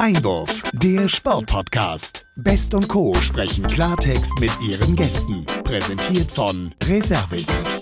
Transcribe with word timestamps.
Einwurf, 0.00 0.62
der 0.72 1.10
Sportpodcast. 1.10 2.26
Best 2.34 2.72
und 2.72 2.88
Co. 2.88 3.12
sprechen 3.20 3.66
Klartext 3.66 4.40
mit 4.40 4.50
ihren 4.66 4.96
Gästen. 4.96 5.44
Präsentiert 5.62 6.32
von 6.32 6.74
Reservix. 6.88 7.76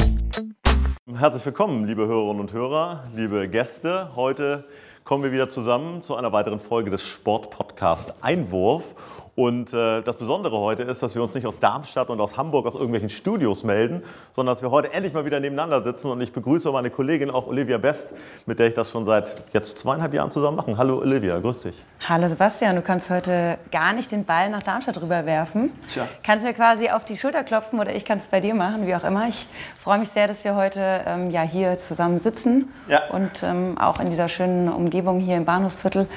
Herzlich 1.14 1.46
willkommen, 1.46 1.84
liebe 1.84 2.08
Hörerinnen 2.08 2.40
und 2.40 2.52
Hörer, 2.52 3.04
liebe 3.14 3.48
Gäste. 3.48 4.16
Heute 4.16 4.64
kommen 5.04 5.22
wir 5.22 5.30
wieder 5.30 5.48
zusammen 5.48 6.02
zu 6.02 6.16
einer 6.16 6.32
weiteren 6.32 6.58
Folge 6.58 6.90
des 6.90 7.04
Sportpodcast 7.06 8.14
Einwurf. 8.20 8.96
Und 9.38 9.72
äh, 9.72 10.02
das 10.02 10.16
Besondere 10.16 10.58
heute 10.58 10.82
ist, 10.82 11.00
dass 11.00 11.14
wir 11.14 11.22
uns 11.22 11.32
nicht 11.32 11.46
aus 11.46 11.60
Darmstadt 11.60 12.10
und 12.10 12.20
aus 12.20 12.36
Hamburg 12.36 12.66
aus 12.66 12.74
irgendwelchen 12.74 13.08
Studios 13.08 13.62
melden, 13.62 14.02
sondern 14.32 14.52
dass 14.52 14.62
wir 14.62 14.72
heute 14.72 14.92
endlich 14.92 15.12
mal 15.12 15.24
wieder 15.24 15.38
nebeneinander 15.38 15.80
sitzen. 15.80 16.10
Und 16.10 16.20
ich 16.20 16.32
begrüße 16.32 16.68
meine 16.72 16.90
Kollegin, 16.90 17.30
auch 17.30 17.46
Olivia 17.46 17.78
Best, 17.78 18.16
mit 18.46 18.58
der 18.58 18.66
ich 18.66 18.74
das 18.74 18.90
schon 18.90 19.04
seit 19.04 19.36
jetzt 19.52 19.78
zweieinhalb 19.78 20.12
Jahren 20.12 20.32
zusammen 20.32 20.56
mache. 20.56 20.76
Hallo 20.76 20.98
Olivia, 20.98 21.38
grüß 21.38 21.60
dich. 21.60 21.84
Hallo 22.08 22.28
Sebastian, 22.28 22.74
du 22.74 22.82
kannst 22.82 23.10
heute 23.10 23.58
gar 23.70 23.92
nicht 23.92 24.10
den 24.10 24.24
Ball 24.24 24.50
nach 24.50 24.64
Darmstadt 24.64 25.00
rüberwerfen. 25.00 25.70
Tja. 25.88 26.08
Kannst 26.24 26.44
mir 26.44 26.52
quasi 26.52 26.90
auf 26.90 27.04
die 27.04 27.16
Schulter 27.16 27.44
klopfen 27.44 27.78
oder 27.78 27.94
ich 27.94 28.04
kann 28.04 28.18
es 28.18 28.26
bei 28.26 28.40
dir 28.40 28.56
machen, 28.56 28.88
wie 28.88 28.96
auch 28.96 29.04
immer. 29.04 29.28
Ich 29.28 29.46
freue 29.80 29.98
mich 29.98 30.08
sehr, 30.08 30.26
dass 30.26 30.42
wir 30.42 30.56
heute 30.56 31.02
ähm, 31.06 31.30
ja, 31.30 31.42
hier 31.42 31.76
zusammen 31.76 32.18
sitzen 32.18 32.72
ja. 32.88 33.02
und 33.12 33.44
ähm, 33.44 33.78
auch 33.78 34.00
in 34.00 34.10
dieser 34.10 34.28
schönen 34.28 34.68
Umgebung 34.68 35.20
hier 35.20 35.36
im 35.36 35.44
Bahnhofsviertel 35.44 36.08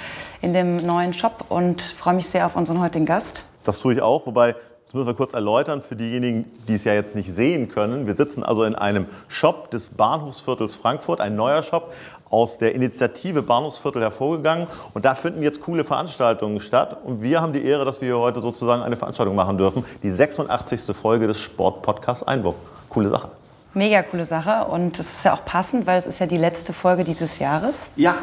in 0.42 0.54
dem 0.54 0.78
neuen 0.78 1.14
Shop 1.14 1.46
und 1.50 1.84
freue 1.84 2.16
mich 2.16 2.26
sehr 2.26 2.48
auf 2.48 2.56
unseren 2.56 2.82
heutigen 2.82 3.11
Gast. 3.12 3.46
Das 3.66 3.80
tue 3.80 3.94
ich 3.94 4.02
auch, 4.02 4.26
wobei 4.26 4.56
das 4.86 4.94
müssen 4.94 5.08
wir 5.08 5.16
kurz 5.16 5.34
erläutern 5.34 5.82
für 5.82 5.98
diejenigen, 5.98 6.50
die 6.70 6.76
es 6.76 6.86
ja 6.86 6.94
jetzt 6.94 7.14
nicht 7.14 7.30
sehen 7.30 7.68
können. 7.68 8.08
Wir 8.08 8.16
sitzen 8.16 8.42
also 8.42 8.64
in 8.64 8.74
einem 8.74 9.06
Shop 9.28 9.70
des 9.70 9.90
Bahnhofsviertels 9.90 10.76
Frankfurt, 10.76 11.20
ein 11.20 11.36
neuer 11.36 11.62
Shop 11.62 11.92
aus 12.30 12.58
der 12.58 12.74
Initiative 12.74 13.42
Bahnhofsviertel 13.42 14.02
hervorgegangen. 14.02 14.68
Und 14.94 15.04
da 15.04 15.14
finden 15.16 15.44
jetzt 15.44 15.60
coole 15.60 15.84
Veranstaltungen 15.84 16.62
statt. 16.62 17.00
Und 17.04 17.22
wir 17.22 17.42
haben 17.42 17.52
die 17.52 17.66
Ehre, 17.66 17.84
dass 17.84 18.00
wir 18.00 18.18
heute 18.18 18.40
sozusagen 18.40 18.82
eine 18.82 18.96
Veranstaltung 18.96 19.36
machen 19.36 19.58
dürfen. 19.58 19.84
Die 20.04 20.10
86. 20.10 20.96
Folge 20.96 21.28
des 21.28 21.38
Sportpodcasts 21.38 22.24
Einwurf. 22.26 22.56
Coole 22.88 23.10
Sache. 23.10 23.30
Mega 23.74 24.04
coole 24.04 24.24
Sache. 24.24 24.66
Und 24.66 24.98
es 25.00 25.10
ist 25.10 25.26
ja 25.26 25.34
auch 25.34 25.44
passend, 25.44 25.86
weil 25.86 26.00
es 26.00 26.08
ist 26.08 26.20
ja 26.20 26.28
die 26.28 26.38
letzte 26.38 26.72
Folge 26.72 27.04
dieses 27.04 27.40
Jahres. 27.40 27.92
Ja. 27.98 28.16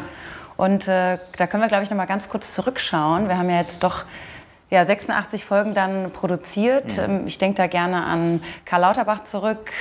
Und 0.57 0.89
äh, 0.89 1.19
da 1.37 1.47
können 1.47 1.63
wir, 1.63 1.69
glaube 1.69 1.85
ich, 1.85 1.91
noch 1.91 1.97
mal 1.97 2.07
ganz 2.07 2.29
kurz 2.29 2.53
zurückschauen. 2.53 3.29
Wir 3.29 3.39
haben 3.39 3.49
ja 3.49 3.59
jetzt 3.59 3.85
doch 3.85 4.05
ja, 4.71 4.85
86 4.85 5.45
Folgen 5.45 5.75
dann 5.75 6.11
produziert. 6.11 6.97
Mhm. 6.97 7.05
Ähm, 7.05 7.27
ich 7.27 7.39
denke 7.39 7.57
da 7.57 7.67
gerne 7.67 8.05
an 8.05 8.43
Karl 8.65 8.83
Lauterbach 8.83 9.25
zurück 9.25 9.73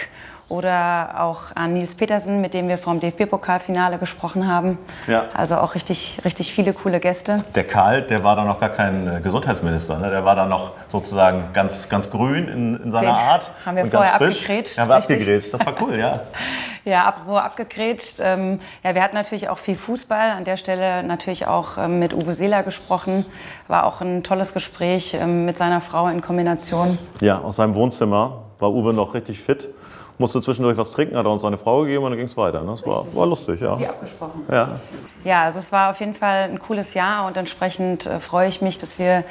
oder 0.50 1.16
auch 1.20 1.56
an 1.56 1.73
Nils 1.73 1.95
Petersen, 1.95 2.40
mit 2.40 2.53
dem 2.53 2.70
wir 2.70 2.78
vom 2.78 3.00
DFB-Pokalfinale 3.00 3.98
gesprochen 3.98 4.48
haben. 4.48 4.78
Ja. 5.06 5.26
Also 5.34 5.58
auch 5.58 5.76
richtig, 5.76 6.20
richtig 6.23 6.53
viele 6.53 6.73
coole 6.73 7.00
Gäste. 7.00 7.44
Der 7.53 7.66
Karl, 7.66 8.03
der 8.03 8.23
war 8.23 8.36
da 8.38 8.45
noch 8.45 8.59
gar 8.59 8.70
kein 8.70 9.08
äh, 9.08 9.22
Gesundheitsminister, 9.22 10.00
ne? 10.00 10.09
der 10.09 10.23
war 10.23 10.36
da 10.36 10.45
noch 10.45 10.72
sozusagen 10.88 11.50
ganz, 11.53 11.90
ganz 11.90 12.09
grün 12.09 12.48
in, 12.48 12.75
in 12.81 12.92
seiner 12.92 13.08
Den 13.08 13.16
Art. 13.16 13.52
Haben 13.66 13.78
wir 13.78 13.86
vorher 13.88 14.16
abgegrätscht. 14.16 14.78
Ja, 14.78 14.84
haben 14.84 14.90
wir 14.90 14.95
abgegrätscht, 14.95 15.53
das 15.53 15.66
war 15.66 15.73
cool, 15.81 15.98
ja. 15.98 16.22
ja, 16.86 17.03
apropos 17.03 17.40
abgegrätscht. 17.40 18.20
Ähm, 18.22 18.59
ja, 18.84 18.95
wir 18.95 19.03
hatten 19.03 19.16
natürlich 19.16 19.50
auch 19.50 19.58
viel 19.58 19.75
Fußball. 19.75 20.31
An 20.31 20.45
der 20.45 20.56
Stelle 20.56 21.03
natürlich 21.03 21.45
auch 21.45 21.78
ähm, 21.78 22.00
mit 22.00 22.14
Uwe 22.14 22.34
Seeler 22.36 22.64
gesprochen. 22.64 23.25
War 23.68 23.86
auch 23.86 24.00
ein 24.00 24.23
tolles 24.23 24.53
Gespräch 24.53 25.14
ähm, 25.14 25.44
mit 25.44 25.58
seiner 25.58 25.81
Frau 25.81 26.08
in 26.08 26.22
Kombination. 26.22 26.98
Ja, 27.20 27.40
aus 27.40 27.58
seinem 27.58 27.75
Wohnzimmer 27.75 28.44
war 28.59 28.72
Uwe 28.72 28.94
noch 28.94 29.14
richtig 29.14 29.42
fit 29.42 29.68
musste 30.17 30.41
zwischendurch 30.41 30.77
was 30.77 30.91
trinken, 30.91 31.15
hat 31.15 31.25
er 31.25 31.31
uns 31.31 31.41
seine 31.41 31.57
Frau 31.57 31.81
gegeben 31.81 32.03
und 32.03 32.11
dann 32.11 32.17
ging 32.17 32.27
es 32.27 32.37
weiter. 32.37 32.61
Ne? 32.61 32.71
Das 32.71 32.85
war, 32.85 33.05
war 33.13 33.27
lustig, 33.27 33.61
ja. 33.61 33.79
Wie 33.79 33.87
abgesprochen. 33.87 34.45
Ja. 34.51 34.79
ja, 35.23 35.43
also 35.43 35.59
es 35.59 35.71
war 35.71 35.91
auf 35.91 35.99
jeden 35.99 36.15
Fall 36.15 36.49
ein 36.49 36.59
cooles 36.59 36.93
Jahr 36.93 37.27
und 37.27 37.37
entsprechend 37.37 38.05
äh, 38.05 38.19
freue 38.19 38.47
ich 38.47 38.61
mich, 38.61 38.77
dass 38.77 38.97
wir 38.99 39.23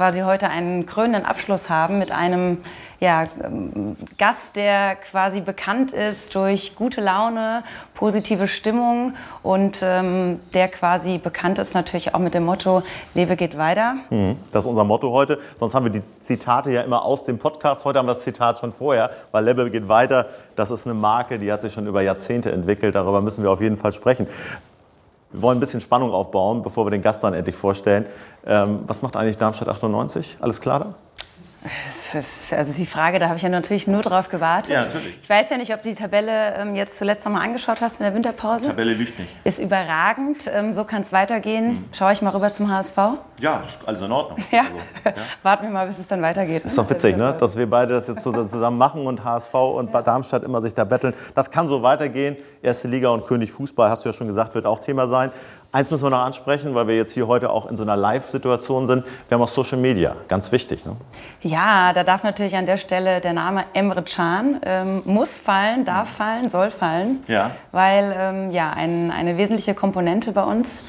quasi 0.00 0.20
heute 0.20 0.48
einen 0.48 0.86
krönenden 0.86 1.26
Abschluss 1.26 1.68
haben 1.68 1.98
mit 1.98 2.10
einem 2.10 2.56
ja, 3.00 3.24
ähm, 3.44 3.96
Gast, 4.16 4.56
der 4.56 4.96
quasi 4.96 5.42
bekannt 5.42 5.92
ist 5.92 6.34
durch 6.34 6.74
gute 6.74 7.02
Laune, 7.02 7.62
positive 7.92 8.48
Stimmung 8.48 9.12
und 9.42 9.80
ähm, 9.82 10.40
der 10.54 10.68
quasi 10.68 11.18
bekannt 11.18 11.58
ist 11.58 11.74
natürlich 11.74 12.14
auch 12.14 12.18
mit 12.18 12.32
dem 12.32 12.46
Motto 12.46 12.82
Lebe 13.12 13.36
geht 13.36 13.58
weiter. 13.58 13.96
Mhm. 14.08 14.36
Das 14.52 14.62
ist 14.62 14.68
unser 14.68 14.84
Motto 14.84 15.12
heute. 15.12 15.38
Sonst 15.58 15.74
haben 15.74 15.84
wir 15.84 15.92
die 15.92 16.02
Zitate 16.18 16.72
ja 16.72 16.80
immer 16.80 17.04
aus 17.04 17.26
dem 17.26 17.38
Podcast. 17.38 17.84
Heute 17.84 17.98
haben 17.98 18.06
wir 18.06 18.14
das 18.14 18.22
Zitat 18.22 18.58
schon 18.58 18.72
vorher, 18.72 19.10
weil 19.32 19.44
Lebe 19.44 19.70
geht 19.70 19.86
weiter. 19.88 20.30
Das 20.56 20.70
ist 20.70 20.86
eine 20.86 20.94
Marke, 20.94 21.38
die 21.38 21.52
hat 21.52 21.60
sich 21.60 21.74
schon 21.74 21.86
über 21.86 22.00
Jahrzehnte 22.00 22.50
entwickelt. 22.52 22.94
Darüber 22.94 23.20
müssen 23.20 23.42
wir 23.42 23.50
auf 23.50 23.60
jeden 23.60 23.76
Fall 23.76 23.92
sprechen. 23.92 24.26
Wir 25.32 25.42
wollen 25.42 25.58
ein 25.58 25.60
bisschen 25.60 25.80
Spannung 25.80 26.12
aufbauen, 26.12 26.62
bevor 26.62 26.86
wir 26.86 26.90
den 26.90 27.02
Gast 27.02 27.22
dann 27.22 27.34
endlich 27.34 27.54
vorstellen. 27.54 28.06
Ähm, 28.44 28.80
was 28.86 29.00
macht 29.02 29.16
eigentlich 29.16 29.38
Darmstadt 29.38 29.68
98? 29.68 30.38
Alles 30.40 30.60
klar 30.60 30.80
da? 30.80 30.94
Also 32.56 32.72
die 32.74 32.86
Frage, 32.86 33.18
da 33.18 33.26
habe 33.26 33.36
ich 33.36 33.42
ja 33.42 33.50
natürlich 33.50 33.86
nur 33.86 34.02
drauf 34.02 34.28
gewartet. 34.28 34.72
Ja, 34.72 34.80
natürlich. 34.82 35.14
Ich 35.22 35.28
weiß 35.28 35.50
ja 35.50 35.58
nicht, 35.58 35.74
ob 35.74 35.82
du 35.82 35.90
die 35.90 35.94
Tabelle 35.94 36.54
ähm, 36.56 36.74
jetzt 36.74 36.98
zuletzt 36.98 37.24
noch 37.26 37.32
mal 37.32 37.42
angeschaut 37.42 37.82
hast 37.82 38.00
in 38.00 38.04
der 38.04 38.14
Winterpause. 38.14 38.62
Die 38.62 38.66
Tabelle 38.68 38.94
lügt 38.94 39.18
nicht. 39.18 39.30
Ist 39.44 39.58
überragend. 39.58 40.50
Ähm, 40.52 40.72
so 40.72 40.84
kann 40.84 41.02
es 41.02 41.12
weitergehen. 41.12 41.72
Mhm. 41.72 41.84
Schaue 41.92 42.12
ich 42.12 42.22
mal 42.22 42.30
rüber 42.30 42.48
zum 42.48 42.70
HSV? 42.70 42.96
Ja, 43.40 43.62
alles 43.84 44.00
in 44.00 44.10
Ordnung. 44.10 44.38
Ja. 44.50 44.60
Also, 44.60 44.76
ja. 45.04 45.12
Warten 45.42 45.64
wir 45.64 45.70
mal, 45.70 45.86
bis 45.86 45.98
es 45.98 46.06
dann 46.06 46.22
weitergeht. 46.22 46.64
Ist 46.64 46.78
doch 46.78 46.88
witzig, 46.88 47.16
ne? 47.16 47.36
dass 47.38 47.56
wir 47.56 47.68
beide 47.68 47.92
das 47.92 48.08
jetzt 48.08 48.22
so 48.22 48.32
zusammen 48.32 48.78
machen 48.78 49.06
und 49.06 49.22
HSV 49.22 49.54
und 49.54 49.92
ja. 49.92 50.02
Darmstadt 50.02 50.42
immer 50.42 50.60
sich 50.60 50.74
da 50.74 50.84
betteln. 50.84 51.14
Das 51.34 51.50
kann 51.50 51.68
so 51.68 51.82
weitergehen. 51.82 52.36
Erste 52.62 52.88
Liga 52.88 53.10
und 53.10 53.26
König 53.26 53.52
Fußball, 53.52 53.90
hast 53.90 54.04
du 54.04 54.08
ja 54.08 54.12
schon 54.14 54.26
gesagt, 54.26 54.54
wird 54.54 54.66
auch 54.66 54.80
Thema 54.80 55.06
sein. 55.06 55.30
Eins 55.72 55.88
müssen 55.92 56.02
wir 56.02 56.10
noch 56.10 56.22
ansprechen, 56.22 56.74
weil 56.74 56.88
wir 56.88 56.96
jetzt 56.96 57.14
hier 57.14 57.28
heute 57.28 57.50
auch 57.50 57.66
in 57.66 57.76
so 57.76 57.84
einer 57.84 57.96
Live-Situation 57.96 58.88
sind. 58.88 59.04
Wir 59.28 59.36
haben 59.36 59.42
auch 59.42 59.48
Social 59.48 59.78
Media, 59.78 60.16
ganz 60.26 60.50
wichtig. 60.50 60.84
Ne? 60.84 60.96
Ja, 61.42 61.92
da 61.92 62.02
darf 62.02 62.24
natürlich 62.24 62.56
an 62.56 62.66
der 62.66 62.76
Stelle 62.76 63.20
der 63.20 63.32
Name 63.32 63.64
Emre 63.72 64.02
Can 64.02 64.60
ähm, 64.64 65.02
muss 65.04 65.38
fallen, 65.38 65.84
darf 65.84 66.10
fallen, 66.10 66.50
soll 66.50 66.72
fallen, 66.72 67.22
ja. 67.28 67.52
weil 67.70 68.12
ähm, 68.18 68.50
ja 68.50 68.70
ein, 68.70 69.12
eine 69.12 69.36
wesentliche 69.36 69.74
Komponente 69.74 70.32
bei 70.32 70.42
uns. 70.42 70.82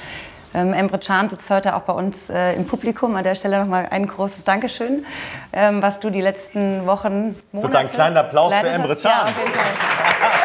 Ähm, 0.55 0.73
Emre 0.73 0.97
Can 0.97 1.29
sitzt 1.29 1.47
heute 1.51 1.75
auch 1.75 1.81
bei 1.81 1.93
uns 1.93 2.31
äh, 2.31 2.55
im 2.55 2.65
Publikum. 2.65 3.15
An 3.15 3.23
der 3.23 3.35
Stelle 3.35 3.59
nochmal 3.59 3.87
ein 3.91 4.07
großes 4.07 4.45
Dankeschön, 4.45 5.05
ähm, 5.53 5.83
was 5.83 5.99
du 5.99 6.09
die 6.09 6.21
letzten 6.21 6.87
Wochen, 6.87 7.09
Monate... 7.11 7.37
Ich 7.51 7.61
würde 7.61 7.71
sagen, 7.71 7.89
kleinen 7.89 8.17
Applaus 8.17 8.51
für 8.51 8.67
Emre 8.67 8.95
Can. 8.95 9.11
Ja, 9.11 9.23
auf 9.25 9.37
jeden 9.37 9.53
Fall. 9.53 10.31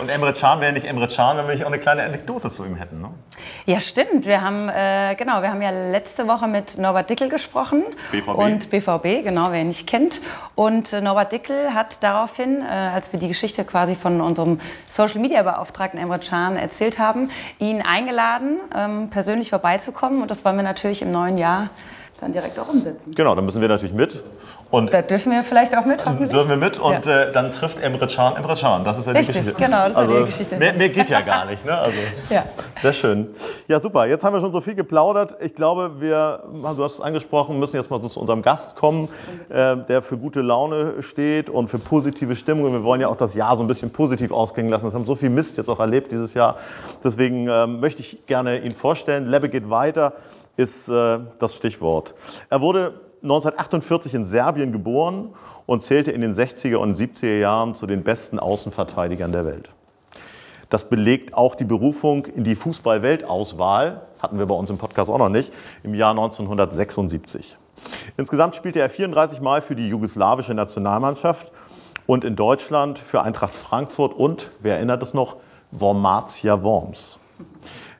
Und 0.00 0.08
Emre 0.08 0.32
Can 0.32 0.60
wäre 0.60 0.72
nicht 0.72 0.86
Emre 0.86 1.08
Can, 1.08 1.36
wenn 1.36 1.46
wir 1.46 1.54
nicht 1.54 1.64
auch 1.64 1.68
eine 1.68 1.78
kleine 1.78 2.04
Anekdote 2.04 2.50
zu 2.50 2.64
ihm 2.64 2.76
hätten. 2.76 3.00
Ne? 3.00 3.10
Ja, 3.66 3.80
stimmt. 3.80 4.26
Wir 4.26 4.42
haben, 4.42 4.68
äh, 4.68 5.14
genau, 5.16 5.42
wir 5.42 5.50
haben 5.50 5.62
ja 5.62 5.70
letzte 5.70 6.28
Woche 6.28 6.46
mit 6.46 6.78
Norbert 6.78 7.10
Dickel 7.10 7.28
gesprochen. 7.28 7.82
BVB. 8.12 8.28
Und 8.28 8.70
BVB, 8.70 9.24
genau, 9.24 9.48
wer 9.50 9.60
ihn 9.60 9.68
nicht 9.68 9.86
kennt. 9.86 10.20
Und 10.54 10.92
äh, 10.92 11.00
Norbert 11.00 11.32
Dickel 11.32 11.74
hat 11.74 12.02
daraufhin, 12.02 12.62
äh, 12.62 12.66
als 12.66 13.12
wir 13.12 13.18
die 13.18 13.28
Geschichte 13.28 13.64
quasi 13.64 13.94
von 13.96 14.20
unserem 14.20 14.60
Social-Media-Beauftragten 14.86 15.98
Emre 15.98 16.20
Can 16.20 16.56
erzählt 16.56 16.98
haben, 16.98 17.30
ihn 17.58 17.82
eingeladen, 17.82 18.58
ähm, 18.74 19.10
persönlich 19.10 19.50
vorbeizukommen. 19.50 20.22
Und 20.22 20.30
das 20.30 20.44
wollen 20.44 20.56
wir 20.56 20.64
natürlich 20.64 21.02
im 21.02 21.10
neuen 21.10 21.38
Jahr 21.38 21.70
dann 22.20 22.32
direkt 22.32 22.58
auch 22.58 22.68
umsetzen. 22.68 23.14
Genau, 23.14 23.34
da 23.34 23.42
müssen 23.42 23.60
wir 23.60 23.68
natürlich 23.68 23.94
mit. 23.94 24.22
Und 24.70 24.92
da 24.92 25.00
dürfen 25.00 25.32
wir 25.32 25.44
vielleicht 25.44 25.76
auch 25.76 25.86
mit, 25.86 26.04
hoffentlich. 26.04 26.30
Dürfen 26.30 26.50
wir 26.50 26.56
mit 26.58 26.78
und 26.78 27.06
ja. 27.06 27.22
äh, 27.22 27.32
dann 27.32 27.52
trifft 27.52 27.82
Emre 27.82 28.06
Can 28.06 28.36
Emre 28.36 28.54
Can. 28.54 28.84
Das 28.84 28.98
ist 28.98 29.06
ja 29.06 29.12
die 29.12 29.18
Richtig, 29.20 29.36
Geschichte. 29.36 29.62
genau, 29.62 29.88
das 29.88 29.90
ist 29.90 29.96
also, 29.96 30.12
ja 30.12 30.20
die 30.20 30.26
Geschichte. 30.26 30.56
Mehr, 30.56 30.72
mehr, 30.74 30.88
geht 30.90 31.08
ja 31.08 31.22
gar 31.22 31.46
nicht. 31.46 31.64
Ne? 31.64 31.76
Also, 31.76 31.96
ja. 32.30 32.44
Sehr 32.82 32.92
schön. 32.92 33.28
Ja, 33.66 33.80
super. 33.80 34.04
Jetzt 34.04 34.24
haben 34.24 34.34
wir 34.34 34.40
schon 34.40 34.52
so 34.52 34.60
viel 34.60 34.74
geplaudert. 34.74 35.36
Ich 35.40 35.54
glaube, 35.54 36.00
wir, 36.00 36.42
du 36.52 36.84
hast 36.84 36.94
es 36.94 37.00
angesprochen, 37.00 37.58
müssen 37.58 37.76
jetzt 37.76 37.90
mal 37.90 38.00
zu 38.02 38.20
unserem 38.20 38.42
Gast 38.42 38.76
kommen, 38.76 39.08
äh, 39.48 39.76
der 39.76 40.02
für 40.02 40.18
gute 40.18 40.42
Laune 40.42 41.02
steht 41.02 41.48
und 41.48 41.68
für 41.68 41.78
positive 41.78 42.36
Stimmung. 42.36 42.66
Und 42.66 42.72
wir 42.72 42.84
wollen 42.84 43.00
ja 43.00 43.08
auch 43.08 43.16
das 43.16 43.34
Jahr 43.34 43.56
so 43.56 43.64
ein 43.64 43.68
bisschen 43.68 43.90
positiv 43.90 44.32
ausklingen 44.32 44.70
lassen. 44.70 44.86
Wir 44.86 44.92
haben 44.92 45.06
so 45.06 45.14
viel 45.14 45.30
Mist 45.30 45.56
jetzt 45.56 45.70
auch 45.70 45.80
erlebt 45.80 46.12
dieses 46.12 46.34
Jahr. 46.34 46.56
Deswegen 47.02 47.48
äh, 47.48 47.66
möchte 47.66 48.02
ich 48.02 48.26
gerne 48.26 48.58
ihn 48.58 48.72
vorstellen. 48.72 49.28
Lebbe 49.28 49.48
geht 49.48 49.70
weiter 49.70 50.12
ist 50.58 50.88
äh, 50.88 51.20
das 51.38 51.54
Stichwort. 51.54 52.14
Er 52.50 52.60
wurde 52.60 52.92
1948 53.22 54.14
in 54.14 54.24
Serbien 54.24 54.72
geboren 54.72 55.34
und 55.66 55.82
zählte 55.82 56.12
in 56.12 56.20
den 56.20 56.34
60er 56.34 56.76
und 56.76 56.96
70er 56.96 57.38
Jahren 57.38 57.74
zu 57.74 57.86
den 57.86 58.02
besten 58.02 58.38
Außenverteidigern 58.38 59.32
der 59.32 59.44
Welt. 59.44 59.70
Das 60.70 60.88
belegt 60.88 61.34
auch 61.34 61.54
die 61.54 61.64
Berufung 61.64 62.26
in 62.26 62.44
die 62.44 62.54
Fußball-Weltauswahl, 62.54 64.02
hatten 64.20 64.38
wir 64.38 64.46
bei 64.46 64.54
uns 64.54 64.70
im 64.70 64.78
Podcast 64.78 65.10
auch 65.10 65.18
noch 65.18 65.30
nicht, 65.30 65.52
im 65.82 65.94
Jahr 65.94 66.10
1976. 66.10 67.56
Insgesamt 68.16 68.54
spielte 68.54 68.80
er 68.80 68.90
34 68.90 69.40
Mal 69.40 69.62
für 69.62 69.74
die 69.74 69.88
jugoslawische 69.88 70.54
Nationalmannschaft 70.54 71.50
und 72.06 72.24
in 72.24 72.36
Deutschland 72.36 72.98
für 72.98 73.22
Eintracht 73.22 73.54
Frankfurt 73.54 74.14
und, 74.14 74.50
wer 74.60 74.76
erinnert 74.76 75.02
es 75.02 75.14
noch, 75.14 75.36
Wormatia 75.70 76.62
Worms. 76.62 77.18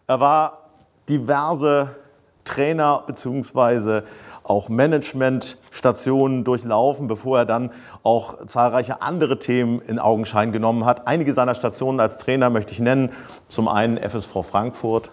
Er 0.07 0.21
war 0.21 0.71
diverse 1.09 1.97
Trainer 2.45 3.05
bzw 3.07 4.03
auch 4.49 4.69
Managementstationen 4.69 6.45
durchlaufen, 6.45 7.07
bevor 7.07 7.39
er 7.39 7.47
dann 7.47 7.71
auch 8.03 8.47
zahlreiche 8.47 9.03
andere 9.03 9.39
Themen 9.39 9.81
in 9.81 9.99
Augenschein 9.99 10.53
genommen 10.53 10.85
hat. 10.85 11.07
Einige 11.07 11.35
seiner 11.35 11.55
Stationen 11.55 12.01
als 12.01 12.19
Trainer 12.19 12.51
möchte 12.51 12.73
ich 12.73 12.81
nennen. 12.81 13.11
Zum 13.49 13.69
einen 13.69 13.99
FSV 13.99 14.43
Frankfurt, 14.43 15.11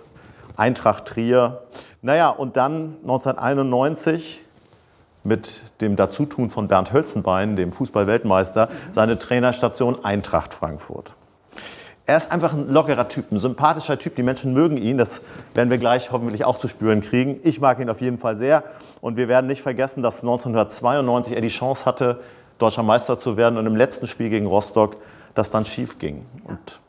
Eintracht 0.56 1.06
Trier. 1.06 1.64
Naja, 2.02 2.30
und 2.30 2.56
dann 2.58 2.96
1991 3.04 4.42
mit 5.24 5.82
dem 5.82 5.96
Dazutun 5.96 6.50
von 6.50 6.68
Bernd 6.68 6.94
Hölzenbein, 6.94 7.56
dem 7.56 7.72
Fußballweltmeister, 7.72 8.70
seine 8.94 9.20
Trainerstation 9.20 10.06
Eintracht 10.06 10.54
Frankfurt. 10.54 11.16
Er 12.07 12.18
ist 12.18 12.31
einfach 12.31 12.54
ein 12.54 12.69
lockerer 12.69 13.07
Typ, 13.07 13.31
ein 13.31 13.40
sympathischer 13.40 13.98
Typ. 13.98 14.16
Die 14.16 14.22
Menschen 14.22 14.54
mögen 14.54 14.78
ihn. 14.78 14.98
Das 15.00 15.24
werden 15.56 15.72
wir 15.72 15.80
gleich 15.80 16.12
hoffentlich 16.12 16.46
auch 16.46 16.60
zu 16.60 16.68
spüren 16.68 17.02
kriegen. 17.02 17.40
Ich 17.44 17.60
mag 17.60 17.80
ihn 17.80 17.90
auf 17.90 18.00
jeden 18.00 18.19
Fall 18.19 18.38
sehr. 18.38 18.63
Und 19.02 19.18
wir 19.18 19.28
werden 19.28 19.48
nicht 19.48 19.63
vergessen, 19.63 20.04
dass 20.04 20.22
1992 20.22 21.34
er 21.34 21.42
die 21.42 21.48
Chance 21.48 21.86
hatte, 21.86 22.19
deutscher 22.60 22.84
Meister 22.84 23.18
zu 23.18 23.38
werden 23.38 23.57
und 23.57 23.66
im 23.66 23.75
letzten 23.75 24.07
Spiel 24.07 24.30
gegen 24.30 24.46
Rostock 24.46 24.98
das 25.34 25.50
dann 25.50 25.66
schief 25.66 25.98
ging. 25.98 26.25
Und 26.44 26.80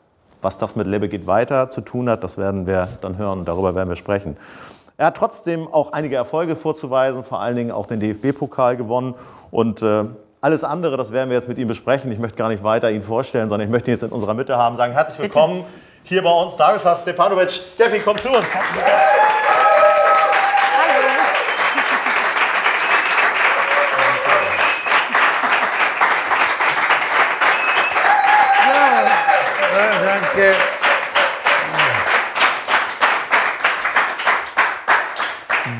was 0.43 0.59
das 0.59 0.75
mit 0.75 0.85
Lebe 0.85 1.09
geht 1.09 1.25
weiter 1.25 1.71
zu 1.71 1.81
tun 1.81 2.09
hat, 2.09 2.23
das 2.23 2.37
werden 2.37 2.67
wir 2.67 2.87
dann 3.01 3.17
hören. 3.17 3.43
Darüber 3.43 3.73
werden 3.73 3.89
wir 3.89 3.95
sprechen. 3.95 4.37
Er 4.97 5.07
hat 5.07 5.17
trotzdem 5.17 5.67
auch 5.67 5.93
einige 5.93 6.15
Erfolge 6.15 6.55
vorzuweisen, 6.55 7.23
vor 7.23 7.41
allen 7.41 7.55
Dingen 7.55 7.71
auch 7.71 7.87
den 7.87 7.99
DFB-Pokal 7.99 8.77
gewonnen. 8.77 9.15
Und 9.49 9.81
äh, 9.81 10.05
alles 10.47 10.63
andere, 10.63 10.95
das 10.95 11.11
werden 11.11 11.29
wir 11.29 11.35
jetzt 11.35 11.49
mit 11.49 11.57
ihm 11.57 11.67
besprechen. 11.67 12.09
Ich 12.09 12.19
möchte 12.19 12.37
gar 12.37 12.47
nicht 12.47 12.63
weiter 12.63 12.89
ihn 12.89 13.03
vorstellen, 13.03 13.49
sondern 13.49 13.67
ich 13.67 13.71
möchte 13.71 13.91
ihn 13.91 13.95
jetzt 13.95 14.03
in 14.03 14.11
unserer 14.11 14.33
Mitte 14.33 14.55
haben. 14.55 14.77
Sagen 14.77 14.93
herzlich 14.93 15.19
willkommen 15.19 15.65
Bitte. 15.65 15.69
hier 16.03 16.23
bei 16.23 16.31
uns, 16.31 16.55
Dagoslav 16.55 17.01
Stepanovic. 17.01 17.51
Steffi, 17.51 17.99
komm 17.99 18.17
zu 18.17 18.29
uns. 18.29 18.45
Herzlich 18.53 18.75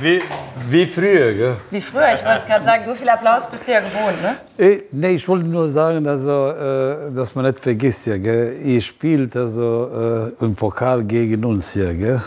willkommen. 0.02 0.37
Wie, 0.70 0.86
früher, 0.86 1.34
gell? 1.34 1.56
Wie 1.72 1.80
früher, 1.80 2.14
ich 2.14 2.26
wollte 2.26 2.40
es 2.40 2.46
gerade 2.46 2.66
sagen, 2.66 2.84
so 2.86 2.94
viel 2.94 3.08
Applaus 3.08 3.48
bist 3.50 3.68
du 3.68 3.72
ja 3.72 3.80
gewohnt, 3.80 4.22
ne? 4.22 4.36
Ich, 4.58 4.84
nee, 4.92 5.12
ich 5.12 5.28
wollte 5.28 5.46
nur 5.46 5.70
sagen, 5.70 6.06
also, 6.06 6.50
äh, 6.50 7.12
dass 7.16 7.34
man 7.36 7.46
nicht 7.46 7.60
vergisst, 7.62 8.06
ja, 8.06 8.18
gell? 8.18 8.60
Ihr 8.62 8.82
spielt 8.82 9.36
also 9.38 10.34
äh, 10.42 10.44
im 10.44 10.56
Pokal 10.56 11.04
gegen 11.04 11.46
uns 11.46 11.72
hier, 11.72 11.94
gell? 11.94 12.22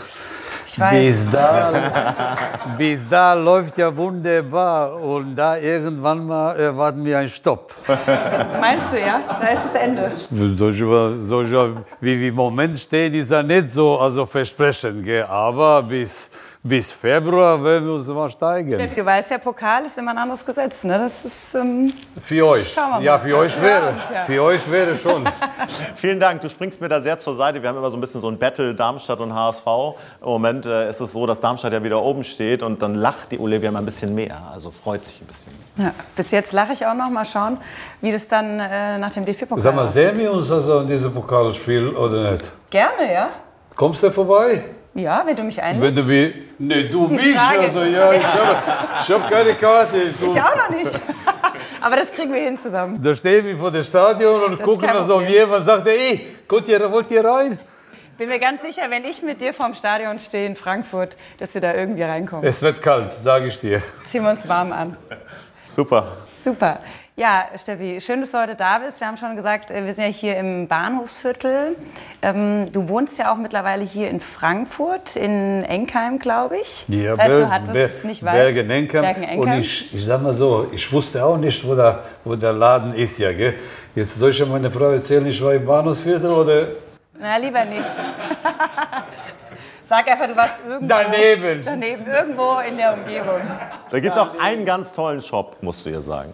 Ich 0.65 0.79
weiß. 0.79 1.05
Bis 1.05 1.29
da, 1.29 1.71
bis 2.77 3.01
da 3.07 3.33
läuft 3.33 3.77
ja 3.77 3.95
wunderbar 3.95 4.99
und 4.99 5.35
da 5.35 5.57
irgendwann 5.57 6.25
mal 6.25 6.55
erwarten 6.55 7.05
wir 7.05 7.19
einen 7.19 7.29
Stopp. 7.29 7.75
Meinst 7.87 8.85
du, 8.91 8.99
ja? 8.99 9.21
Da 9.39 9.47
ist 9.49 9.65
das 9.65 9.75
Ende. 9.75 10.11
Solche, 10.57 11.15
solche, 11.21 11.75
wie 11.99 12.19
wir 12.19 12.29
im 12.29 12.35
Moment 12.35 12.79
stehen, 12.79 13.13
ist 13.13 13.29
ja 13.29 13.43
nicht 13.43 13.69
so 13.69 13.99
also 13.99 14.25
versprechen, 14.25 15.03
gell? 15.03 15.25
aber 15.25 15.83
bis 15.83 16.31
bis 16.63 16.91
Februar 16.91 17.63
werden 17.63 17.87
wir 17.87 17.95
uns 17.95 18.07
mal 18.07 18.29
steigen. 18.29 18.73
Steffi, 18.73 18.95
du 18.95 19.05
weißt 19.05 19.31
ja, 19.31 19.39
Pokal 19.39 19.83
ist 19.85 19.97
immer 19.97 20.11
ein 20.11 20.17
anderes 20.19 20.45
Gesetz. 20.45 20.83
Ne? 20.83 20.99
Das 20.99 21.25
ist, 21.25 21.55
ähm, 21.55 21.91
für 22.21 22.45
euch. 22.45 22.75
Ja, 23.01 23.17
für 23.17 23.35
euch 23.35 23.59
wäre. 23.59 23.95
Ja. 24.13 24.25
Für 24.25 24.43
euch 24.43 24.69
wäre 24.69 24.95
schon. 24.95 25.23
Vielen 25.95 26.19
Dank. 26.19 26.41
Du 26.41 26.49
springst 26.49 26.79
mir 26.79 26.87
da 26.87 27.01
sehr 27.01 27.17
zur 27.17 27.33
Seite. 27.33 27.63
Wir 27.63 27.69
haben 27.69 27.77
immer 27.77 27.89
so 27.89 27.97
ein 27.97 28.01
bisschen 28.01 28.21
so 28.21 28.29
ein 28.29 28.37
Battle 28.37 28.75
Darmstadt 28.75 29.19
und 29.19 29.33
HSV. 29.33 29.65
Im 30.21 30.27
Moment 30.27 30.67
äh, 30.67 30.87
ist 30.89 30.99
es 30.99 31.11
so, 31.11 31.25
dass 31.25 31.39
Darmstadt 31.39 31.73
ja 31.73 31.83
wieder 31.83 31.99
oben 31.99 32.23
steht 32.23 32.61
und 32.61 32.79
dann 32.79 32.93
lacht 32.93 33.31
die 33.31 33.39
Olivia 33.39 33.71
mal 33.71 33.79
ein 33.79 33.85
bisschen 33.85 34.13
mehr. 34.13 34.37
Also 34.53 34.69
freut 34.69 35.03
sich 35.03 35.19
ein 35.19 35.27
bisschen. 35.27 35.53
Ja, 35.77 35.95
bis 36.15 36.29
jetzt 36.29 36.51
lache 36.53 36.73
ich 36.73 36.85
auch 36.85 36.93
noch. 36.93 37.09
Mal 37.09 37.25
schauen, 37.25 37.57
wie 38.01 38.11
das 38.11 38.27
dann 38.27 38.59
äh, 38.59 38.99
nach 38.99 39.11
dem 39.11 39.25
DFB-Pokal 39.25 39.59
Sag 39.59 39.75
mal, 39.75 39.87
sehen 39.87 40.15
wir 40.17 40.31
uns 40.31 40.51
also 40.51 40.81
in 40.81 40.87
diesem 40.87 41.11
Pokalspiel 41.11 41.89
oder 41.89 42.33
nicht? 42.33 42.51
Gerne, 42.69 43.11
ja. 43.11 43.29
Kommst 43.75 44.03
du 44.03 44.11
vorbei? 44.11 44.63
Ja, 44.93 45.23
wenn 45.25 45.35
du 45.35 45.43
mich 45.43 45.61
einlädst. 45.61 45.87
Wenn 45.87 45.95
du 45.95 46.09
wie, 46.09 46.33
nee, 46.59 46.83
du 46.83 47.07
bist 47.07 47.37
also, 47.37 47.83
ja, 47.83 48.11
ich 48.11 48.23
habe 48.23 49.23
hab 49.23 49.29
keine 49.29 49.53
Karte. 49.55 50.01
Ich, 50.03 50.21
ich 50.21 50.41
auch 50.41 50.55
noch 50.55 50.69
nicht. 50.69 50.91
Aber 51.81 51.95
das 51.95 52.11
kriegen 52.11 52.33
wir 52.33 52.41
hin 52.41 52.59
zusammen. 52.59 53.01
Da 53.01 53.15
stehen 53.15 53.45
wir 53.45 53.57
vor 53.57 53.71
dem 53.71 53.83
Stadion 53.83 54.43
und 54.43 54.59
das 54.59 54.65
gucken 54.65 54.89
so, 55.07 55.15
und 55.15 55.27
jemand 55.27 55.65
sagt, 55.65 55.87
ey, 55.87 56.35
wollt 56.47 56.67
ihr, 56.67 56.91
wollt 56.91 57.09
ihr 57.09 57.23
rein? 57.23 57.59
Bin 58.17 58.29
mir 58.29 58.39
ganz 58.39 58.61
sicher, 58.61 58.83
wenn 58.89 59.03
ich 59.05 59.23
mit 59.23 59.41
dir 59.41 59.53
vorm 59.53 59.73
Stadion 59.73 60.19
stehe 60.19 60.45
in 60.45 60.55
Frankfurt, 60.55 61.17
dass 61.39 61.53
wir 61.53 61.61
da 61.61 61.73
irgendwie 61.73 62.03
reinkommen. 62.03 62.45
Es 62.45 62.61
wird 62.61 62.81
kalt, 62.81 63.13
sage 63.13 63.47
ich 63.47 63.59
dir. 63.59 63.81
Ziehen 64.07 64.23
wir 64.23 64.29
uns 64.29 64.47
warm 64.47 64.71
an. 64.71 64.95
Super. 65.65 66.17
Super. 66.43 66.79
Ja, 67.21 67.45
Steffi, 67.55 68.01
schön, 68.01 68.21
dass 68.21 68.31
du 68.31 68.39
heute 68.39 68.55
da 68.55 68.79
bist. 68.79 68.99
Wir 68.99 69.05
haben 69.05 69.15
schon 69.15 69.35
gesagt, 69.35 69.69
äh, 69.69 69.85
wir 69.85 69.93
sind 69.93 70.05
ja 70.05 70.09
hier 70.09 70.37
im 70.37 70.67
Bahnhofsviertel. 70.67 71.75
Ähm, 72.23 72.65
du 72.73 72.89
wohnst 72.89 73.19
ja 73.19 73.31
auch 73.31 73.37
mittlerweile 73.37 73.83
hier 73.83 74.09
in 74.09 74.19
Frankfurt, 74.19 75.17
in 75.17 75.63
Enkheim, 75.63 76.17
glaube 76.17 76.57
ich. 76.57 76.85
Ja, 76.87 77.11
das 77.11 77.19
heißt, 77.19 77.31
du 77.31 77.51
hattest 77.51 77.73
Ber 77.73 77.89
nicht 78.07 78.25
weit. 78.25 78.33
Bergen 78.33 78.71
Enkheim. 78.71 79.01
Bergen 79.03 79.23
Enkheim. 79.23 79.53
Und 79.53 79.59
ich, 79.59 79.93
ich 79.93 80.03
sag 80.03 80.23
mal 80.23 80.33
so, 80.33 80.67
ich 80.71 80.91
wusste 80.91 81.23
auch 81.23 81.37
nicht, 81.37 81.63
wo 81.63 81.75
der, 81.75 81.99
wo 82.23 82.35
der 82.35 82.53
Laden 82.53 82.95
ist. 82.95 83.19
Ja, 83.19 83.31
gell? 83.31 83.53
Jetzt 83.93 84.15
soll 84.15 84.31
ich 84.31 84.39
ja 84.39 84.47
meine 84.47 84.71
Frau 84.71 84.85
erzählen, 84.85 85.23
ich 85.27 85.39
war 85.43 85.53
im 85.53 85.63
Bahnhofsviertel 85.63 86.31
oder? 86.31 86.69
Na, 87.19 87.37
lieber 87.37 87.63
nicht. 87.65 87.85
Sag 89.87 90.07
einfach, 90.07 90.25
du 90.25 90.35
warst 90.35 90.63
irgendwo. 90.67 90.87
Daneben. 90.87 91.61
Daneben, 91.63 92.07
irgendwo 92.07 92.57
in 92.67 92.77
der 92.77 92.95
Umgebung. 92.95 93.41
Da 93.91 93.99
gibt 93.99 94.15
es 94.15 94.19
auch 94.19 94.39
einen 94.39 94.65
ganz 94.65 94.91
tollen 94.91 95.21
Shop, 95.21 95.57
musst 95.61 95.85
du 95.85 95.91
ihr 95.91 96.01
sagen. 96.01 96.33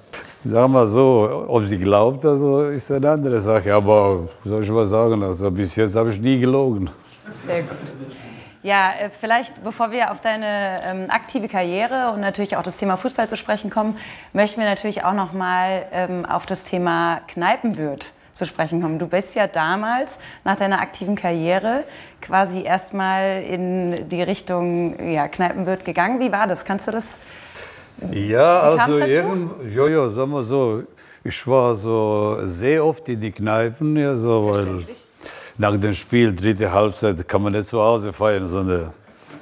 Sag 0.49 0.69
mal 0.69 0.88
so, 0.88 1.45
ob 1.49 1.65
sie 1.65 1.77
glaubt, 1.77 2.23
also 2.25 2.67
ist 2.67 2.89
eine 2.89 3.11
andere 3.11 3.39
Sache. 3.41 3.73
Aber 3.73 4.29
soll 4.45 4.63
ich 4.63 4.71
mal 4.71 4.85
sagen, 4.85 5.21
also 5.21 5.51
bis 5.51 5.75
jetzt 5.75 5.95
habe 5.95 6.09
ich 6.09 6.19
nie 6.21 6.39
gelogen. 6.39 6.89
Sehr 7.45 7.63
gut. 7.63 7.77
Ja, 8.63 8.91
äh, 8.91 9.09
vielleicht 9.09 9.61
bevor 9.61 9.91
wir 9.91 10.09
auf 10.11 10.21
deine 10.21 10.79
ähm, 10.89 11.07
aktive 11.09 11.49
Karriere 11.49 12.11
und 12.13 12.21
natürlich 12.21 12.55
auch 12.55 12.63
das 12.63 12.77
Thema 12.77 12.95
Fußball 12.95 13.27
zu 13.27 13.35
sprechen 13.35 13.69
kommen, 13.69 13.97
möchten 14.31 14.61
wir 14.61 14.67
natürlich 14.67 15.03
auch 15.03 15.13
noch 15.13 15.33
mal 15.33 15.85
ähm, 15.91 16.25
auf 16.25 16.45
das 16.45 16.63
Thema 16.63 17.19
Kneipenwirt 17.27 18.13
zu 18.31 18.45
sprechen 18.45 18.81
kommen. 18.81 18.99
Du 18.99 19.07
bist 19.07 19.35
ja 19.35 19.47
damals 19.47 20.17
nach 20.45 20.55
deiner 20.55 20.79
aktiven 20.79 21.15
Karriere 21.15 21.83
quasi 22.21 22.61
erstmal 22.61 23.44
in 23.44 24.07
die 24.07 24.23
Richtung 24.23 25.11
ja, 25.11 25.27
Kneipenwirt 25.27 25.83
gegangen. 25.83 26.19
Wie 26.21 26.31
war 26.31 26.47
das? 26.47 26.63
Kannst 26.63 26.88
du 26.88 26.91
das 26.91 27.17
ja, 28.11 28.59
also 28.61 28.97
irgend, 28.99 29.51
ja, 29.73 29.88
ja, 29.88 30.09
sagen 30.09 30.31
wir 30.31 30.44
so, 30.44 30.83
ich 31.23 31.47
war 31.47 31.75
so 31.75 32.38
sehr 32.44 32.85
oft 32.85 33.07
in 33.09 33.19
die 33.19 33.31
Kneipen, 33.31 33.97
ja, 33.97 34.15
so, 34.15 34.49
weil 34.51 34.85
nach 35.57 35.75
dem 35.77 35.94
Spiel, 35.94 36.35
dritte 36.35 36.71
Halbzeit, 36.71 37.27
kann 37.27 37.42
man 37.42 37.54
nicht 37.54 37.68
zu 37.68 37.80
Hause 37.80 38.13
feiern, 38.13 38.47
sondern 38.47 38.92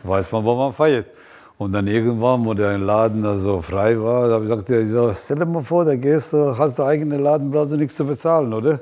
weiß 0.04 0.32
man, 0.32 0.44
wo 0.44 0.56
man 0.56 0.74
feiert. 0.74 1.08
Und 1.58 1.72
dann 1.72 1.88
irgendwann, 1.88 2.46
wo 2.46 2.54
der 2.54 2.78
Laden 2.78 3.26
also 3.26 3.62
frei 3.62 4.00
war, 4.02 4.28
da 4.28 4.36
habe 4.36 4.46
ich 4.46 4.52
gesagt, 4.52 4.70
ja, 4.70 5.14
stell 5.14 5.38
dir 5.38 5.46
mal 5.46 5.64
vor, 5.64 5.86
da 5.86 5.96
gehst 5.96 6.34
du, 6.34 6.58
hast 6.58 6.78
du 6.78 6.84
eigenen 6.84 7.22
Laden, 7.22 7.50
brauchst 7.50 7.72
du 7.72 7.78
nichts 7.78 7.96
zu 7.96 8.06
bezahlen, 8.06 8.54
oder? 8.54 8.80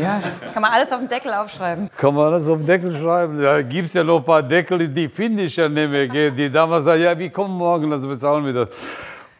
Ja, 0.00 0.20
kann 0.52 0.62
man 0.62 0.72
alles 0.72 0.92
auf 0.92 0.98
den 0.98 1.08
Deckel 1.08 1.32
aufschreiben. 1.32 1.90
Kann 1.96 2.14
man 2.14 2.32
alles 2.32 2.48
auf 2.48 2.58
den 2.58 2.66
Deckel 2.66 2.92
schreiben. 2.92 3.40
Da 3.40 3.62
gibt 3.62 3.88
es 3.88 3.94
ja 3.94 4.04
noch 4.04 4.18
ein 4.18 4.24
paar 4.24 4.42
Deckel, 4.42 4.88
die 4.88 5.08
finde 5.08 5.44
ich 5.44 5.56
ja 5.56 5.68
nicht 5.68 5.90
mehr. 5.90 6.30
Die 6.30 6.50
damals 6.50 6.84
sagen, 6.84 7.02
ja, 7.02 7.18
wie 7.18 7.30
kommen 7.30 7.56
morgen, 7.56 7.90
also 7.92 8.08
bezahlen 8.08 8.44
wir 8.44 8.52
das. 8.52 8.68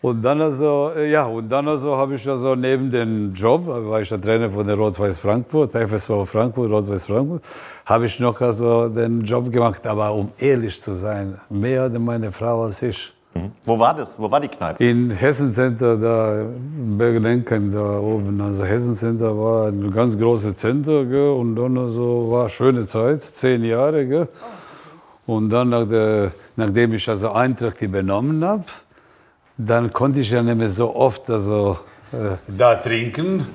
Und 0.03 0.21
dann 0.21 0.41
also, 0.41 0.91
äh, 0.97 1.12
ja, 1.12 1.25
und 1.25 1.49
dann 1.49 1.69
also 1.69 1.97
habe 1.97 2.17
ich 2.17 2.29
also 2.29 2.57
neben 2.57 2.91
dem 2.91 3.33
Job, 3.35 3.67
war 3.69 4.01
ich 4.01 4.09
der 4.09 4.21
Trainer 4.21 4.51
von 4.51 4.67
der 4.67 4.75
Rot-Weiß 4.75 5.17
Frankfurt, 5.17 5.77
FSV 5.77 6.27
Frankfurt, 6.27 6.73
Rot-Weiß 6.73 7.07
Frankfurt, 7.07 7.43
habe 7.87 8.07
ich 8.07 8.19
noch 8.19 8.41
also 8.41 8.89
den 8.89 9.21
Job 9.21 9.53
gemacht. 9.53 9.87
Aber 9.87 10.12
um 10.12 10.33
ehrlich 10.39 10.83
zu 10.83 10.95
sein, 10.95 11.41
mehr 11.49 11.89
meine 11.89 12.33
Frau 12.33 12.65
als 12.65 12.83
ich. 12.83 13.12
Mhm. 13.35 13.53
Wo 13.65 13.79
war 13.79 13.95
das? 13.95 14.19
Wo 14.19 14.31
war 14.31 14.41
die 14.41 14.49
Kneipe? 14.49 14.85
In 14.85 15.11
Hessen 15.11 15.53
Center, 15.53 15.97
da 15.97 16.41
in 16.43 16.99
Bergen-Enkheim, 16.99 17.73
da 17.73 17.99
oben. 17.99 18.41
Also 18.41 18.65
Hessen 18.65 18.95
Center 18.95 19.37
war 19.37 19.69
ein 19.69 19.91
ganz 19.93 20.19
großes 20.19 20.57
Center, 20.57 21.05
gell? 21.05 21.31
und 21.31 21.57
dann 21.57 21.79
also 21.79 22.31
war 22.31 22.41
eine 22.43 22.49
schöne 22.51 22.87
Zeit, 22.87 23.23
zehn 23.23 23.65
Jahre. 23.65 24.07
Gell? 24.07 24.29
Und 25.27 25.51
dann, 25.51 25.71
nach 25.71 25.89
der, 25.89 26.33
nachdem 26.57 26.93
ich 26.95 27.09
also 27.09 27.33
Eintracht 27.33 27.81
übernommen 27.81 28.45
habe, 28.45 28.65
dann 29.57 29.93
konnte 29.93 30.21
ich 30.21 30.31
ja 30.31 30.43
nicht 30.43 30.57
mehr 30.57 30.69
so 30.69 30.95
oft 30.95 31.31
also, 31.31 31.79
äh, 32.12 32.37
da 32.49 32.75
trinken. 32.75 33.47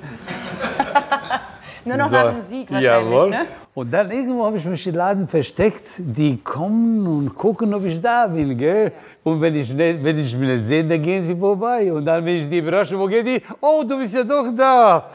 Nur 1.84 1.96
noch 1.96 2.08
so, 2.08 2.16
nach 2.16 2.32
dem 2.32 2.42
Sieg 2.42 2.70
wahrscheinlich, 2.70 2.84
jawohl. 2.84 3.30
ne? 3.30 3.46
Und 3.78 3.92
dann 3.92 4.10
irgendwo 4.10 4.44
habe 4.44 4.56
ich 4.56 4.64
mich 4.64 4.84
im 4.88 4.96
Laden 4.96 5.28
versteckt. 5.28 5.86
Die 5.98 6.36
kommen 6.38 7.06
und 7.06 7.32
gucken, 7.32 7.72
ob 7.72 7.84
ich 7.84 8.00
da 8.00 8.26
bin, 8.26 8.58
gell? 8.58 8.90
Und 9.22 9.40
wenn 9.40 9.54
ich, 9.54 9.72
nicht, 9.72 10.02
wenn 10.02 10.18
ich 10.18 10.36
mich 10.36 10.48
nicht 10.48 10.64
sehe, 10.64 10.84
dann 10.84 11.00
gehen 11.00 11.22
sie 11.22 11.36
vorbei. 11.36 11.92
Und 11.92 12.04
dann, 12.04 12.26
wenn 12.26 12.38
ich 12.38 12.50
die 12.50 12.58
überrasche, 12.58 12.98
wo 12.98 13.06
geht 13.06 13.24
die? 13.24 13.40
Oh, 13.60 13.84
du 13.88 13.96
bist 13.98 14.14
ja 14.14 14.24
doch 14.24 14.48
da. 14.56 15.08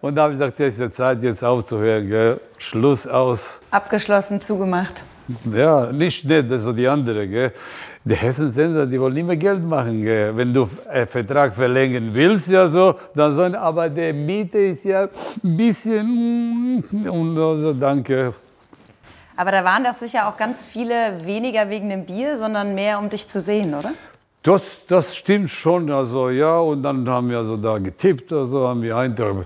Und 0.00 0.14
da 0.14 0.22
habe 0.22 0.32
ich 0.32 0.38
gesagt, 0.38 0.58
es 0.58 0.72
ist 0.72 0.80
ja 0.80 0.90
Zeit, 0.90 1.22
jetzt 1.22 1.44
aufzuhören, 1.44 2.08
gell? 2.08 2.40
Schluss 2.56 3.06
aus. 3.06 3.60
Abgeschlossen, 3.70 4.40
zugemacht. 4.40 5.04
Ja, 5.52 5.92
nicht, 5.92 6.24
nicht, 6.24 6.50
das 6.50 6.60
ist 6.60 6.64
so 6.64 6.72
die 6.72 6.88
andere, 6.88 7.28
gell? 7.28 7.52
Die 8.08 8.16
Hessensender, 8.16 8.86
die 8.86 8.98
wollen 9.00 9.26
mehr 9.26 9.36
Geld 9.36 9.62
machen. 9.62 10.04
Wenn 10.04 10.54
du 10.54 10.68
einen 10.88 11.06
Vertrag 11.06 11.54
verlängern 11.54 12.10
willst, 12.12 12.48
ja 12.48 12.66
so, 12.66 12.94
dann 13.14 13.32
sollen, 13.32 13.54
aber 13.54 13.88
die 13.88 14.12
Miete 14.12 14.58
ist 14.58 14.84
ja 14.84 15.02
ein 15.02 15.56
bisschen, 15.56 16.82
mm, 16.90 17.08
und 17.08 17.38
also 17.38 17.72
danke. 17.72 18.34
Aber 19.36 19.52
da 19.52 19.62
waren 19.62 19.84
das 19.84 20.00
sicher 20.00 20.26
auch 20.26 20.36
ganz 20.36 20.66
viele 20.66 21.24
weniger 21.24 21.68
wegen 21.68 21.90
dem 21.90 22.06
Bier, 22.06 22.36
sondern 22.36 22.74
mehr 22.74 22.98
um 22.98 23.08
dich 23.08 23.28
zu 23.28 23.40
sehen, 23.40 23.74
oder? 23.74 23.92
Das, 24.48 24.62
das 24.88 25.14
stimmt 25.14 25.50
schon, 25.50 25.90
also 25.90 26.30
ja, 26.30 26.58
und 26.58 26.82
dann 26.82 27.06
haben 27.06 27.28
wir 27.28 27.44
so 27.44 27.58
da 27.58 27.76
getippt, 27.76 28.32
also 28.32 28.66
haben 28.66 28.80
wir 28.80 28.96
Eintrag, 28.96 29.44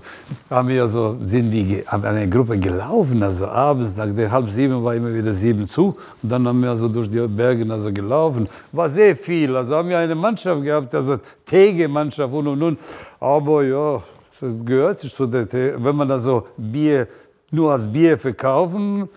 haben 0.49 0.69
wir 0.69 0.87
so, 0.87 1.17
sind 1.25 1.51
wir 1.51 1.83
haben 1.87 2.05
eine 2.05 2.29
Gruppe 2.29 2.57
gelaufen, 2.57 3.21
also 3.21 3.47
abends, 3.47 3.97
nach 3.97 4.07
der 4.15 4.31
halb 4.31 4.49
sieben 4.49 4.81
war 4.81 4.95
immer 4.95 5.13
wieder 5.13 5.33
sieben 5.33 5.67
zu, 5.67 5.97
und 6.21 6.31
dann 6.31 6.47
haben 6.47 6.61
wir 6.61 6.73
so 6.77 6.87
durch 6.87 7.09
die 7.09 7.19
Berge 7.27 7.69
also 7.69 7.91
gelaufen, 7.91 8.47
war 8.71 8.87
sehr 8.87 9.13
viel, 9.13 9.53
also 9.57 9.75
haben 9.75 9.89
wir 9.89 9.97
eine 9.97 10.15
Mannschaft 10.15 10.63
gehabt, 10.63 10.95
also 10.95 11.19
Tege-Mannschaft 11.45 12.33
und 12.33 12.47
und 12.47 12.63
und, 12.63 12.79
aber 13.19 13.61
ja, 13.65 14.01
das 14.39 14.53
gehört 14.63 14.99
sich 14.99 15.13
zu 15.13 15.25
der, 15.25 15.45
wenn 15.83 15.97
man 15.97 16.09
also 16.11 16.47
Bier, 16.55 17.09
nur 17.51 17.73
als 17.73 17.85
Bier 17.85 18.17
verkaufen, 18.17 19.09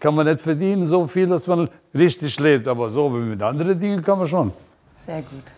kann 0.00 0.14
man 0.14 0.24
nicht 0.24 0.40
verdienen 0.40 0.86
so 0.86 1.06
viel, 1.06 1.26
dass 1.26 1.46
man 1.46 1.68
richtig 1.94 2.40
lebt, 2.40 2.66
aber 2.66 2.88
so 2.88 3.14
wie 3.14 3.24
mit 3.24 3.42
anderen 3.42 3.78
Dingen 3.78 4.02
kann 4.02 4.18
man 4.18 4.26
schon. 4.26 4.63
Sehr 5.06 5.18
gut. 5.22 5.52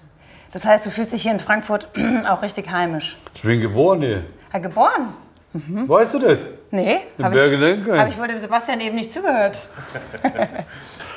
Das 0.53 0.65
heißt, 0.65 0.87
du 0.87 0.91
fühlst 0.91 1.13
dich 1.13 1.23
hier 1.23 1.33
in 1.33 1.41
Frankfurt 1.41 1.89
auch 2.29 2.43
richtig 2.43 2.71
heimisch. 2.71 3.17
Ich 3.35 3.43
bin 3.43 3.61
geboren 3.61 4.01
hier. 4.01 4.23
Ja, 4.53 4.59
geboren? 4.59 5.15
Mhm. 5.53 5.89
Weißt 5.89 6.15
du 6.15 6.19
das? 6.19 6.39
Nee, 6.71 6.99
In 7.17 7.25
habe 7.25 7.35
ich, 7.35 7.41
Bergen-Lenken. 7.41 7.99
hab 7.99 8.09
ich 8.09 8.19
wohl 8.19 8.29
dem 8.29 8.39
Sebastian 8.39 8.81
eben 8.81 8.97
nicht 8.97 9.13
zugehört. 9.13 9.67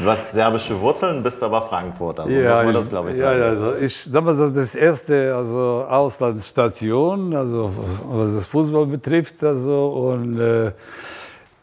Du 0.01 0.05
hast 0.05 0.31
serbische 0.33 0.79
Wurzeln, 0.79 1.21
bist 1.21 1.43
aber 1.43 1.61
Frankfurter. 1.63 2.23
So 2.23 2.29
Ja, 2.29 2.63
muss 2.63 2.63
man 2.63 2.69
ich, 2.69 2.75
das, 2.77 2.89
glaube 2.89 3.11
ich, 3.11 3.17
ja, 3.17 3.25
sagen. 3.25 3.39
ja, 3.41 3.45
also 3.47 3.75
ich 3.75 4.01
sag 4.09 4.23
mal 4.23 4.33
so, 4.33 4.49
das 4.49 4.73
erste 4.73 5.35
also 5.35 5.85
Auslandsstation, 5.89 7.35
also 7.35 7.69
was 8.05 8.33
das 8.33 8.45
Fußball 8.45 8.85
betrifft, 8.85 9.43
also 9.43 9.87
und 10.13 10.39
äh, 10.39 10.71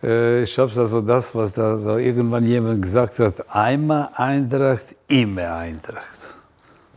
äh, 0.03 0.43
ich 0.43 0.59
habe 0.59 0.71
also 0.79 1.01
das, 1.01 1.35
was 1.35 1.55
da 1.55 1.79
so 1.79 1.97
irgendwann 1.97 2.45
jemand 2.47 2.83
gesagt 2.83 3.19
hat, 3.21 3.37
einmal 3.49 4.11
Eintracht, 4.15 4.85
immer 5.09 5.55
Eintracht. 5.57 6.16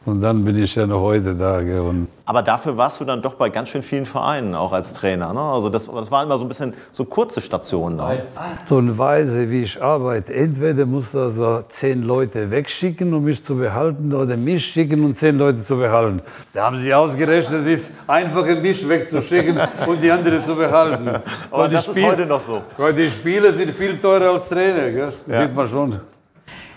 Und 0.09 0.21
dann 0.21 0.43
bin 0.43 0.57
ich 0.61 0.73
ja 0.75 0.87
noch 0.87 1.01
heute 1.01 1.35
da. 1.35 1.61
gell, 1.61 1.79
Und 1.79 2.07
Aber 2.25 2.41
dafür 2.41 2.75
warst 2.75 2.99
du 2.99 3.05
dann 3.05 3.21
doch 3.21 3.35
bei 3.35 3.49
ganz 3.49 3.69
schön 3.69 3.83
vielen 3.83 4.05
Vereinen 4.05 4.55
auch 4.55 4.71
als 4.73 4.93
Trainer. 4.93 5.31
Ne? 5.33 5.39
Also 5.39 5.69
das, 5.69 5.85
das 5.85 6.09
waren 6.11 6.25
immer 6.25 6.37
so 6.37 6.45
ein 6.45 6.47
bisschen 6.47 6.73
so 6.91 7.05
kurze 7.05 7.41
Stationen. 7.41 7.97
Da. 7.97 8.03
Art 8.05 8.71
und 8.71 8.97
Weise, 8.97 9.49
wie 9.49 9.63
ich 9.63 9.81
arbeite. 9.81 10.33
Entweder 10.33 10.85
muss 10.85 11.11
da 11.11 11.29
so 11.29 11.63
zehn 11.69 12.03
Leute 12.03 12.49
wegschicken, 12.49 13.13
um 13.13 13.23
mich 13.23 13.43
zu 13.43 13.55
behalten, 13.55 14.13
oder 14.13 14.35
mich 14.35 14.65
schicken, 14.65 15.03
um 15.05 15.13
zehn 15.15 15.37
Leute 15.37 15.59
zu 15.63 15.77
behalten. 15.77 16.21
Da 16.53 16.65
haben 16.65 16.79
sie 16.79 16.93
ausgerechnet, 16.93 17.61
es 17.67 17.87
ist 17.87 17.91
einfacher, 18.07 18.55
mich 18.55 18.87
wegzuschicken 18.87 19.59
und 19.87 20.01
die 20.01 20.11
anderen 20.11 20.43
zu 20.43 20.55
behalten. 20.55 21.09
Aber 21.51 21.67
die 21.67 21.75
das 21.75 21.87
ist 21.87 21.95
Spiel- 21.95 22.07
heute 22.09 22.25
noch 22.25 22.41
so. 22.41 22.61
Weil 22.77 22.93
die 22.93 23.09
Spiele 23.09 23.51
sind 23.53 23.71
viel 23.71 23.97
teurer 23.97 24.31
als 24.33 24.49
Trainer, 24.49 24.89
gell? 24.89 25.13
sieht 25.27 25.55
man 25.55 25.67
schon. 25.67 25.99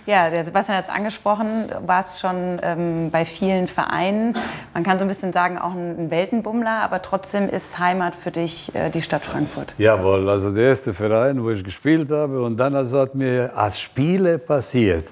Ja, 0.05 0.31
der 0.31 0.45
Sebastian 0.45 0.79
hat 0.79 0.89
es 0.89 0.91
angesprochen, 0.91 1.69
du 1.69 1.87
warst 1.87 2.21
schon 2.21 2.59
ähm, 2.63 3.11
bei 3.13 3.25
vielen 3.25 3.69
Vereinen. 3.69 4.35
Man 4.75 4.83
kann 4.83 4.99
so 4.99 5.05
ein 5.05 5.09
bisschen 5.09 5.33
sagen, 5.33 5.59
auch 5.59 5.75
ein, 5.75 6.11
Weltenbummler, 6.11 6.83
aber 6.83 7.03
trotzdem 7.03 7.49
ist 7.49 7.79
Heimat 7.79 8.17
für 8.17 8.33
dich 8.33 8.75
äh, 8.75 8.91
die 8.91 9.01
Stadt 9.01 9.25
Frankfurt. 9.25 9.75
Jawohl, 9.79 10.29
also 10.29 10.51
der 10.51 10.65
erste 10.65 10.93
Verein, 10.93 11.41
wo 11.43 11.51
ich 11.51 11.63
gespielt 11.63 12.11
habe. 12.11 12.43
Und 12.43 12.57
dann 12.57 12.75
also 12.75 12.99
hat 12.99 13.15
mir 13.15 13.53
als 13.55 13.79
Spiele 13.79 14.39
passiert. 14.39 15.05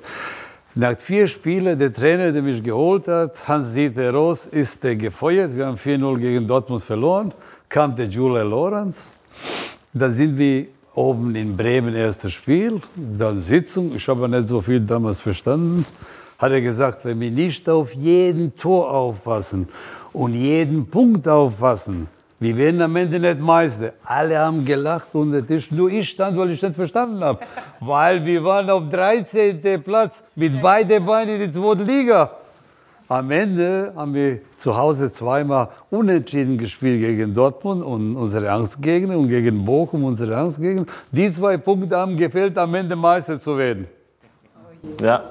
Nach 0.75 0.99
vier 0.99 1.29
Spielen, 1.29 1.79
der 1.79 1.93
Trainer, 1.93 2.33
der 2.33 2.43
mich 2.43 2.61
geholt 2.61 3.07
hat, 3.07 3.47
Hans-Dieter 3.47 4.13
Roos, 4.13 4.47
ist 4.47 4.85
äh, 4.85 4.97
gefeuert. 4.97 5.57
Wir 5.57 5.67
haben 5.67 5.77
4-0 5.77 6.19
gegen 6.19 6.49
Dortmund 6.49 6.83
verloren. 6.83 7.33
Kam 7.69 7.95
der 7.95 8.07
Julia 8.07 8.43
Laurent. 8.43 8.97
Da 9.93 10.09
sind 10.09 10.37
wir 10.37 10.67
oben 10.95 11.35
in 11.35 11.57
Bremen, 11.57 11.95
erstes 11.95 12.33
Spiel. 12.33 12.81
Dann 12.97 13.41
Sitzung. 13.41 13.93
Ich 13.95 14.09
habe 14.09 14.29
nicht 14.29 14.49
so 14.49 14.61
viel 14.61 14.81
damals 14.81 15.21
verstanden. 15.21 15.85
Hat 16.39 16.53
er 16.53 16.61
gesagt, 16.61 17.05
wenn 17.05 17.21
wir 17.21 17.31
nicht 17.31 17.69
auf 17.69 17.95
jeden 17.95 18.57
Tor 18.57 18.91
aufpassen 18.91 19.69
und 20.13 20.35
jeden 20.35 20.87
Punkt 20.87 21.29
aufpassen, 21.29 22.09
wir 22.43 22.57
werden 22.57 22.81
am 22.81 22.97
Ende 22.97 23.21
nicht 23.21 23.39
Meister. 23.39 23.93
Alle 24.03 24.39
haben 24.39 24.65
gelacht 24.65 25.09
unter 25.13 25.47
Tisch. 25.47 25.71
Nur 25.71 25.91
ich 25.91 26.09
stand, 26.09 26.39
weil 26.39 26.51
ich 26.51 26.63
nicht 26.63 26.75
verstanden 26.75 27.23
habe. 27.23 27.41
Weil 27.81 28.25
wir 28.25 28.43
waren 28.43 28.71
auf 28.71 28.89
13. 28.89 29.83
Platz 29.83 30.25
mit 30.35 30.63
beiden 30.63 31.05
Beinen 31.05 31.35
in 31.35 31.41
der 31.41 31.53
zweiten 31.53 31.85
Liga. 31.85 32.31
Am 33.11 33.29
Ende 33.33 33.93
haben 33.97 34.15
wir 34.15 34.39
zu 34.57 34.77
Hause 34.77 35.11
zweimal 35.11 35.71
unentschieden 35.91 36.57
gespielt 36.59 37.01
gegen 37.01 37.35
Dortmund 37.35 37.83
und 37.83 38.15
unsere 38.15 38.53
Angstgegner 38.53 39.19
und 39.19 39.29
gegen 39.29 39.65
Bochum 39.65 40.05
unsere 40.05 40.37
Angstgegner. 40.37 40.87
Die 41.11 41.29
zwei 41.33 41.57
Punkte 41.57 41.97
haben 41.97 42.17
gefehlt, 42.17 42.57
am 42.57 42.73
Ende 42.73 42.95
Meister 42.95 43.41
zu 43.41 43.59
werden. 43.59 43.89
Ja. 45.03 45.25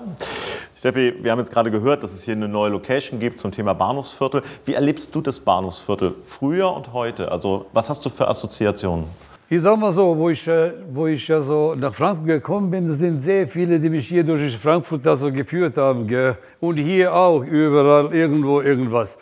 Steffi, 0.75 1.13
wir 1.21 1.31
haben 1.31 1.39
jetzt 1.39 1.53
gerade 1.53 1.71
gehört, 1.71 2.03
dass 2.03 2.12
es 2.12 2.24
hier 2.24 2.33
eine 2.33 2.50
neue 2.50 2.71
Location 2.71 3.17
gibt 3.17 3.39
zum 3.39 3.53
Thema 3.53 3.74
Bahnhofsviertel. 3.74 4.43
Wie 4.65 4.74
erlebst 4.74 5.15
du 5.15 5.21
das 5.21 5.39
Bahnhofsviertel 5.39 6.15
früher 6.25 6.74
und 6.74 6.91
heute? 6.91 7.31
Also 7.31 7.67
was 7.71 7.88
hast 7.88 8.05
du 8.05 8.09
für 8.09 8.27
Assoziationen? 8.27 9.05
Ich 9.51 9.63
sag 9.63 9.79
mal 9.79 9.91
so, 9.91 10.15
wo 10.15 10.29
ich, 10.29 10.48
äh, 10.48 10.74
wo 10.94 11.08
ich 11.08 11.27
ja 11.27 11.41
so 11.41 11.74
nach 11.75 11.91
Frankfurt 11.96 12.27
gekommen 12.27 12.70
bin, 12.70 12.94
sind 12.94 13.20
sehr 13.24 13.48
viele, 13.48 13.79
die 13.79 13.89
mich 13.89 14.08
hier 14.08 14.24
durch 14.24 14.56
Frankfurt 14.56 15.08
also 15.08 15.32
geführt 15.32 15.75
haben. 15.75 16.06
Gell? 16.06 16.36
Und 16.60 16.77
hier 16.77 17.12
auch, 17.12 17.44
überall, 17.44 18.13
irgendwo, 18.13 18.62
irgendwas. 18.62 19.18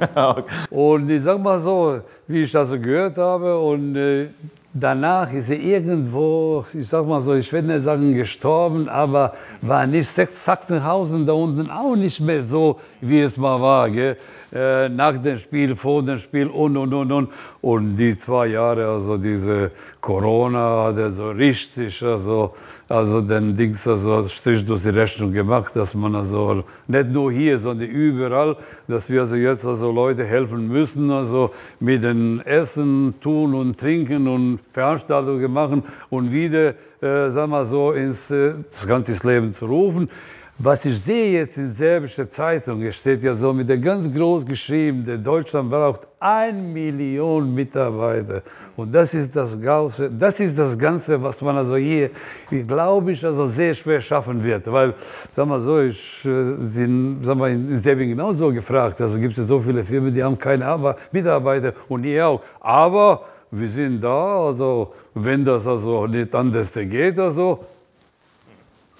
Und 0.70 1.08
ich 1.08 1.22
sag 1.22 1.40
mal 1.40 1.60
so, 1.60 2.00
wie 2.26 2.42
ich 2.42 2.50
das 2.50 2.70
so 2.70 2.76
gehört 2.80 3.16
habe, 3.18 3.56
und 3.56 3.94
äh, 3.94 4.30
danach 4.74 5.32
ist 5.32 5.48
er 5.50 5.60
irgendwo, 5.60 6.64
ich 6.74 6.88
sag 6.88 7.06
mal 7.06 7.20
so, 7.20 7.34
ich 7.34 7.52
will 7.52 7.62
nicht 7.62 7.84
sagen 7.84 8.14
gestorben, 8.14 8.88
aber 8.88 9.32
war 9.60 9.86
nicht 9.86 10.08
Sachs- 10.08 10.44
Sachsenhausen 10.44 11.24
da 11.24 11.34
unten 11.34 11.70
auch 11.70 11.94
nicht 11.94 12.18
mehr 12.20 12.42
so, 12.42 12.80
wie 13.00 13.20
es 13.20 13.36
mal 13.36 13.60
war. 13.60 13.88
Gell? 13.90 14.16
Äh, 14.54 14.90
nach 14.90 15.16
dem 15.16 15.38
Spiel, 15.38 15.74
vor 15.74 16.02
dem 16.02 16.18
Spiel 16.18 16.46
und, 16.46 16.76
und, 16.76 16.92
und, 16.92 17.10
und. 17.10 17.28
Und 17.62 17.96
die 17.96 18.18
zwei 18.18 18.48
Jahre, 18.48 18.86
also 18.86 19.16
diese 19.16 19.70
Corona 19.98 20.88
hat 20.88 20.98
er 20.98 21.10
so 21.10 21.30
richtig, 21.30 22.02
also, 22.02 22.54
also 22.86 23.22
den 23.22 23.56
Dings, 23.56 23.86
also 23.88 24.28
Strich 24.28 24.66
durch 24.66 24.82
die 24.82 24.90
Rechnung 24.90 25.32
gemacht, 25.32 25.74
dass 25.74 25.94
man 25.94 26.14
also 26.16 26.64
nicht 26.86 27.08
nur 27.08 27.32
hier, 27.32 27.56
sondern 27.56 27.88
überall, 27.88 28.56
dass 28.86 29.08
wir 29.08 29.20
also 29.20 29.36
jetzt 29.36 29.64
also 29.64 29.90
Leute 29.90 30.22
helfen 30.22 30.68
müssen, 30.68 31.10
also 31.10 31.50
mit 31.80 32.04
dem 32.04 32.42
Essen, 32.44 33.14
Tun 33.22 33.54
und 33.54 33.80
Trinken 33.80 34.28
und 34.28 34.58
Veranstaltungen 34.74 35.50
machen 35.50 35.82
und 36.10 36.30
wieder, 36.30 36.74
äh, 37.00 37.30
sagen 37.30 37.52
wir 37.52 37.64
so, 37.64 37.92
ins 37.92 38.30
äh, 38.30 38.52
das 38.70 38.86
ganze 38.86 39.26
Leben 39.26 39.54
zu 39.54 39.64
rufen. 39.64 40.10
Was 40.64 40.84
ich 40.84 41.02
sehe 41.02 41.40
jetzt 41.40 41.58
in 41.58 41.70
serbischer 41.72 42.30
Zeitung, 42.30 42.82
es 42.82 42.94
steht 42.94 43.20
ja 43.24 43.34
so 43.34 43.52
mit 43.52 43.68
der 43.68 43.78
ganz 43.78 44.08
groß 44.08 44.46
geschrieben, 44.46 45.04
der 45.04 45.18
Deutschland 45.18 45.68
braucht 45.68 46.02
ein 46.20 46.72
Million 46.72 47.52
Mitarbeiter. 47.52 48.42
Und 48.76 48.94
das 48.94 49.12
ist 49.12 49.34
das, 49.34 49.60
Ganze, 49.60 50.08
das 50.08 50.38
ist 50.38 50.56
das 50.56 50.78
Ganze, 50.78 51.20
was 51.20 51.42
man 51.42 51.56
also 51.56 51.74
hier, 51.74 52.10
glaube 52.68 53.10
ich, 53.10 53.24
also 53.24 53.48
sehr 53.48 53.74
schwer 53.74 54.00
schaffen 54.00 54.40
wird. 54.44 54.70
Weil, 54.70 54.94
sagen 55.30 55.50
wir 55.50 55.58
so, 55.58 55.80
ich 55.80 56.24
äh, 56.24 56.54
sind, 56.58 57.24
sagen 57.24 57.40
wir, 57.40 57.48
in 57.48 57.78
Serbien 57.78 58.10
genauso 58.10 58.52
gefragt. 58.52 59.00
Also 59.00 59.18
gibt 59.18 59.36
es 59.36 59.48
so 59.48 59.58
viele 59.58 59.84
Firmen, 59.84 60.14
die 60.14 60.22
haben 60.22 60.38
keine 60.38 60.64
Arbe- 60.64 60.96
Mitarbeiter 61.10 61.72
und 61.88 62.04
hier 62.04 62.28
auch. 62.28 62.40
Aber 62.60 63.24
wir 63.50 63.68
sind 63.68 64.00
da, 64.00 64.46
also 64.46 64.94
wenn 65.12 65.44
das 65.44 65.66
also 65.66 66.06
nicht 66.06 66.32
anders 66.32 66.72
geht, 66.72 67.18
also 67.18 67.64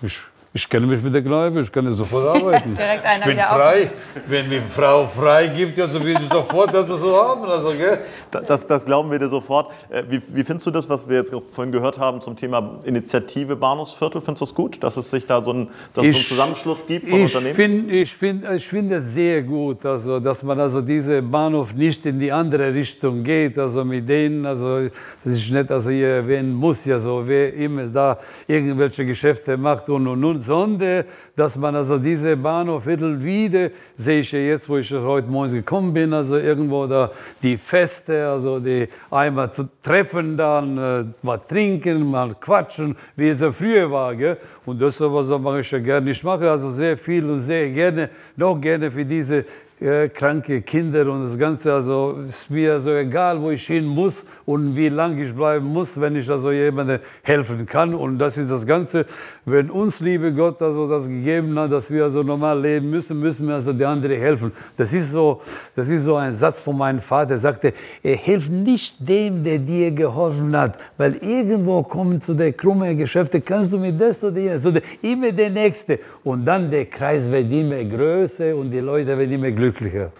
ich, 0.02 0.20
ich 0.54 0.68
kenne 0.68 0.86
mich 0.86 1.02
mit 1.02 1.14
der 1.14 1.22
Kneipe, 1.22 1.60
ich 1.60 1.72
kann 1.72 1.90
sofort 1.94 2.36
arbeiten. 2.36 2.74
Direkt 2.76 3.04
einer 3.06 3.20
ich 3.20 3.24
bin 3.24 3.38
frei. 3.38 3.90
Wenn 4.26 4.48
mir 4.50 4.60
Frau 4.62 5.06
frei 5.06 5.46
gibt, 5.48 5.78
ja, 5.78 5.86
so 5.86 6.02
will 6.02 6.12
ich 6.20 6.28
sofort 6.28 6.74
das 6.74 6.88
so 6.88 7.16
haben. 7.16 7.44
Also, 7.44 7.70
gell? 7.72 8.00
Das, 8.30 8.66
das 8.66 8.84
glauben 8.84 9.10
wir 9.10 9.18
dir 9.18 9.28
sofort. 9.28 9.70
Äh, 9.88 10.02
Wie, 10.08 10.20
wie 10.28 10.44
findest 10.44 10.66
du 10.66 10.70
das, 10.70 10.88
was 10.88 11.08
wir 11.08 11.16
jetzt 11.16 11.32
vorhin 11.52 11.72
gehört 11.72 11.98
haben 11.98 12.20
zum 12.20 12.36
Thema 12.36 12.80
Initiative 12.84 13.56
Bahnhofsviertel? 13.56 14.20
Findest 14.20 14.42
du 14.42 14.44
das 14.46 14.54
gut, 14.54 14.82
dass 14.82 14.96
es 14.98 15.10
sich 15.10 15.26
da 15.26 15.42
so, 15.42 15.52
ein, 15.52 15.68
dass 15.68 15.70
es 15.70 15.94
so 15.94 16.00
einen 16.02 16.10
Ich- 16.12 16.28
Zusammenschluss 16.28 16.86
gibt 16.86 17.08
von 17.08 17.18
Ich 17.20 17.34
Unternehmen? 17.34 17.54
finde 17.56 17.94
ich 17.94 18.14
find, 18.14 18.44
ich 18.50 18.66
find 18.68 18.92
es 18.92 19.14
sehr 19.14 19.42
gut, 19.42 19.84
also, 19.86 20.20
dass 20.20 20.42
man 20.42 20.60
also 20.60 20.80
diese 20.82 21.22
Bahnhof 21.22 21.72
nicht 21.74 22.04
in 22.06 22.18
die 22.20 22.30
andere 22.32 22.72
Richtung 22.74 23.22
geht, 23.24 23.58
also 23.58 23.84
mit 23.84 24.08
denen, 24.08 24.44
also 24.46 24.88
dass 25.24 25.34
ich 25.34 25.50
nicht 25.50 25.70
also 25.70 25.90
hier 25.90 26.08
erwähnen 26.08 26.52
muss, 26.54 26.84
ja 26.84 26.98
so, 26.98 27.22
wer 27.26 27.54
immer 27.54 27.86
da 27.86 28.18
irgendwelche 28.46 29.04
Geschäfte 29.06 29.56
macht 29.56 29.88
und 29.88 30.06
und 30.06 30.24
und, 30.24 30.41
und 30.42 30.46
Sonde, 30.46 31.04
dass 31.36 31.56
man 31.56 31.76
also 31.76 31.98
diese 31.98 32.36
Bahnhofviertel 32.36 33.22
wieder, 33.22 33.70
sehe 33.96 34.20
ich 34.20 34.32
ja 34.32 34.40
jetzt, 34.40 34.68
wo 34.68 34.76
ich 34.76 34.92
heute 34.92 35.28
morgens 35.28 35.52
gekommen 35.52 35.94
bin, 35.94 36.12
also 36.12 36.36
irgendwo 36.36 36.86
da 36.86 37.10
die 37.42 37.56
Feste, 37.56 38.26
also 38.28 38.58
die 38.58 38.88
einmal 39.10 39.50
treffen, 39.82 40.36
dann 40.36 40.78
äh, 40.78 41.04
mal 41.22 41.38
trinken, 41.38 42.10
mal 42.10 42.34
quatschen, 42.40 42.96
wie 43.16 43.28
es 43.28 43.40
ja 43.40 43.52
früher 43.52 43.90
war. 43.90 44.14
Gell? 44.14 44.36
Und 44.66 44.80
das 44.82 45.00
ist 45.00 45.38
mache 45.38 45.60
ich 45.60 45.70
ja 45.70 45.78
gerne. 45.78 46.10
Ich 46.10 46.22
mache 46.24 46.50
also 46.50 46.70
sehr 46.70 46.96
viel 46.96 47.24
und 47.28 47.40
sehr 47.40 47.70
gerne, 47.70 48.10
noch 48.36 48.60
gerne 48.60 48.90
für 48.90 49.04
diese 49.04 49.44
äh, 49.82 50.10
kranke 50.10 50.62
Kinder 50.62 51.10
und 51.10 51.24
das 51.24 51.36
Ganze. 51.36 51.72
Also 51.72 52.18
ist 52.28 52.48
mir 52.48 52.78
so 52.78 52.90
egal, 52.90 53.40
wo 53.42 53.50
ich 53.50 53.66
hin 53.66 53.84
muss 53.84 54.24
und 54.46 54.76
wie 54.76 54.88
lange 54.88 55.24
ich 55.24 55.34
bleiben 55.34 55.66
muss, 55.66 56.00
wenn 56.00 56.14
ich 56.14 56.30
also 56.30 56.52
jemandem 56.52 57.00
helfen 57.22 57.66
kann. 57.66 57.92
Und 57.92 58.18
das 58.18 58.38
ist 58.38 58.48
das 58.48 58.64
Ganze. 58.64 59.06
Wenn 59.44 59.70
uns, 59.70 59.98
liebe 59.98 60.32
Gott, 60.32 60.62
also 60.62 60.88
das 60.88 61.08
gegeben 61.08 61.58
hat, 61.58 61.72
dass 61.72 61.90
wir 61.90 62.04
also 62.04 62.22
normal 62.22 62.60
leben 62.60 62.88
müssen, 62.88 63.18
müssen 63.18 63.48
wir 63.48 63.54
also 63.54 63.72
die 63.72 63.84
anderen 63.84 64.16
helfen. 64.16 64.52
Das 64.76 64.94
ist 64.94 65.10
so, 65.10 65.40
das 65.74 65.88
ist 65.88 66.04
so 66.04 66.14
ein 66.14 66.32
Satz 66.32 66.60
von 66.60 66.78
meinem 66.78 67.00
Vater. 67.00 67.32
Er 67.32 67.38
sagte, 67.38 67.74
er 68.04 68.14
hilft 68.14 68.50
nicht 68.50 68.96
dem, 69.00 69.42
der 69.42 69.58
dir 69.58 69.90
geholfen 69.90 70.56
hat, 70.56 70.78
weil 70.96 71.14
irgendwo 71.16 71.82
kommen 71.82 72.20
zu 72.20 72.34
der 72.34 72.52
krummen 72.52 72.96
Geschäfte, 72.96 73.40
kannst 73.40 73.72
du 73.72 73.78
mir 73.78 73.92
das 73.92 74.22
oder 74.22 74.40
das, 74.40 74.64
oder 74.64 74.80
immer 75.02 75.32
der 75.32 75.50
Nächste. 75.50 75.98
Und 76.22 76.44
dann 76.44 76.70
der 76.70 76.86
Kreis 76.86 77.28
wird 77.28 77.50
immer 77.50 77.82
größer 77.82 78.54
und 78.54 78.70
die 78.70 78.78
Leute 78.78 79.18
werden 79.18 79.32
immer 79.32 79.50
glücklicher 79.50 80.12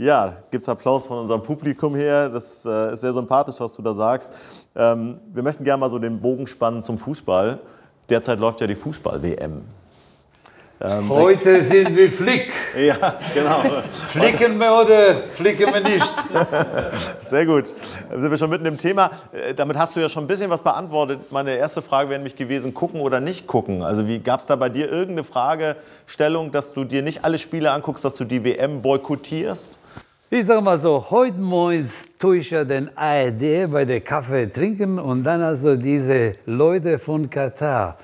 Ja, 0.00 0.36
gibt 0.52 0.62
es 0.62 0.68
Applaus 0.68 1.06
von 1.06 1.18
unserem 1.18 1.42
Publikum 1.42 1.96
her. 1.96 2.28
Das 2.28 2.64
äh, 2.64 2.92
ist 2.92 3.00
sehr 3.00 3.12
sympathisch, 3.12 3.56
was 3.58 3.72
du 3.72 3.82
da 3.82 3.92
sagst. 3.92 4.32
Ähm, 4.76 5.18
wir 5.32 5.42
möchten 5.42 5.64
gerne 5.64 5.80
mal 5.80 5.90
so 5.90 5.98
den 5.98 6.20
Bogen 6.20 6.46
spannen 6.46 6.84
zum 6.84 6.96
Fußball. 6.96 7.58
Derzeit 8.08 8.38
läuft 8.38 8.60
ja 8.60 8.68
die 8.68 8.76
Fußball-WM. 8.76 9.62
Ähm, 10.80 11.08
Heute 11.08 11.60
sind 11.62 11.96
wir 11.96 12.12
Flick. 12.12 12.52
Ja, 12.78 13.16
genau. 13.34 13.82
Flicken 13.90 14.60
wir 14.60 14.72
oder 14.72 15.14
flicken 15.32 15.74
wir 15.74 15.80
nicht? 15.80 16.14
Sehr 17.20 17.44
gut. 17.44 17.64
Dann 18.08 18.20
sind 18.20 18.30
wir 18.30 18.38
schon 18.38 18.50
mitten 18.50 18.66
im 18.66 18.78
Thema. 18.78 19.10
Äh, 19.32 19.52
damit 19.52 19.76
hast 19.76 19.96
du 19.96 20.00
ja 20.00 20.08
schon 20.08 20.24
ein 20.24 20.28
bisschen 20.28 20.48
was 20.48 20.60
beantwortet. 20.60 21.32
Meine 21.32 21.56
erste 21.56 21.82
Frage 21.82 22.10
wäre 22.10 22.20
nämlich 22.20 22.36
gewesen, 22.36 22.72
gucken 22.72 23.00
oder 23.00 23.18
nicht 23.18 23.48
gucken. 23.48 23.82
Also 23.82 24.06
wie 24.06 24.20
gab 24.20 24.42
es 24.42 24.46
da 24.46 24.54
bei 24.54 24.68
dir 24.68 24.88
irgendeine 24.88 25.24
Fragestellung, 25.24 26.52
dass 26.52 26.72
du 26.72 26.84
dir 26.84 27.02
nicht 27.02 27.24
alle 27.24 27.38
Spiele 27.38 27.72
anguckst, 27.72 28.04
dass 28.04 28.14
du 28.14 28.22
die 28.22 28.44
WM 28.44 28.80
boykottierst? 28.80 29.72
Ich 30.30 30.44
sag 30.44 30.62
mal 30.62 30.76
so, 30.76 31.06
heute 31.08 31.38
morgens 31.38 32.06
tue 32.18 32.36
ich 32.36 32.50
ja 32.50 32.62
den 32.62 32.90
ARD 32.94 33.72
bei 33.72 33.86
der 33.86 34.02
Kaffee 34.02 34.46
trinken 34.46 34.98
und 34.98 35.24
dann 35.24 35.40
also 35.40 35.74
diese 35.74 36.34
Leute 36.44 36.98
von 36.98 37.30
Katar 37.30 37.96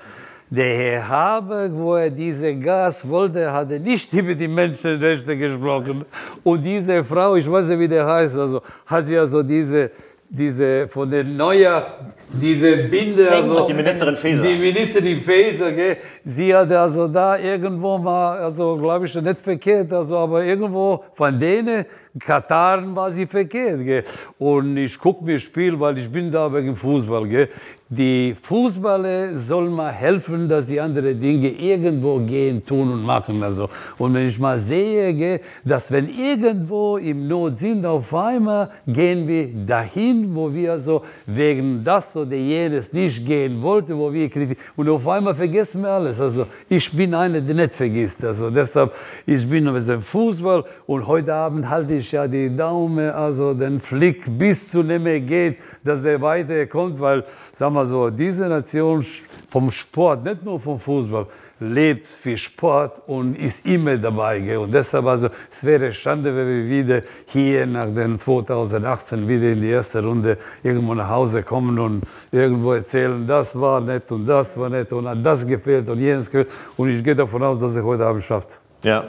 der 0.49 0.75
Herr 0.75 1.07
Habeck, 1.07 1.71
wo 1.73 1.93
er 1.93 2.09
diese 2.09 2.55
Gas 2.55 3.07
wollte, 3.07 3.53
hatte 3.53 3.79
nicht 3.79 4.11
über 4.21 4.33
die 4.33 4.47
Menschenrechte 4.47 5.37
gesprochen. 5.37 6.03
Und 6.43 6.63
diese 6.63 7.03
Frau, 7.03 7.35
ich 7.35 7.47
weiß 7.47 7.67
nicht, 7.67 7.79
wie 7.79 7.87
der 7.87 8.07
heißt, 8.07 8.35
also 8.35 8.59
hat 8.87 9.05
sie 9.05 9.19
also 9.19 9.43
diese, 9.43 9.91
diese 10.27 10.87
von 10.87 11.11
der 11.11 11.23
Neuer, 11.23 11.99
diese 12.29 12.75
Binde, 12.89 13.29
also, 13.29 13.67
die 13.67 13.73
Ministerin 13.75 14.15
Faeser. 14.15 14.43
Die 14.43 14.57
Ministerin 14.57 15.21
Faeser, 15.21 15.71
gell, 15.71 15.97
sie 16.23 16.55
hat 16.55 16.71
also 16.71 17.07
da 17.07 17.37
irgendwo 17.37 17.99
mal, 17.99 18.39
also 18.39 18.77
glaube 18.77 19.05
ich 19.05 19.13
nicht 19.13 19.37
verkehrt, 19.41 19.93
also 19.93 20.17
aber 20.17 20.43
irgendwo 20.43 21.03
von 21.13 21.39
denen, 21.39 21.85
Kataren 22.19 22.95
war 22.95 23.11
sie 23.11 23.25
verkehrt. 23.25 23.83
Gell. 23.83 24.03
Und 24.37 24.77
ich 24.77 24.97
gucke 24.97 25.23
mir 25.23 25.39
Spiel, 25.39 25.79
weil 25.79 25.97
ich 25.97 26.09
bin 26.09 26.31
da 26.31 26.51
wegen 26.53 26.75
Fußball. 26.75 27.27
Gell 27.27 27.49
die 27.87 28.35
Fußballer 28.41 29.37
sollen 29.37 29.71
mal 29.71 29.91
helfen, 29.91 30.49
dass 30.49 30.65
die 30.65 30.81
anderen 30.81 31.21
Dinge 31.21 31.49
irgendwo 31.49 32.17
gehen, 32.17 32.65
tun 32.65 32.91
und 32.91 33.05
machen. 33.05 33.43
Also. 33.43 33.69
Und 33.99 34.15
wenn 34.15 34.27
ich 34.27 34.39
mal 34.39 34.57
sehe, 34.57 35.39
dass 35.63 35.91
wenn 35.91 36.09
irgendwo 36.09 36.97
im 36.97 37.27
Not 37.27 37.59
sind, 37.59 37.85
auf 37.85 38.11
einmal 38.15 38.71
gehen 38.87 39.27
wir 39.27 39.49
dahin, 39.67 40.33
wo 40.33 40.51
wir 40.51 40.79
so 40.79 41.03
wegen 41.27 41.83
das 41.83 42.17
oder 42.17 42.35
jenes 42.35 42.91
nicht 42.91 43.23
gehen 43.23 43.61
wollten, 43.61 43.95
wo 43.99 44.11
wir 44.11 44.29
kritisieren. 44.29 44.57
Und 44.75 44.89
auf 44.89 45.07
einmal 45.07 45.35
vergessen 45.35 45.83
wir 45.83 45.89
alles. 45.89 46.19
Also 46.19 46.47
ich 46.67 46.91
bin 46.91 47.13
einer, 47.13 47.39
der 47.39 47.53
nicht 47.53 47.75
vergisst. 47.75 48.25
Also 48.25 48.49
deshalb, 48.49 48.95
ich 49.27 49.47
bin 49.47 49.71
mit 49.71 49.87
dem 49.87 50.01
Fußball 50.01 50.63
und 50.87 51.05
heute 51.05 51.31
Abend 51.35 51.69
halte 51.69 51.93
ich 51.93 52.11
ja 52.11 52.27
die 52.27 52.55
Daumen, 52.55 53.11
also 53.11 53.53
den 53.53 53.79
Flick 53.79 54.25
bis 54.39 54.71
zu 54.71 54.81
nicht 54.81 55.03
mehr 55.03 55.19
geht, 55.19 55.57
dass 55.83 56.03
er 56.03 56.19
weiterkommt, 56.19 56.99
weil, 56.99 57.23
sagen 57.51 57.74
wir 57.75 57.85
so, 57.85 58.09
diese 58.09 58.47
Nation 58.47 59.05
vom 59.49 59.71
Sport, 59.71 60.23
nicht 60.23 60.43
nur 60.43 60.59
vom 60.59 60.79
Fußball, 60.79 61.27
lebt 61.59 62.07
für 62.07 62.37
Sport 62.37 63.01
und 63.07 63.37
ist 63.37 63.65
immer 63.65 63.97
dabei. 63.97 64.39
Gell? 64.39 64.57
Und 64.57 64.73
deshalb, 64.73 65.05
also, 65.05 65.29
es 65.49 65.63
wäre 65.63 65.93
Schande, 65.93 66.35
wenn 66.35 66.47
wir 66.47 66.69
wieder 66.69 67.01
hier 67.27 67.65
nach 67.65 67.87
den 67.87 68.19
2018 68.19 69.27
wieder 69.27 69.51
in 69.51 69.61
die 69.61 69.69
erste 69.69 70.03
Runde 70.03 70.37
irgendwo 70.63 70.93
nach 70.93 71.09
Hause 71.09 71.43
kommen 71.43 71.79
und 71.79 72.03
irgendwo 72.31 72.73
erzählen, 72.73 73.25
das 73.25 73.59
war 73.59 73.79
nett 73.79 74.11
und 74.11 74.25
das 74.25 74.57
war 74.57 74.69
nett 74.69 74.91
und 74.91 75.07
hat 75.07 75.25
das 75.25 75.47
gefehlt 75.47 75.87
und 75.87 75.99
jenes 75.99 76.29
gefehlt. 76.29 76.49
Und 76.75 76.89
ich 76.89 77.03
gehe 77.03 77.15
davon 77.15 77.41
aus, 77.43 77.59
dass 77.59 77.75
er 77.75 77.83
heute 77.83 78.05
Abend 78.05 78.23
schafft. 78.23 78.59
Ja. 78.83 79.05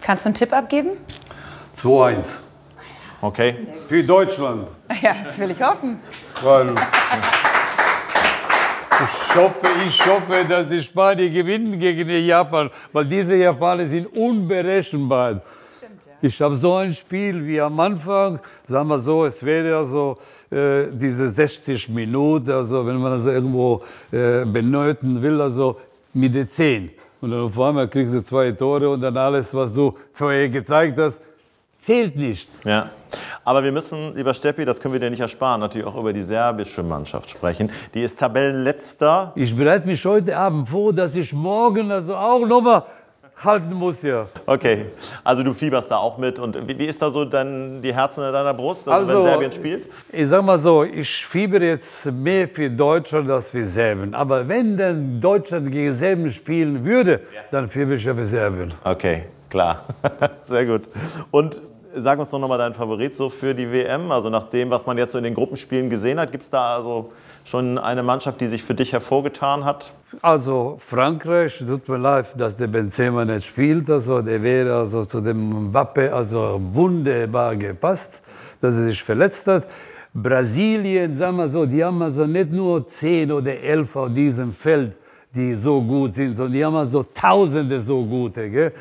Kannst 0.00 0.24
du 0.24 0.28
einen 0.28 0.34
Tipp 0.34 0.52
abgeben? 0.52 0.90
2-1. 1.76 2.38
Okay. 3.20 3.54
Für 3.88 4.02
Deutschland. 4.02 4.66
Ja, 5.02 5.14
das 5.22 5.38
will 5.38 5.50
ich 5.52 5.62
hoffen. 5.62 6.00
Weil 6.42 6.74
ich 9.02 9.36
hoffe, 9.36 9.66
ich 9.86 10.06
hoffe, 10.06 10.44
dass 10.48 10.68
die 10.68 10.82
Spanier 10.82 11.30
gewinnen 11.30 11.78
gegen 11.78 12.06
die 12.06 12.26
Japaner, 12.26 12.70
weil 12.92 13.06
diese 13.06 13.36
Japaner 13.36 13.86
sind 13.86 14.06
unberechenbar. 14.14 15.40
Ich 16.22 16.40
habe 16.42 16.54
so 16.54 16.74
ein 16.74 16.92
Spiel 16.94 17.46
wie 17.46 17.60
am 17.60 17.80
Anfang, 17.80 18.40
sagen 18.64 18.88
wir 18.88 18.98
so, 18.98 19.24
es 19.24 19.42
wäre 19.42 19.78
also 19.78 20.18
äh, 20.50 20.88
diese 20.92 21.28
60 21.28 21.88
Minuten, 21.88 22.50
also 22.50 22.86
wenn 22.86 22.96
man 22.96 23.12
also 23.12 23.30
irgendwo 23.30 23.82
äh, 24.12 24.44
benötigen 24.44 25.22
will, 25.22 25.40
also 25.40 25.80
mit 26.12 26.34
der 26.34 26.48
10. 26.48 26.90
Und 27.22 27.30
dann 27.30 27.40
auf 27.40 27.58
einmal 27.58 27.88
kriegst 27.88 28.14
du 28.14 28.22
zwei 28.22 28.52
Tore 28.52 28.90
und 28.90 29.00
dann 29.00 29.16
alles, 29.16 29.54
was 29.54 29.72
du 29.72 29.94
vorher 30.12 30.48
gezeigt 30.50 30.98
hast, 30.98 31.22
zählt 31.80 32.14
nicht. 32.14 32.48
Ja. 32.64 32.90
Aber 33.44 33.64
wir 33.64 33.72
müssen, 33.72 34.14
lieber 34.14 34.34
Steppi, 34.34 34.64
das 34.64 34.80
können 34.80 34.92
wir 34.92 35.00
dir 35.00 35.10
nicht 35.10 35.20
ersparen, 35.20 35.60
natürlich 35.60 35.86
auch 35.86 35.96
über 35.96 36.12
die 36.12 36.22
serbische 36.22 36.82
Mannschaft 36.82 37.30
sprechen. 37.30 37.70
Die 37.94 38.02
ist 38.02 38.20
Tabellenletzter. 38.20 39.32
Ich 39.34 39.56
bereite 39.56 39.86
mich 39.86 40.04
heute 40.04 40.36
Abend 40.36 40.68
vor, 40.68 40.92
dass 40.92 41.16
ich 41.16 41.32
morgen 41.32 41.90
also 41.90 42.14
auch 42.14 42.46
nochmal 42.46 42.84
halten 43.42 43.72
muss 43.72 44.02
ja. 44.02 44.26
Okay, 44.46 44.86
also 45.24 45.42
du 45.42 45.54
fieberst 45.54 45.90
da 45.90 45.96
auch 45.96 46.18
mit. 46.18 46.38
Und 46.38 46.56
wie, 46.68 46.84
ist 46.84 47.00
da 47.00 47.10
so 47.10 47.24
dann 47.24 47.80
die 47.82 47.94
Herzen 47.94 48.24
in 48.24 48.32
deiner 48.32 48.54
Brust, 48.54 48.88
also, 48.88 49.08
also, 49.08 49.24
wenn 49.24 49.30
Serbien 49.30 49.52
spielt? 49.52 49.90
Ich 50.12 50.28
sag 50.28 50.44
mal 50.44 50.58
so, 50.58 50.84
ich 50.84 51.26
fiebere 51.26 51.64
jetzt 51.64 52.06
mehr 52.12 52.48
für 52.48 52.70
Deutschland 52.70 53.30
als 53.30 53.48
für 53.48 53.64
Serbien. 53.64 54.14
Aber 54.14 54.46
wenn 54.46 54.76
dann 54.76 55.20
Deutschland 55.20 55.70
gegen 55.72 55.94
Serbien 55.94 56.30
spielen 56.30 56.84
würde, 56.84 57.12
ja. 57.12 57.40
dann 57.50 57.68
fiebere 57.68 57.96
ich 57.96 58.04
ja 58.04 58.14
für 58.14 58.26
Serbien. 58.26 58.74
Okay, 58.84 59.24
klar. 59.48 59.84
Sehr 60.44 60.66
gut. 60.66 60.82
Und 61.30 61.62
sag 61.94 62.18
uns 62.18 62.30
doch 62.30 62.38
nochmal 62.38 62.58
deinen 62.58 62.74
Favorit 62.74 63.14
so 63.14 63.28
für 63.28 63.54
die 63.54 63.70
WM. 63.70 64.10
Also 64.10 64.30
nach 64.30 64.48
dem, 64.50 64.70
was 64.70 64.86
man 64.86 64.98
jetzt 64.98 65.12
so 65.12 65.18
in 65.18 65.24
den 65.24 65.34
Gruppenspielen 65.34 65.90
gesehen 65.90 66.18
hat, 66.20 66.32
gibt 66.32 66.44
es 66.44 66.50
da 66.50 66.76
also 66.76 67.12
schon 67.44 67.78
eine 67.78 68.02
Mannschaft, 68.02 68.40
die 68.40 68.48
sich 68.48 68.62
für 68.62 68.74
dich 68.74 68.92
hervorgetan 68.92 69.64
hat? 69.64 69.92
Also 70.22 70.78
Frankreich, 70.84 71.58
tut 71.58 71.88
mir 71.88 71.98
leid, 71.98 72.26
dass 72.36 72.56
der 72.56 72.66
Benzema 72.66 73.24
nicht 73.24 73.46
spielt. 73.46 73.88
Also 73.90 74.20
der 74.22 74.42
wäre 74.42 74.78
also 74.78 75.04
zu 75.04 75.20
dem 75.20 75.68
Mbappe 75.68 76.12
also 76.12 76.60
wunderbar 76.72 77.56
gepasst, 77.56 78.20
dass 78.60 78.74
er 78.74 78.84
sich 78.84 79.02
verletzt 79.02 79.46
hat. 79.46 79.66
Brasilien, 80.12 81.14
sagen 81.16 81.36
wir 81.36 81.46
so, 81.46 81.64
die 81.64 81.84
haben 81.84 82.02
also 82.02 82.26
nicht 82.26 82.50
nur 82.50 82.84
zehn 82.86 83.30
oder 83.30 83.56
elf 83.60 83.94
auf 83.94 84.12
diesem 84.12 84.52
Feld, 84.52 84.92
die 85.32 85.54
so 85.54 85.80
gut 85.80 86.14
sind, 86.14 86.36
sondern 86.36 86.52
die 86.52 86.64
haben 86.64 86.74
also 86.74 87.04
Tausende 87.14 87.80
so 87.80 88.04
gute. 88.04 88.50
Gell? 88.50 88.72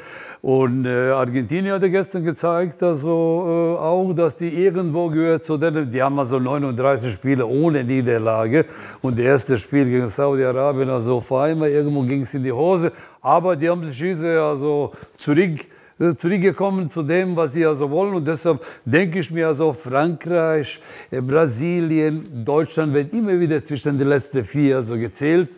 Und 0.41 0.86
äh, 0.86 1.12
Argentinien 1.12 1.73
hat 1.73 1.82
gestern 1.82 2.23
gezeigt, 2.23 2.82
also, 2.82 3.78
äh, 3.78 3.82
auch, 3.82 4.13
dass 4.13 4.38
die 4.38 4.47
irgendwo 4.47 5.10
gehört 5.10 5.43
zu 5.43 5.58
denen, 5.58 5.91
die 5.91 6.02
haben 6.02 6.17
also 6.17 6.39
39 6.39 7.13
Spiele 7.13 7.45
ohne 7.45 7.84
Niederlage. 7.84 8.65
Und 9.02 9.17
das 9.17 9.25
erste 9.25 9.58
Spiel 9.58 9.86
gegen 9.86 10.08
Saudi-Arabien, 10.08 10.89
also 10.89 11.19
vor 11.19 11.41
allem 11.41 11.63
irgendwo 11.63 12.04
ging 12.04 12.21
es 12.21 12.34
in 12.34 12.43
die 12.43 12.54
Hose. 12.54 12.93
Aber 13.21 13.58
die 13.58 13.69
haben 13.69 13.84
sich 13.84 14.15
also 14.23 14.93
zurück 15.17 15.60
äh, 15.99 16.15
zurückgekommen 16.15 16.89
zu 16.89 17.04
dem, 17.04 17.36
was 17.36 17.52
sie 17.52 17.65
also 17.65 17.89
wollen. 17.89 18.13
Und 18.13 18.25
deshalb 18.25 18.65
denke 18.86 19.19
ich 19.19 19.30
mir 19.32 19.47
also, 19.47 19.73
Frankreich, 19.73 20.80
äh, 21.12 21.19
Brasilien, 21.19 22.45
Deutschland 22.45 22.93
wird 22.93 23.13
immer 23.13 23.38
wieder 23.38 23.62
zwischen 23.62 23.97
den 23.97 24.08
letzten 24.08 24.45
vier 24.45 24.78
also 24.78 24.97
gezählt. 24.97 25.49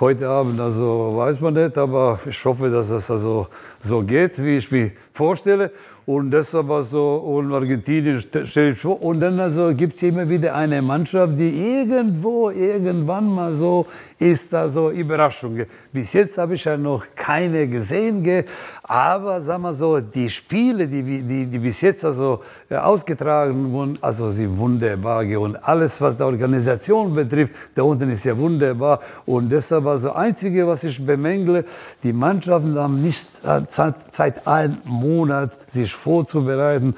Heute 0.00 0.28
Abend, 0.28 0.60
also 0.60 1.12
weiß 1.14 1.40
man 1.40 1.54
nicht, 1.54 1.78
aber 1.78 2.18
ich 2.26 2.44
hoffe, 2.44 2.68
dass 2.68 2.88
das 2.88 3.08
also 3.12 3.46
so 3.80 4.02
geht, 4.02 4.42
wie 4.42 4.56
ich 4.56 4.68
mir 4.68 4.90
vorstelle. 5.12 5.70
Und 6.06 6.32
das 6.32 6.54
aber 6.54 6.82
so, 6.82 7.14
und 7.14 7.54
Argentinien 7.54 8.20
stelle 8.20 8.70
ich 8.70 8.78
vor. 8.78 9.00
Und 9.00 9.20
dann 9.20 9.38
also 9.38 9.72
gibt 9.72 9.94
es 9.94 10.02
immer 10.02 10.28
wieder 10.28 10.54
eine 10.54 10.82
Mannschaft, 10.82 11.38
die 11.38 11.78
irgendwo, 11.80 12.50
irgendwann 12.50 13.26
mal 13.26 13.54
so 13.54 13.86
ist 14.18 14.52
da 14.52 14.68
so 14.68 14.90
Überraschung. 14.90 15.62
Bis 15.92 16.12
jetzt 16.12 16.38
habe 16.38 16.54
ich 16.54 16.64
ja 16.64 16.76
noch 16.76 17.04
keine 17.14 17.66
gesehen, 17.66 18.44
aber 18.82 19.40
sagen 19.40 19.62
wir 19.62 19.72
so, 19.72 20.00
die 20.00 20.28
Spiele, 20.28 20.86
die, 20.86 21.02
die, 21.02 21.46
die 21.46 21.58
bis 21.58 21.80
jetzt 21.80 22.04
also 22.04 22.40
äh, 22.68 22.76
ausgetragen 22.76 23.72
wurden, 23.72 23.98
also 24.00 24.30
sie 24.30 24.48
wunderbar 24.56 25.24
und 25.38 25.56
alles, 25.56 26.00
was 26.00 26.16
die 26.16 26.22
Organisation 26.22 27.14
betrifft, 27.14 27.52
da 27.74 27.82
unten 27.82 28.10
ist 28.10 28.24
ja 28.24 28.36
wunderbar 28.38 29.00
und 29.26 29.50
deshalb 29.50 29.83
also 29.90 30.12
Einzige, 30.12 30.66
was 30.66 30.84
ich 30.84 31.04
bemängle, 31.04 31.64
die 32.02 32.12
Mannschaften 32.12 32.78
haben 32.78 33.02
nicht 33.02 33.26
seit 33.68 34.46
einem 34.46 34.78
Monat 34.84 35.50
sich 35.70 35.94
vorzubereiten. 35.94 36.94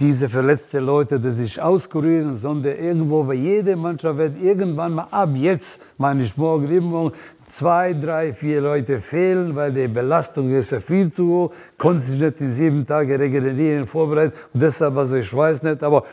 Diese 0.00 0.28
verletzten 0.28 0.84
Leute, 0.84 1.20
die 1.20 1.30
sich 1.30 1.60
auskurieren, 1.60 2.36
sondern 2.36 2.76
irgendwo 2.76 3.22
bei 3.22 3.34
jeder 3.34 3.76
Mannschaft 3.76 4.18
wird 4.18 4.42
irgendwann 4.42 4.94
mal 4.94 5.06
ab 5.10 5.30
jetzt, 5.34 5.80
meine 5.96 6.24
ich 6.24 6.36
morgen, 6.36 6.68
übermorgen, 6.68 7.12
zwei, 7.46 7.92
drei, 7.92 8.32
vier 8.32 8.62
Leute 8.62 8.98
fehlen, 8.98 9.54
weil 9.54 9.72
die 9.72 9.86
Belastung 9.86 10.50
ist 10.50 10.72
ja 10.72 10.80
viel 10.80 11.12
zu 11.12 11.28
hoch, 11.28 11.52
konnten 11.78 12.00
sich 12.00 12.20
nicht 12.20 12.40
in 12.40 12.50
sieben 12.50 12.86
Tagen 12.86 13.14
regenerieren, 13.14 13.86
vorbereiten. 13.86 14.32
Und 14.54 14.62
deshalb, 14.62 14.96
also 14.96 15.16
ich 15.16 15.32
weiß 15.32 15.62
nicht, 15.62 15.82
aber 15.84 16.04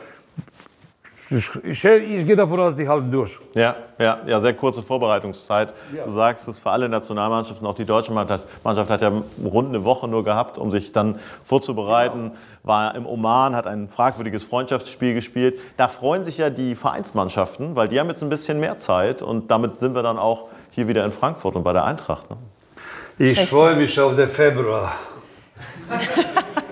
ich, 1.30 1.84
ich, 1.84 2.26
gehe 2.26 2.34
davon 2.34 2.58
aus, 2.58 2.74
die 2.74 2.88
halten 2.88 3.10
durch. 3.10 3.38
Ja, 3.54 3.76
ja, 3.98 4.18
ja 4.26 4.40
sehr 4.40 4.54
kurze 4.54 4.82
Vorbereitungszeit. 4.82 5.72
Ja. 5.94 6.04
Du 6.04 6.10
sagst 6.10 6.48
es 6.48 6.58
für 6.58 6.70
alle 6.70 6.88
Nationalmannschaften, 6.88 7.66
auch 7.66 7.74
die 7.74 7.84
deutsche 7.84 8.12
Mannschaft, 8.12 8.44
Mannschaft 8.64 8.90
hat 8.90 9.00
ja 9.02 9.12
rund 9.44 9.68
eine 9.68 9.84
Woche 9.84 10.08
nur 10.08 10.24
gehabt, 10.24 10.58
um 10.58 10.70
sich 10.70 10.92
dann 10.92 11.20
vorzubereiten. 11.44 12.22
Genau. 12.30 12.34
War 12.62 12.94
im 12.94 13.06
Oman, 13.06 13.54
hat 13.54 13.66
ein 13.66 13.88
fragwürdiges 13.88 14.44
Freundschaftsspiel 14.44 15.14
gespielt. 15.14 15.58
Da 15.76 15.88
freuen 15.88 16.24
sich 16.24 16.36
ja 16.36 16.50
die 16.50 16.74
Vereinsmannschaften, 16.74 17.76
weil 17.76 17.88
die 17.88 18.00
haben 18.00 18.08
jetzt 18.08 18.22
ein 18.22 18.28
bisschen 18.28 18.58
mehr 18.58 18.78
Zeit 18.78 19.22
und 19.22 19.50
damit 19.50 19.78
sind 19.78 19.94
wir 19.94 20.02
dann 20.02 20.18
auch 20.18 20.48
hier 20.70 20.88
wieder 20.88 21.04
in 21.04 21.12
Frankfurt 21.12 21.54
und 21.54 21.62
bei 21.62 21.72
der 21.72 21.84
Eintracht. 21.84 22.28
Ne? 22.28 22.36
Ich 23.18 23.40
freue 23.46 23.76
mich 23.76 23.98
auf 24.00 24.16
den 24.16 24.28
Februar. 24.28 24.92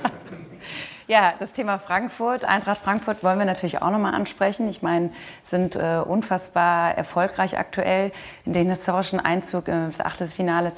Ja, 1.11 1.33
das 1.39 1.53
Thema 1.53 1.79
Frankfurt, 1.79 2.45
Eintracht 2.45 2.83
Frankfurt 2.83 3.25
wollen 3.25 3.39
wir 3.39 3.47
natürlich 3.47 3.81
auch 3.81 3.91
nochmal 3.91 4.13
ansprechen. 4.13 4.69
Ich 4.69 4.83
meine, 4.83 5.09
sind 5.43 5.75
äh, 5.75 6.03
unfassbar 6.07 6.99
erfolgreich 6.99 7.59
aktuell 7.59 8.13
in 8.45 8.53
den 8.53 8.69
historischen 8.69 9.19
Einzug 9.19 9.69
ins 9.69 10.01
Achtelfinale 10.01 10.71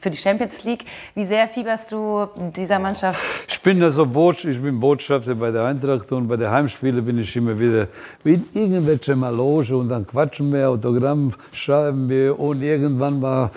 für 0.00 0.10
die 0.10 0.16
Champions 0.16 0.62
League. 0.62 0.84
Wie 1.16 1.24
sehr 1.24 1.48
fieberst 1.48 1.90
du 1.90 2.28
dieser 2.54 2.78
Mannschaft? 2.78 3.20
Ich 3.48 3.60
bin 3.60 3.82
also 3.82 4.06
Bots 4.06 4.44
ich 4.44 4.62
bin 4.62 4.78
Botschafter 4.78 5.34
bei 5.34 5.50
der 5.50 5.64
Eintracht 5.64 6.12
und 6.12 6.28
bei 6.28 6.36
den 6.36 6.48
Heimspielen 6.48 7.04
bin 7.04 7.18
ich 7.18 7.34
immer 7.34 7.58
wieder 7.58 7.88
in 8.22 8.46
irgendwelche 8.54 9.16
Maloge 9.16 9.76
und 9.76 9.88
dann 9.88 10.06
quatschen 10.06 10.52
wir, 10.52 10.70
Autogramm 10.70 11.34
schreiben 11.52 12.08
wir 12.08 12.38
und 12.38 12.62
irgendwann 12.62 13.18
mal 13.18 13.50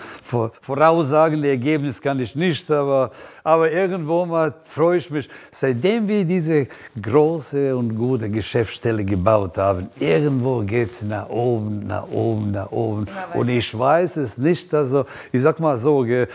voraussagen, 0.60 1.44
Ergebnis 1.44 2.02
kann 2.02 2.18
ich 2.18 2.34
nicht, 2.34 2.68
aber, 2.68 3.12
aber 3.46 3.70
irgendwo 3.70 4.26
mal 4.26 4.52
freue 4.64 4.96
ich 4.96 5.08
mich. 5.08 5.28
Seitdem 5.52 6.08
wir 6.08 6.24
diese 6.24 6.66
große 7.00 7.76
und 7.76 7.94
gute 7.96 8.28
Geschäftsstelle 8.28 9.04
gebaut 9.04 9.56
haben, 9.56 9.88
irgendwo 10.00 10.62
geht 10.62 10.90
es 10.90 11.04
nach 11.04 11.28
oben, 11.28 11.86
nach 11.86 12.08
oben, 12.10 12.50
nach 12.50 12.72
oben. 12.72 13.06
Und 13.34 13.48
ich 13.48 13.78
weiß 13.78 14.16
es 14.16 14.36
nicht, 14.36 14.74
also 14.74 15.04
ich 15.30 15.42
sag 15.42 15.60
mal 15.60 15.76
so, 15.78 16.04
äh, 16.04 16.26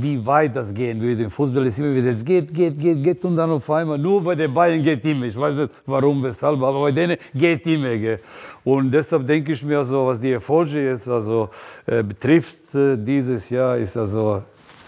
wie 0.00 0.24
weit 0.24 0.54
das 0.54 0.72
gehen 0.72 1.00
würde. 1.00 1.24
Im 1.24 1.32
Fußball 1.32 1.66
ist 1.66 1.80
immer 1.80 1.92
wieder, 1.96 2.10
es 2.10 2.24
geht, 2.24 2.54
geht, 2.54 2.78
geht, 2.78 3.02
geht 3.02 3.24
und 3.24 3.34
dann 3.34 3.50
auf 3.50 3.68
einmal, 3.68 3.98
nur 3.98 4.22
bei 4.22 4.36
den 4.36 4.54
Bayern 4.54 4.80
geht 4.80 5.04
immer. 5.04 5.26
Ich 5.26 5.36
weiß 5.36 5.56
nicht 5.56 5.70
warum, 5.84 6.22
weshalb, 6.22 6.62
aber 6.62 6.80
bei 6.80 6.92
denen 6.92 7.16
geht 7.34 7.66
immer. 7.66 7.96
Gell. 7.96 8.20
Und 8.62 8.92
deshalb 8.92 9.26
denke 9.26 9.50
ich 9.50 9.64
mir, 9.64 9.78
also, 9.78 10.06
was 10.06 10.20
die 10.20 10.30
Erfolge 10.30 10.90
jetzt 10.90 11.08
also, 11.08 11.48
äh, 11.86 12.04
betrifft, 12.04 12.72
äh, 12.72 12.96
dieses 12.96 13.50
Jahr 13.50 13.76
ist 13.76 13.96
also 13.96 14.42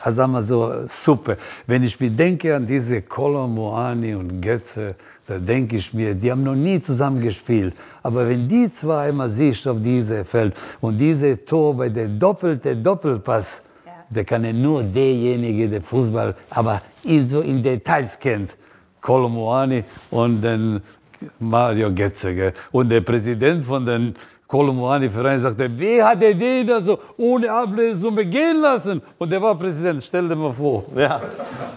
sagen 0.05 0.33
wir 0.33 0.43
so, 0.43 0.87
super. 0.89 1.37
Wenn 1.67 1.83
ich 1.83 1.99
mir 1.99 2.11
denke 2.11 2.55
an 2.55 2.67
diese 2.67 3.03
Kolomoani 3.03 4.15
und 4.15 4.41
Götze, 4.41 4.95
da 5.27 5.39
denke 5.39 5.77
ich 5.77 5.93
mir, 5.93 6.15
die 6.15 6.31
haben 6.31 6.43
noch 6.43 6.55
nie 6.55 6.81
zusammen 6.81 7.21
gespielt. 7.21 7.75
Aber 8.03 8.29
wenn 8.29 8.49
die 8.49 8.71
zwei 8.71 9.09
einmal 9.09 9.29
siehst 9.29 9.69
auf 9.69 9.83
diesem 9.83 10.25
Feld 10.25 10.55
und 10.81 10.97
diese 10.97 11.45
Tor 11.45 11.77
bei 11.77 11.89
der 11.89 12.09
doppelte 12.09 12.75
Doppelpass, 12.75 13.63
ja. 13.85 13.93
der 14.09 14.25
kann 14.25 14.45
ja 14.45 14.53
nur 14.53 14.83
derjenige, 14.83 15.69
der 15.69 15.83
Fußball, 15.83 16.35
aber 16.49 16.81
so 17.27 17.41
in 17.41 17.63
Details 17.63 18.19
kennt. 18.19 18.57
Kolomoani 19.01 19.85
und 20.11 20.43
dann 20.43 20.83
Mario 21.39 21.93
Götze. 21.95 22.53
Und 22.73 22.89
der 22.89 23.01
Präsident 23.01 23.65
von 23.65 23.85
den 23.85 24.15
Kolomoani 24.49 25.11
Verein 25.11 25.39
sagte, 25.39 25.69
wer 25.77 26.09
hat 26.09 26.23
den 26.23 26.67
da 26.67 26.81
so 26.81 26.99
ohne 27.19 27.53
Ablösesumme 27.53 28.25
gehen 28.25 28.63
lassen? 28.63 29.03
Und 29.19 29.31
der 29.31 29.43
war 29.43 29.55
Präsident, 29.59 30.03
stell 30.03 30.27
dir 30.27 30.37
mal 30.37 30.55
vor. 30.55 30.85
Ja. 30.97 31.21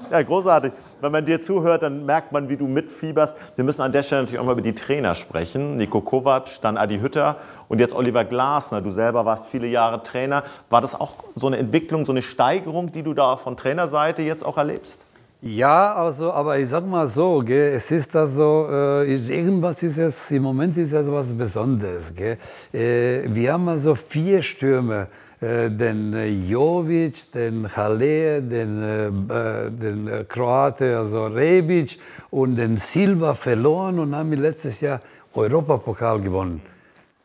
ja, 0.09 0.21
großartig. 0.21 0.71
Wenn 1.01 1.11
man 1.11 1.25
dir 1.25 1.41
zuhört, 1.41 1.83
dann 1.83 2.05
merkt 2.05 2.31
man, 2.31 2.47
wie 2.47 2.55
du 2.55 2.67
mitfieberst. 2.67 3.57
Wir 3.57 3.65
müssen 3.65 3.81
an 3.81 3.91
der 3.91 4.03
Stelle 4.03 4.21
natürlich 4.21 4.39
auch 4.39 4.45
mal 4.45 4.53
über 4.53 4.61
die 4.61 4.73
Trainer 4.73 5.15
sprechen. 5.15 5.75
Nico 5.75 5.99
Kovac, 5.99 6.61
dann 6.61 6.77
Adi 6.77 6.99
Hütter 6.99 7.35
und 7.67 7.79
jetzt 7.79 7.93
Oliver 7.93 8.23
Glasner. 8.23 8.79
Du 8.79 8.89
selber 8.89 9.25
warst 9.25 9.47
viele 9.47 9.67
Jahre 9.67 10.01
Trainer. 10.01 10.43
War 10.69 10.79
das 10.79 10.97
auch 10.97 11.25
so 11.35 11.47
eine 11.47 11.57
Entwicklung, 11.57 12.05
so 12.05 12.13
eine 12.13 12.21
Steigerung, 12.21 12.93
die 12.93 13.03
du 13.03 13.13
da 13.13 13.35
von 13.35 13.57
Trainerseite 13.57 14.21
jetzt 14.21 14.45
auch 14.45 14.55
erlebst? 14.55 15.01
Ja, 15.43 15.95
also, 15.95 16.31
aber 16.31 16.59
ich 16.59 16.69
sag 16.69 16.85
mal 16.85 17.07
so, 17.07 17.39
gell, 17.39 17.73
es 17.73 17.89
ist 17.89 18.15
also, 18.15 18.67
äh, 18.69 19.15
irgendwas 19.15 19.81
ist 19.81 19.97
es, 19.97 20.29
im 20.29 20.43
Moment 20.43 20.77
ist 20.77 20.93
es 20.93 21.11
was 21.11 21.33
Besonderes. 21.33 22.13
Gell. 22.15 22.37
Äh, 22.71 23.23
wir 23.25 23.53
haben 23.53 23.67
also 23.67 23.95
vier 23.95 24.43
Stürme, 24.43 25.07
äh, 25.39 25.71
den 25.71 26.13
äh, 26.13 26.27
Jovic, 26.27 27.31
den 27.31 27.75
Halle, 27.75 28.43
den, 28.43 28.83
äh, 28.83 29.07
äh, 29.07 29.71
den 29.71 30.27
Kroate, 30.27 30.99
also 30.99 31.25
Rebic 31.25 31.97
und 32.29 32.57
den 32.57 32.77
Silva 32.77 33.33
verloren 33.33 33.97
und 33.97 34.15
haben 34.15 34.33
letztes 34.33 34.79
Jahr 34.79 35.01
Europapokal 35.33 36.21
gewonnen. 36.21 36.61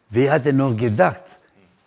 Wer 0.08 0.32
hätte 0.32 0.54
noch 0.54 0.74
gedacht, 0.74 1.35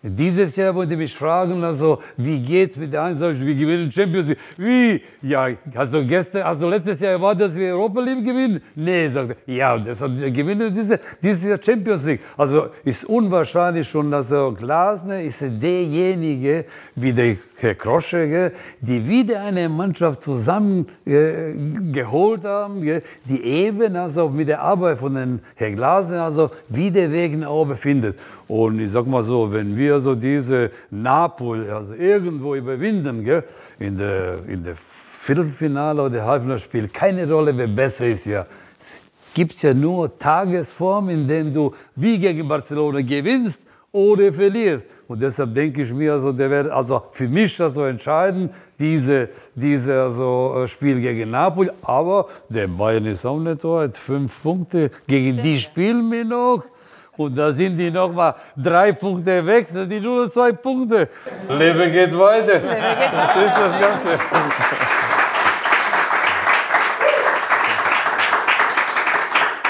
dieses 0.02 0.56
Jahr 0.56 0.74
wollte 0.74 0.96
mich 0.96 1.14
fragen, 1.14 1.62
also, 1.62 2.00
wie 2.16 2.40
geht 2.40 2.74
mit 2.76 2.92
der 2.92 3.02
Einsatz, 3.02 3.36
wir 3.38 3.54
gewinnen 3.54 3.92
Champions 3.92 4.28
League. 4.28 4.38
Wie? 4.56 5.02
Ja, 5.20 5.48
hast 5.74 5.92
du 5.92 6.06
gestern, 6.06 6.44
hast 6.44 6.62
du 6.62 6.68
letztes 6.68 7.00
Jahr 7.00 7.12
erwartet, 7.12 7.42
dass 7.42 7.54
wir 7.54 7.74
Europa 7.74 8.00
League 8.00 8.24
gewinnen? 8.24 8.62
Nee, 8.74 9.08
sagt 9.08 9.36
er. 9.46 9.54
Ja, 9.54 9.76
deshalb 9.76 10.18
gewinnen 10.34 10.72
diese, 10.74 10.98
dieses 11.22 11.44
Jahr 11.44 11.58
Champions 11.62 12.04
League. 12.06 12.20
Also 12.34 12.68
ist 12.82 13.04
unwahrscheinlich 13.04 13.86
schon, 13.86 14.10
dass 14.10 14.30
er 14.32 14.52
Glasner 14.52 15.20
ist 15.20 15.42
derjenige, 15.42 16.64
wie 16.94 17.12
der 17.12 17.36
Herr 17.60 17.74
Krosche, 17.74 18.52
die 18.80 19.06
wieder 19.06 19.42
eine 19.42 19.68
Mannschaft 19.68 20.22
zusammen 20.22 20.88
äh, 21.04 21.52
haben, 22.42 23.02
die 23.26 23.44
eben 23.44 23.96
also 23.96 24.30
mit 24.30 24.48
der 24.48 24.62
Arbeit 24.62 24.98
von 24.98 25.14
den 25.14 25.40
Herrn 25.56 25.76
Glasner 25.76 26.22
also 26.22 26.50
wieder 26.68 27.10
wegen 27.12 27.46
oben 27.46 27.76
findet. 27.76 28.18
Und 28.48 28.80
ich 28.80 28.90
sag 28.90 29.06
mal 29.06 29.22
so, 29.22 29.52
wenn 29.52 29.76
wir 29.76 30.00
so 30.00 30.14
diese 30.14 30.70
Napoli 30.90 31.68
also 31.68 31.94
irgendwo 31.94 32.54
überwinden, 32.54 33.26
in 33.78 33.98
der, 33.98 34.38
in 34.48 34.64
der 34.64 34.74
Viertelfinale 34.76 36.02
oder 36.02 36.24
Halbfinalspiel, 36.24 36.88
keine 36.88 37.30
Rolle, 37.30 37.56
wer 37.56 37.66
besser 37.66 38.06
ist 38.06 38.24
ja. 38.24 38.46
Es 38.78 39.02
gibt 39.34 39.62
ja 39.62 39.74
nur 39.74 40.18
Tagesform, 40.18 41.10
in 41.10 41.28
dem 41.28 41.52
du 41.52 41.74
wie 41.94 42.18
gegen 42.18 42.48
Barcelona 42.48 43.02
gewinnst 43.02 43.62
oder 43.92 44.32
verlierst. 44.32 44.86
Und 45.10 45.20
deshalb 45.20 45.52
denke 45.56 45.82
ich 45.82 45.92
mir, 45.92 46.12
also, 46.12 46.30
der 46.30 46.48
wird 46.48 46.70
also 46.70 47.02
für 47.10 47.26
mich 47.26 47.60
also 47.60 47.84
entscheiden, 47.84 48.48
diese, 48.78 49.28
diese 49.56 50.02
also, 50.02 50.64
Spiel 50.68 51.00
gegen 51.00 51.32
Napoli. 51.32 51.68
Aber 51.82 52.28
der 52.48 52.68
Bayern 52.68 53.06
ist 53.06 53.26
auch 53.26 53.40
nicht 53.40 53.64
da, 53.64 53.80
hat 53.80 53.96
fünf 53.96 54.40
Punkte. 54.40 54.88
Gegen 55.08 55.32
Stimmt. 55.32 55.44
die 55.44 55.58
spielen 55.58 56.12
wir 56.12 56.24
noch. 56.24 56.62
Und 57.16 57.36
da 57.36 57.50
sind 57.50 57.76
die 57.76 57.90
noch 57.90 58.12
mal 58.12 58.36
drei 58.56 58.92
Punkte 58.92 59.44
weg, 59.44 59.66
das 59.74 59.88
sind 59.88 60.00
nur 60.00 60.30
zwei 60.30 60.52
Punkte. 60.52 61.08
Leben 61.48 61.90
geht 61.90 62.16
weiter. 62.16 62.60
Leben 62.60 62.68
geht 62.68 62.78
weiter. 62.78 63.10
Das 63.12 63.36
ist 63.46 63.56
das 63.56 63.80
Ganze. 63.80 64.10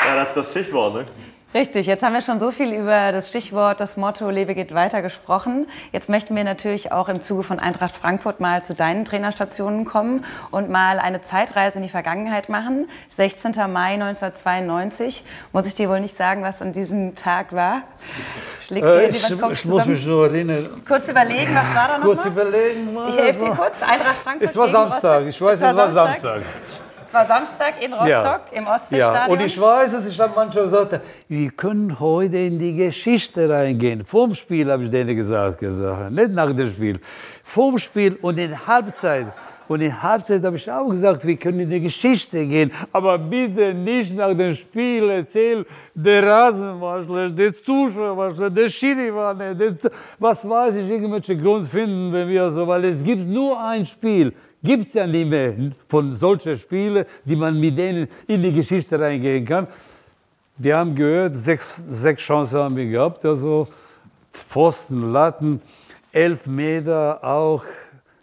Ja, 0.06 0.16
das 0.16 0.28
ist 0.28 0.36
das 0.36 0.50
Stichwort, 0.50 0.94
ne? 0.96 1.29
Richtig, 1.52 1.86
jetzt 1.86 2.04
haben 2.04 2.12
wir 2.12 2.22
schon 2.22 2.38
so 2.38 2.52
viel 2.52 2.72
über 2.72 3.10
das 3.10 3.28
Stichwort, 3.28 3.80
das 3.80 3.96
Motto 3.96 4.30
Lebe 4.30 4.54
geht 4.54 4.72
weiter 4.72 5.02
gesprochen. 5.02 5.66
Jetzt 5.90 6.08
möchten 6.08 6.36
wir 6.36 6.44
natürlich 6.44 6.92
auch 6.92 7.08
im 7.08 7.22
Zuge 7.22 7.42
von 7.42 7.58
Eintracht 7.58 7.92
Frankfurt 7.96 8.38
mal 8.38 8.64
zu 8.64 8.72
deinen 8.72 9.04
Trainerstationen 9.04 9.84
kommen 9.84 10.24
und 10.52 10.70
mal 10.70 11.00
eine 11.00 11.22
Zeitreise 11.22 11.78
in 11.78 11.82
die 11.82 11.88
Vergangenheit 11.88 12.50
machen. 12.50 12.88
16. 13.16 13.50
Mai 13.72 13.94
1992. 13.94 15.24
Muss 15.52 15.66
ich 15.66 15.74
dir 15.74 15.88
wohl 15.88 15.98
nicht 15.98 16.16
sagen, 16.16 16.44
was 16.44 16.62
an 16.62 16.72
diesem 16.72 17.16
Tag 17.16 17.52
war? 17.52 17.82
Schlägst 18.68 18.88
äh, 18.88 19.08
ich, 19.08 19.30
ich 19.50 19.64
muss 19.64 19.86
mich 19.86 20.06
nur 20.06 20.26
erinnern. 20.26 20.82
Kurz 20.86 21.08
überlegen, 21.08 21.52
was 21.52 21.74
war 21.74 21.88
da 21.88 21.98
noch? 21.98 22.04
Kurz 22.04 22.24
mal? 22.26 22.30
überlegen. 22.30 22.96
Ich 23.08 23.18
helfe 23.18 23.46
dir 23.46 23.50
kurz. 23.50 23.82
Eintracht 23.82 24.18
Frankfurt. 24.18 24.48
Es 24.48 24.56
war 24.56 24.68
Samstag. 24.68 25.26
Ich 25.26 25.42
weiß, 25.42 25.60
es 25.60 25.76
war 25.76 25.90
Samstag. 25.90 26.42
Es 27.10 27.14
war 27.14 27.26
Samstag 27.26 27.82
in 27.82 27.92
Rostock 27.92 28.06
ja. 28.06 28.40
im 28.52 28.66
Ostseestadion. 28.68 29.14
Ja. 29.14 29.26
Und 29.26 29.42
ich 29.42 29.60
weiß 29.60 29.94
es, 29.94 30.06
ich 30.06 30.20
habe 30.20 30.32
manchmal 30.36 30.62
gesagt, 30.62 31.00
wir 31.26 31.50
können 31.50 31.98
heute 31.98 32.36
in 32.36 32.56
die 32.56 32.72
Geschichte 32.72 33.50
reingehen. 33.50 34.04
Vorm 34.04 34.32
Spiel 34.32 34.70
habe 34.70 34.84
ich 34.84 34.92
denen 34.92 35.16
gesagt, 35.16 35.58
gesagt, 35.58 36.12
nicht 36.12 36.30
nach 36.30 36.54
dem 36.54 36.68
Spiel. 36.68 37.00
Vorm 37.42 37.80
Spiel 37.80 38.16
und 38.22 38.38
in 38.38 38.54
Halbzeit. 38.64 39.26
Und 39.66 39.80
in 39.80 40.00
Halbzeit 40.00 40.44
habe 40.44 40.54
ich 40.54 40.70
auch 40.70 40.88
gesagt, 40.88 41.26
wir 41.26 41.36
können 41.36 41.58
in 41.58 41.70
die 41.70 41.80
Geschichte 41.80 42.46
gehen, 42.46 42.70
aber 42.92 43.18
bitte 43.18 43.74
nicht 43.74 44.16
nach 44.16 44.32
dem 44.32 44.54
Spiel 44.54 45.10
erzählen, 45.10 45.64
der 45.92 46.24
Rasen 46.24 46.80
war 46.80 47.02
schlecht, 47.02 47.36
der 47.36 47.52
Zuschauer 47.52 48.16
war 48.16 48.32
schlecht, 48.32 48.56
der 48.56 48.68
Schiri 48.68 49.12
war 49.12 49.34
nicht, 49.34 49.90
was 50.16 50.48
weiß 50.48 50.76
ich, 50.76 50.88
irgendwelche 50.88 51.36
Grund 51.36 51.68
finden, 51.68 52.12
wenn 52.12 52.28
wir 52.28 52.48
so, 52.52 52.68
weil 52.68 52.84
es 52.84 53.02
gibt 53.02 53.26
nur 53.26 53.60
ein 53.60 53.84
Spiel, 53.84 54.32
gibt 54.62 54.84
es 54.84 54.94
ja 54.94 55.06
nicht 55.06 55.28
mehr 55.28 55.54
von 55.88 56.14
solchen 56.14 56.56
Spielen, 56.56 57.04
die 57.24 57.36
man 57.36 57.58
mit 57.58 57.78
denen 57.78 58.08
in 58.26 58.42
die 58.42 58.52
Geschichte 58.52 58.98
reingehen 58.98 59.44
kann. 59.44 59.66
Die 60.56 60.72
haben 60.72 60.94
gehört, 60.94 61.36
sechs, 61.36 61.82
sechs 61.88 62.22
Chancen 62.22 62.60
haben 62.60 62.76
wir 62.76 62.86
gehabt, 62.86 63.24
also 63.24 63.66
Pfosten, 64.32 65.12
Latten, 65.12 65.60
elf 66.12 66.46
Meter 66.46 67.18
auch 67.22 67.64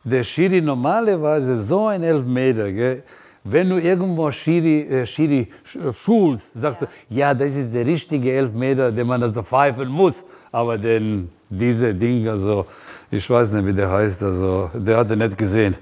der 0.03 0.23
Schiri 0.23 0.61
normalerweise 0.61 1.61
so 1.63 1.87
ein 1.87 2.03
Elfmeter, 2.03 2.71
gell? 2.71 3.03
wenn 3.43 3.69
du 3.69 3.77
irgendwo 3.77 4.29
Schiri, 4.31 4.81
äh, 4.81 5.05
Schiri 5.05 5.47
schulst, 5.93 6.53
sagst 6.53 6.81
ja. 6.81 6.87
du, 6.87 7.15
ja, 7.15 7.33
das 7.33 7.55
ist 7.55 7.73
der 7.73 7.85
richtige 7.85 8.31
Elfmeter, 8.31 8.91
den 8.91 9.07
man 9.07 9.23
also 9.23 9.41
pfeifen 9.41 9.87
muss. 9.87 10.25
Aber 10.51 10.77
denn 10.77 11.29
diese 11.49 11.93
Dinge, 11.93 12.31
also, 12.31 12.65
ich 13.09 13.29
weiß 13.29 13.53
nicht, 13.53 13.65
wie 13.65 13.73
der 13.73 13.89
heißt, 13.89 14.21
also, 14.21 14.69
der 14.73 14.97
hat 14.97 15.09
er 15.09 15.15
nicht 15.15 15.37
gesehen. 15.37 15.75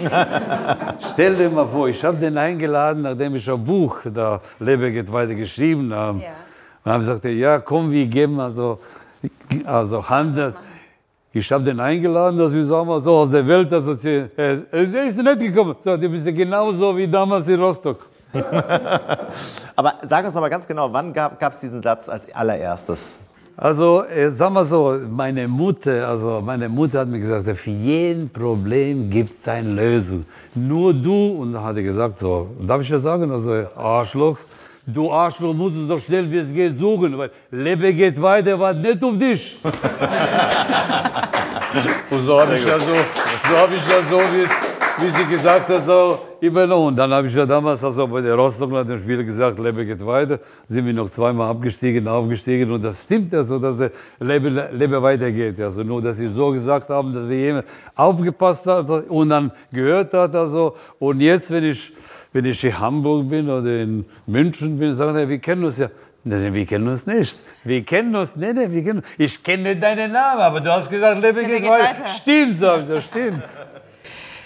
Stell 1.12 1.36
dir 1.36 1.48
mal 1.50 1.66
vor, 1.66 1.88
ich 1.88 2.04
habe 2.04 2.16
den 2.16 2.36
eingeladen, 2.36 3.02
nachdem 3.02 3.36
ich 3.36 3.48
ein 3.48 3.64
Buch, 3.64 3.98
da 4.12 4.40
Lebe 4.58 4.90
geht 4.90 5.10
weiter, 5.12 5.34
geschrieben 5.34 5.94
habe. 5.94 6.18
Ja. 6.20 6.30
Und 6.84 6.92
haben 6.92 7.00
gesagt, 7.00 7.24
ja, 7.26 7.60
komm, 7.60 7.92
wir 7.92 8.06
geben 8.06 8.40
also, 8.40 8.80
also 9.64 10.08
Hand. 10.08 10.54
Ich 11.32 11.50
habe 11.50 11.64
den 11.64 11.78
eingeladen, 11.78 12.38
dass 12.38 12.52
wir 12.52 12.66
sagen 12.66 13.00
so 13.00 13.12
aus 13.18 13.30
der 13.30 13.46
Welt 13.46 13.72
assoziieren. 13.72 14.30
Er 14.36 14.82
ist 14.82 15.16
nicht 15.16 15.40
gekommen. 15.40 15.76
So, 15.80 15.96
du 15.96 16.08
bist 16.08 16.26
genauso 16.26 16.96
wie 16.96 17.06
damals 17.06 17.48
in 17.48 17.60
Rostock. 17.60 18.06
Aber 19.76 19.94
sag 20.02 20.24
uns 20.24 20.34
noch 20.34 20.40
mal 20.40 20.48
ganz 20.48 20.66
genau, 20.66 20.92
wann 20.92 21.12
gab 21.12 21.52
es 21.52 21.60
diesen 21.60 21.80
Satz 21.80 22.08
als 22.08 22.32
allererstes? 22.34 23.16
Also, 23.56 24.02
äh, 24.04 24.30
sagen 24.30 24.54
wir 24.54 24.64
so, 24.64 24.98
meine 25.08 25.46
Mutter, 25.46 26.08
also 26.08 26.40
meine 26.44 26.68
Mutter 26.68 26.98
hat 27.00 27.08
mir 27.08 27.20
gesagt, 27.20 27.48
für 27.56 27.70
jeden 27.70 28.28
Problem 28.28 29.08
gibt 29.08 29.38
es 29.38 29.46
eine 29.46 29.70
Lösung. 29.70 30.26
Nur 30.56 30.92
du, 30.92 31.36
und 31.40 31.52
dann 31.52 31.62
hat 31.62 31.76
er 31.76 31.84
gesagt, 31.84 32.18
so, 32.18 32.48
darf 32.66 32.80
ich 32.82 32.88
das 32.88 33.04
sagen, 33.04 33.30
also 33.30 33.52
Arschloch, 33.76 34.38
du 34.84 35.12
Arschloch 35.12 35.54
musst 35.54 35.76
es 35.76 35.86
doch 35.86 36.00
schnell 36.00 36.28
wie 36.32 36.38
es 36.38 36.52
geht 36.52 36.76
suchen, 36.76 37.16
weil 37.16 37.30
Leben 37.52 37.96
geht 37.96 38.20
weiter, 38.20 38.58
warte 38.58 38.80
nicht 38.80 39.04
auf 39.04 39.16
dich. 39.16 39.56
Und 42.10 42.26
so 42.26 42.40
habe 42.40 42.56
ich 42.56 42.64
ja 42.66 42.78
so, 42.78 42.86
so 42.86 43.56
habe 43.56 43.74
ich 43.76 43.88
ja 43.88 44.02
so, 44.10 44.18
wie, 44.18 44.73
wie 44.98 45.08
sie 45.08 45.24
gesagt 45.26 45.68
hat, 45.68 45.84
so 45.84 46.18
übernommen. 46.40 46.88
Und 46.88 46.96
dann 46.96 47.12
habe 47.12 47.26
ich 47.26 47.34
ja 47.34 47.46
damals 47.46 47.84
also 47.84 48.06
bei 48.06 48.20
der 48.20 48.34
Rostock 48.34 48.70
nach 48.70 48.86
dem 48.86 48.98
Spiel 48.98 49.24
gesagt, 49.24 49.58
Lebe 49.58 49.84
geht 49.84 50.04
weiter. 50.04 50.38
Sind 50.68 50.86
wir 50.86 50.92
noch 50.92 51.10
zweimal 51.10 51.50
abgestiegen, 51.50 52.06
aufgestiegen. 52.08 52.70
Und 52.70 52.84
das 52.84 53.04
stimmt 53.04 53.32
ja 53.32 53.42
so, 53.42 53.58
dass 53.58 53.76
der 53.78 53.90
Lebe, 54.20 54.68
Lebe 54.72 55.02
weitergeht. 55.02 55.60
Also 55.60 55.82
nur, 55.82 56.02
dass 56.02 56.16
sie 56.16 56.28
so 56.28 56.50
gesagt 56.50 56.88
haben, 56.88 57.12
dass 57.12 57.26
sie 57.26 57.36
jemand 57.36 57.66
aufgepasst 57.94 58.66
hat 58.66 58.88
und 59.08 59.28
dann 59.28 59.50
gehört 59.72 60.12
hat. 60.14 60.34
Also. 60.34 60.76
Und 60.98 61.20
jetzt, 61.20 61.50
wenn 61.50 61.64
ich 61.64 61.92
wenn 62.34 62.44
ich 62.46 62.64
in 62.64 62.76
Hamburg 62.76 63.28
bin 63.28 63.48
oder 63.48 63.82
in 63.82 64.04
München 64.26 64.76
bin, 64.76 64.92
sagen 64.92 65.16
die, 65.16 65.28
wir 65.28 65.38
kennen 65.38 65.64
uns 65.64 65.78
ja. 65.78 65.88
Wir 66.24 66.66
kennen 66.66 66.88
uns 66.88 67.06
nicht. 67.06 67.42
Wir 67.62 67.84
kennen 67.84 68.16
uns 68.16 68.34
nicht. 68.34 68.56
Wir 68.56 68.82
kennen, 68.82 69.02
ich 69.18 69.42
kenne 69.42 69.76
deinen 69.76 70.10
Namen, 70.10 70.40
aber 70.40 70.60
du 70.60 70.72
hast 70.72 70.90
gesagt, 70.90 71.20
Lebe 71.22 71.44
geht, 71.44 71.60
geht 71.60 71.70
weiter. 71.70 72.00
weiter. 72.00 72.06
Stimmt, 72.08 72.58
sag 72.58 72.82
ich, 72.82 72.88
das 72.88 73.04
stimmt. 73.04 73.44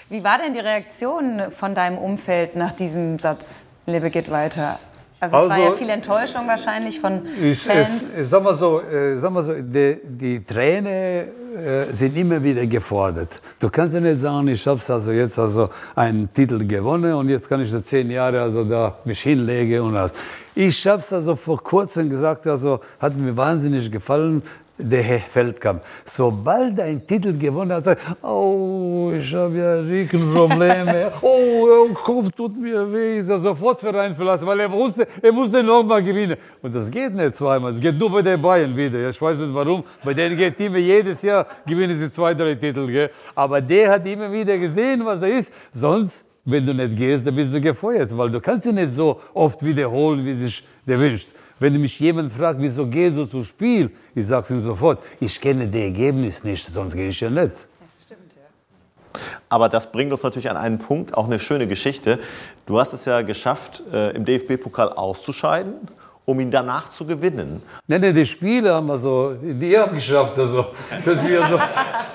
Wie 0.09 0.23
war 0.23 0.39
denn 0.39 0.53
die 0.53 0.59
Reaktion 0.59 1.51
von 1.51 1.75
deinem 1.75 1.99
Umfeld 1.99 2.55
nach 2.55 2.71
diesem 2.71 3.19
Satz, 3.19 3.63
Lebe 3.85 4.09
geht 4.09 4.31
weiter? 4.31 4.79
Also, 5.19 5.35
es 5.35 5.41
also, 5.41 5.49
war 5.49 5.57
ja 5.59 5.65
also, 5.65 5.77
viel 5.77 5.89
Enttäuschung 5.89 6.47
wahrscheinlich 6.47 6.99
von 6.99 7.21
ich, 7.39 7.61
Fans. 7.61 8.15
Es, 8.17 8.27
sag 8.27 8.41
mal 8.41 8.55
so, 8.55 8.81
äh, 8.81 9.17
sag 9.17 9.31
mal 9.31 9.43
so 9.43 9.53
die, 9.53 9.99
die 10.03 10.43
Tränen 10.43 11.27
äh, 11.55 11.91
sind 11.91 12.17
immer 12.17 12.41
wieder 12.43 12.65
gefordert. 12.65 13.39
Du 13.59 13.69
kannst 13.69 13.93
ja 13.93 13.99
nicht 13.99 14.19
sagen, 14.19 14.47
ich 14.47 14.65
habe 14.65 14.81
also 14.87 15.11
jetzt 15.11 15.37
also 15.37 15.69
einen 15.95 16.33
Titel 16.33 16.65
gewonnen 16.65 17.13
und 17.13 17.29
jetzt 17.29 17.47
kann 17.47 17.61
ich 17.61 17.71
da 17.71 17.83
zehn 17.83 18.09
Jahre 18.09 18.41
also 18.41 18.63
da 18.63 18.97
mich 19.05 19.19
hinlegen 19.19 19.81
und 19.81 19.93
das. 19.93 20.11
Ich 20.55 20.87
habe 20.87 21.01
es 21.01 21.13
also 21.13 21.35
vor 21.35 21.61
kurzem 21.61 22.09
gesagt, 22.09 22.47
also 22.47 22.79
hat 22.99 23.15
mir 23.15 23.37
wahnsinnig 23.37 23.91
gefallen, 23.91 24.41
der 24.79 25.03
Herr 25.03 25.19
Feldkamp. 25.19 25.83
Sobald 26.05 26.79
einen 26.79 27.05
Titel 27.05 27.37
gewonnen 27.37 27.73
hat, 27.73 27.83
sagt 27.83 28.01
oh, 28.23 29.11
ich 29.15 29.33
habe 29.35 29.57
ja 29.57 29.75
Rückenprobleme, 29.75 31.11
oh, 31.21 31.87
der 31.87 31.95
Kopf 31.95 32.31
tut 32.31 32.57
mir 32.57 32.91
weh, 32.91 33.19
ist 33.19 33.29
er 33.29 33.39
sofort 33.39 33.79
Verein 33.81 34.15
verlassen, 34.15 34.47
weil 34.47 34.59
er 34.61 34.71
wusste, 34.71 35.05
er 35.21 35.31
musste 35.31 35.61
nochmal 35.61 36.01
gewinnen. 36.01 36.37
Und 36.61 36.73
das 36.73 36.89
geht 36.89 37.13
nicht 37.13 37.35
zweimal, 37.35 37.73
es 37.73 37.79
geht 37.79 37.97
nur 37.99 38.11
bei 38.11 38.21
den 38.21 38.41
Bayern 38.41 38.75
wieder. 38.75 39.09
Ich 39.09 39.21
weiß 39.21 39.37
nicht 39.37 39.53
warum, 39.53 39.83
bei 40.03 40.13
denen 40.13 40.37
geht 40.37 40.59
immer 40.59 40.77
jedes 40.77 41.21
Jahr, 41.21 41.45
gewinnen 41.65 41.97
sie 41.97 42.09
zwei, 42.09 42.33
drei 42.33 42.55
Titel. 42.55 42.87
Gell? 42.87 43.09
Aber 43.35 43.59
der 43.59 43.91
hat 43.91 44.07
immer 44.07 44.31
wieder 44.31 44.57
gesehen, 44.57 45.05
was 45.05 45.21
er 45.21 45.37
ist, 45.37 45.53
sonst 45.71 46.25
wenn 46.45 46.65
du 46.65 46.73
nicht 46.73 46.95
gehst, 46.97 47.27
dann 47.27 47.35
bist 47.35 47.53
du 47.53 47.61
gefeuert, 47.61 48.15
weil 48.17 48.31
du 48.31 48.39
kannst 48.39 48.65
ihn 48.65 48.75
nicht 48.75 48.93
so 48.93 49.19
oft 49.33 49.63
wiederholen, 49.63 50.25
wie 50.25 50.33
sich 50.33 50.65
der 50.87 50.99
wünscht. 50.99 51.29
Wenn 51.59 51.79
mich 51.79 51.99
jemand 51.99 52.31
fragt, 52.31 52.59
wieso 52.61 52.87
gehst 52.87 53.17
du 53.17 53.25
zum 53.25 53.43
Spiel, 53.43 53.91
ich 54.15 54.25
sage 54.25 54.43
es 54.43 54.51
ihm 54.51 54.61
sofort, 54.61 55.03
ich 55.19 55.39
kenne 55.39 55.67
das 55.67 55.81
Ergebnis 55.81 56.43
nicht, 56.43 56.65
sonst 56.65 56.93
gehe 56.93 57.09
ich 57.09 57.19
ja 57.19 57.29
nicht. 57.29 57.51
Das 57.51 58.03
stimmt, 58.03 58.33
ja. 58.35 59.21
Aber 59.49 59.67
das 59.67 59.91
bringt 59.91 60.11
uns 60.11 60.23
natürlich 60.23 60.49
an 60.49 60.57
einen 60.57 60.79
Punkt, 60.79 61.13
auch 61.15 61.25
eine 61.25 61.39
schöne 61.39 61.67
Geschichte. 61.67 62.19
Du 62.65 62.79
hast 62.79 62.93
es 62.93 63.05
ja 63.05 63.21
geschafft, 63.21 63.83
äh, 63.91 64.15
im 64.15 64.23
DFB-Pokal 64.25 64.93
auszuscheiden 64.93 65.89
um 66.29 66.39
ihn 66.39 66.51
danach 66.51 66.89
zu 66.91 67.05
gewinnen. 67.05 67.63
Nein, 67.87 68.01
nein, 68.01 68.13
die 68.13 68.25
Spiele 68.25 68.71
haben 68.71 68.85
wir 68.85 68.99
so, 68.99 69.33
die 69.41 69.75
haben 69.75 69.95
geschafft, 69.95 70.37
also, 70.37 70.67
dass 71.03 71.27
wir 71.27 71.43
so, 71.47 71.59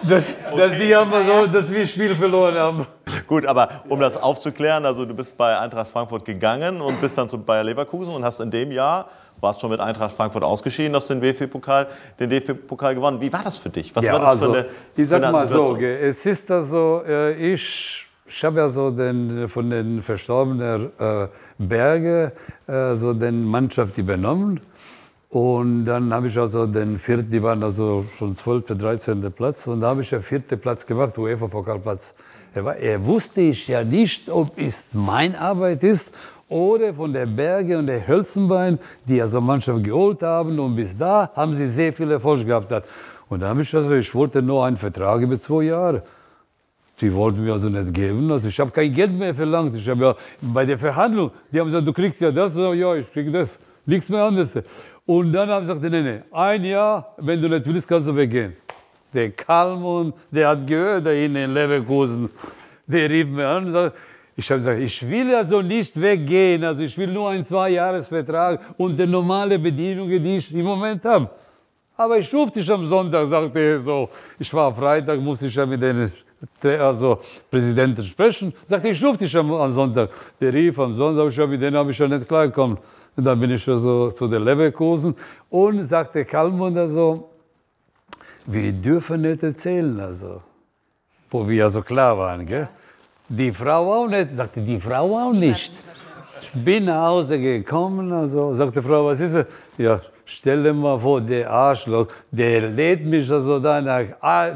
dass, 0.08 0.34
okay. 0.52 0.56
dass 0.56 0.78
die 0.78 0.94
haben 0.94 1.10
wir 1.10 1.24
so, 1.24 1.46
dass 1.48 1.72
wir 1.72 1.84
Spiel 1.84 2.14
verloren 2.14 2.54
haben. 2.54 2.86
Gut, 3.26 3.44
aber 3.44 3.82
um 3.88 3.98
das 3.98 4.16
aufzuklären, 4.16 4.86
also 4.86 5.04
du 5.04 5.14
bist 5.14 5.36
bei 5.36 5.58
Eintracht 5.58 5.90
Frankfurt 5.90 6.24
gegangen 6.24 6.80
und 6.80 7.00
bist 7.00 7.18
dann 7.18 7.28
zu 7.28 7.38
Bayer 7.38 7.64
Leverkusen 7.64 8.14
und 8.14 8.24
hast 8.24 8.38
in 8.38 8.52
dem 8.52 8.70
Jahr 8.70 9.08
warst 9.44 9.60
schon 9.60 9.70
mit 9.70 9.78
Eintracht 9.78 10.16
Frankfurt 10.16 10.42
ausgeschieden, 10.42 10.96
hast 10.96 11.08
den 11.08 11.20
DFB-Pokal, 11.20 11.86
den 12.18 12.30
DFB-Pokal 12.30 12.96
gewonnen. 12.96 13.20
Wie 13.20 13.32
war 13.32 13.44
das 13.44 13.58
für 13.58 13.70
dich? 13.70 13.94
Was 13.94 14.04
ja, 14.04 14.14
war 14.14 14.20
das 14.20 14.28
also, 14.30 14.52
für 14.52 14.58
eine 14.58 14.68
Ich 14.96 15.08
sag 15.08 15.20
mal 15.30 15.46
Situation? 15.46 15.80
so, 15.80 15.86
es 15.86 16.26
ist 16.26 16.50
also, 16.50 17.02
äh, 17.06 17.52
ich, 17.52 18.06
ich 18.26 18.44
habe 18.44 18.58
ja 18.58 18.68
so 18.68 18.90
den, 18.90 19.48
von 19.48 19.70
den 19.70 20.02
verstorbenen 20.02 20.90
äh, 20.98 21.28
Berge 21.58 22.32
äh, 22.66 22.94
so 22.96 23.12
den 23.12 23.44
Mannschaft 23.44 23.96
übernommen. 23.98 24.60
Und 25.28 25.84
dann 25.84 26.14
habe 26.14 26.28
ich 26.28 26.38
also 26.38 26.66
den 26.66 26.98
vierten, 26.98 27.30
die 27.30 27.42
waren 27.42 27.62
also 27.62 28.04
schon 28.16 28.36
12., 28.36 28.78
13. 28.78 29.32
Platz. 29.32 29.66
Und 29.66 29.80
da 29.80 29.88
habe 29.88 30.02
ich 30.02 30.10
ja 30.10 30.20
vierten 30.20 30.58
Platz 30.58 30.86
gemacht, 30.86 31.18
UEFA-Pokalplatz. 31.18 32.14
Er, 32.54 32.64
er 32.76 33.04
wusste 33.04 33.40
ich 33.40 33.66
ja 33.66 33.82
nicht, 33.82 34.28
ob 34.28 34.56
es 34.56 34.86
meine 34.92 35.38
Arbeit 35.40 35.82
ist 35.82 36.12
oder 36.54 36.94
von 36.94 37.12
der 37.12 37.26
Berge 37.26 37.76
und 37.76 37.88
der 37.88 38.06
Hölzenbein, 38.06 38.78
die 39.08 39.20
also 39.20 39.40
Mannschaft 39.40 39.82
geholt 39.82 40.22
haben. 40.22 40.56
Und 40.60 40.76
bis 40.76 40.96
da 40.96 41.28
haben 41.34 41.52
sie 41.52 41.66
sehr 41.66 41.92
viel 41.92 42.08
Erfolg 42.12 42.46
gehabt. 42.46 42.72
Und 43.28 43.40
da 43.40 43.48
habe 43.48 43.62
ich 43.62 43.74
also, 43.74 43.92
ich 43.92 44.14
wollte 44.14 44.40
nur 44.40 44.64
einen 44.64 44.76
Vertrag 44.76 45.20
über 45.20 45.38
zwei 45.40 45.64
Jahre. 45.64 46.04
Die 47.00 47.12
wollten 47.12 47.42
mir 47.42 47.54
also 47.54 47.68
nicht 47.68 47.92
geben. 47.92 48.30
Also 48.30 48.46
ich 48.46 48.60
habe 48.60 48.70
kein 48.70 48.92
Geld 48.94 49.10
mehr 49.10 49.34
verlangt. 49.34 49.74
Ich 49.74 49.88
habe 49.88 50.04
ja 50.04 50.14
bei 50.40 50.64
der 50.64 50.78
Verhandlung, 50.78 51.32
die 51.50 51.58
haben 51.58 51.66
gesagt, 51.66 51.88
du 51.88 51.92
kriegst 51.92 52.20
ja 52.20 52.30
das. 52.30 52.54
Ja, 52.54 52.94
ich 52.94 53.12
krieg 53.12 53.32
das. 53.32 53.58
Nichts 53.84 54.08
mehr 54.08 54.22
anderes. 54.22 54.52
Und 55.04 55.32
dann 55.32 55.48
haben 55.48 55.66
sie 55.66 55.74
gesagt, 55.74 55.92
nee, 55.92 56.02
nee, 56.02 56.20
ein 56.30 56.64
Jahr, 56.64 57.14
wenn 57.18 57.42
du 57.42 57.48
nicht 57.48 57.66
willst, 57.66 57.88
kannst 57.88 58.06
du 58.06 58.14
weggehen. 58.14 58.52
Der 59.12 59.32
Kalmund, 59.32 60.14
der 60.30 60.50
hat 60.50 60.64
gehört 60.68 61.04
da 61.04 61.10
in 61.10 61.34
Leverkusen, 61.34 62.30
der 62.86 63.10
rief 63.10 63.26
mir 63.26 63.48
an 63.48 63.66
und 63.66 63.72
sagt, 63.72 63.96
ich 64.36 64.50
habe 64.50 64.58
gesagt, 64.58 64.80
ich 64.80 65.08
will 65.08 65.34
also 65.34 65.62
nicht 65.62 66.00
weggehen, 66.00 66.64
also 66.64 66.82
ich 66.82 66.96
will 66.98 67.12
nur 67.12 67.30
einen 67.30 67.44
Zweijahresvertrag 67.44 68.60
und 68.76 68.98
die 68.98 69.06
normale 69.06 69.58
Bedienungen, 69.58 70.22
die 70.22 70.36
ich 70.36 70.52
im 70.52 70.64
Moment 70.64 71.04
habe. 71.04 71.30
Aber 71.96 72.18
ich 72.18 72.34
rufe 72.34 72.52
dich 72.52 72.70
am 72.70 72.84
Sonntag, 72.84 73.28
sagte 73.28 73.60
er 73.60 73.78
so. 73.78 74.08
Ich 74.38 74.52
war 74.52 74.66
am 74.66 74.74
Freitag, 74.74 75.20
musste 75.20 75.46
ich 75.46 75.54
ja 75.54 75.64
mit 75.64 75.80
den 75.80 76.10
also 76.80 77.20
Präsidenten 77.48 78.02
sprechen. 78.02 78.52
Sagte, 78.64 78.88
ich 78.88 79.04
rufe 79.04 79.18
dich 79.18 79.36
am, 79.36 79.70
Sonntag. 79.70 80.10
Der 80.40 80.52
rief 80.52 80.78
am 80.80 80.96
Sonntag, 80.96 81.28
ich, 81.28 81.48
mit 81.48 81.62
denen 81.62 81.76
habe 81.76 81.92
ich 81.92 81.96
schon 81.96 82.10
nicht 82.10 82.26
klargekommen. 82.26 82.78
Und 83.16 83.24
dann 83.24 83.38
bin 83.38 83.52
ich 83.52 83.68
also 83.68 84.10
zu 84.10 84.26
der 84.26 84.40
Leverkusen 84.40 85.14
und 85.48 85.84
sagte 85.84 86.24
Kalmund 86.24 86.76
also, 86.76 87.30
wir 88.46 88.72
dürfen 88.72 89.22
nicht 89.22 89.42
erzählen, 89.44 89.98
also, 90.00 90.42
wo 91.30 91.48
wir 91.48 91.64
also 91.64 91.80
klar 91.80 92.18
waren. 92.18 92.44
Gell? 92.44 92.68
Die 93.28 93.52
Frau 93.52 93.92
auch 93.92 94.08
nicht. 94.08 94.34
Sagte, 94.34 94.60
die 94.60 94.78
Frau 94.78 95.16
auch 95.16 95.32
nicht. 95.32 95.72
Ich 96.40 96.52
bin 96.52 96.84
nach 96.84 97.06
Hause 97.06 97.40
gekommen, 97.40 98.12
also 98.12 98.52
sagte 98.52 98.80
die 98.80 98.86
Frau, 98.86 99.06
was 99.06 99.20
ist 99.20 99.34
es? 99.34 99.46
Ja, 99.78 99.98
stell 100.26 100.62
dir 100.62 100.74
mal 100.74 100.98
vor, 100.98 101.20
der 101.20 101.50
Arschloch, 101.50 102.08
der 102.30 102.68
lädt 102.68 103.04
mich 103.04 103.30
also 103.30 103.58
da 103.58 103.80
nach, 103.80 104.04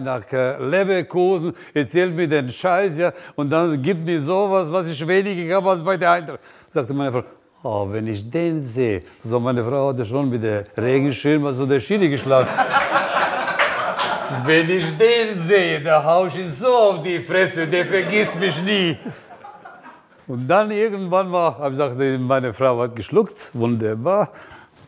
nach 0.00 0.32
äh, 0.32 0.62
Leverkusen, 0.62 1.54
erzählt 1.72 2.14
mir 2.14 2.28
den 2.28 2.50
Scheiß, 2.50 2.98
ja, 2.98 3.12
und 3.34 3.48
dann 3.50 3.80
gibt 3.80 4.04
mir 4.04 4.20
sowas, 4.20 4.70
was 4.70 4.86
ich 4.86 5.06
weniger 5.06 5.56
habe 5.56 5.70
als 5.70 5.82
bei 5.82 5.96
der 5.96 6.10
Eintracht. 6.12 6.40
Sagte 6.68 6.92
meine 6.92 7.10
Frau, 7.10 7.24
oh, 7.62 7.88
wenn 7.90 8.06
ich 8.06 8.30
den 8.30 8.60
sehe, 8.60 9.02
so 9.24 9.40
meine 9.40 9.64
Frau 9.64 9.88
hatte 9.88 10.04
schon 10.04 10.28
mit 10.28 10.42
der 10.42 10.64
Regenschirm 10.76 11.46
also 11.46 11.64
der 11.64 11.80
Schiri 11.80 12.10
geschlagen. 12.10 12.48
Wenn 14.48 14.70
ich 14.70 14.96
den 14.96 15.38
sehe, 15.38 15.78
da 15.82 16.02
hau 16.02 16.24
ich 16.24 16.38
ihn 16.38 16.48
so 16.48 16.68
auf 16.68 17.02
die 17.02 17.20
Fresse, 17.20 17.66
der 17.66 17.84
vergisst 17.84 18.40
mich 18.40 18.62
nie. 18.62 18.96
Und 20.26 20.48
dann 20.48 20.70
irgendwann 20.70 21.30
war, 21.30 21.58
habe 21.58 21.74
ich 21.74 21.78
gesagt, 21.78 22.20
meine 22.20 22.54
Frau 22.54 22.80
hat 22.80 22.96
geschluckt, 22.96 23.50
wunderbar. 23.52 24.32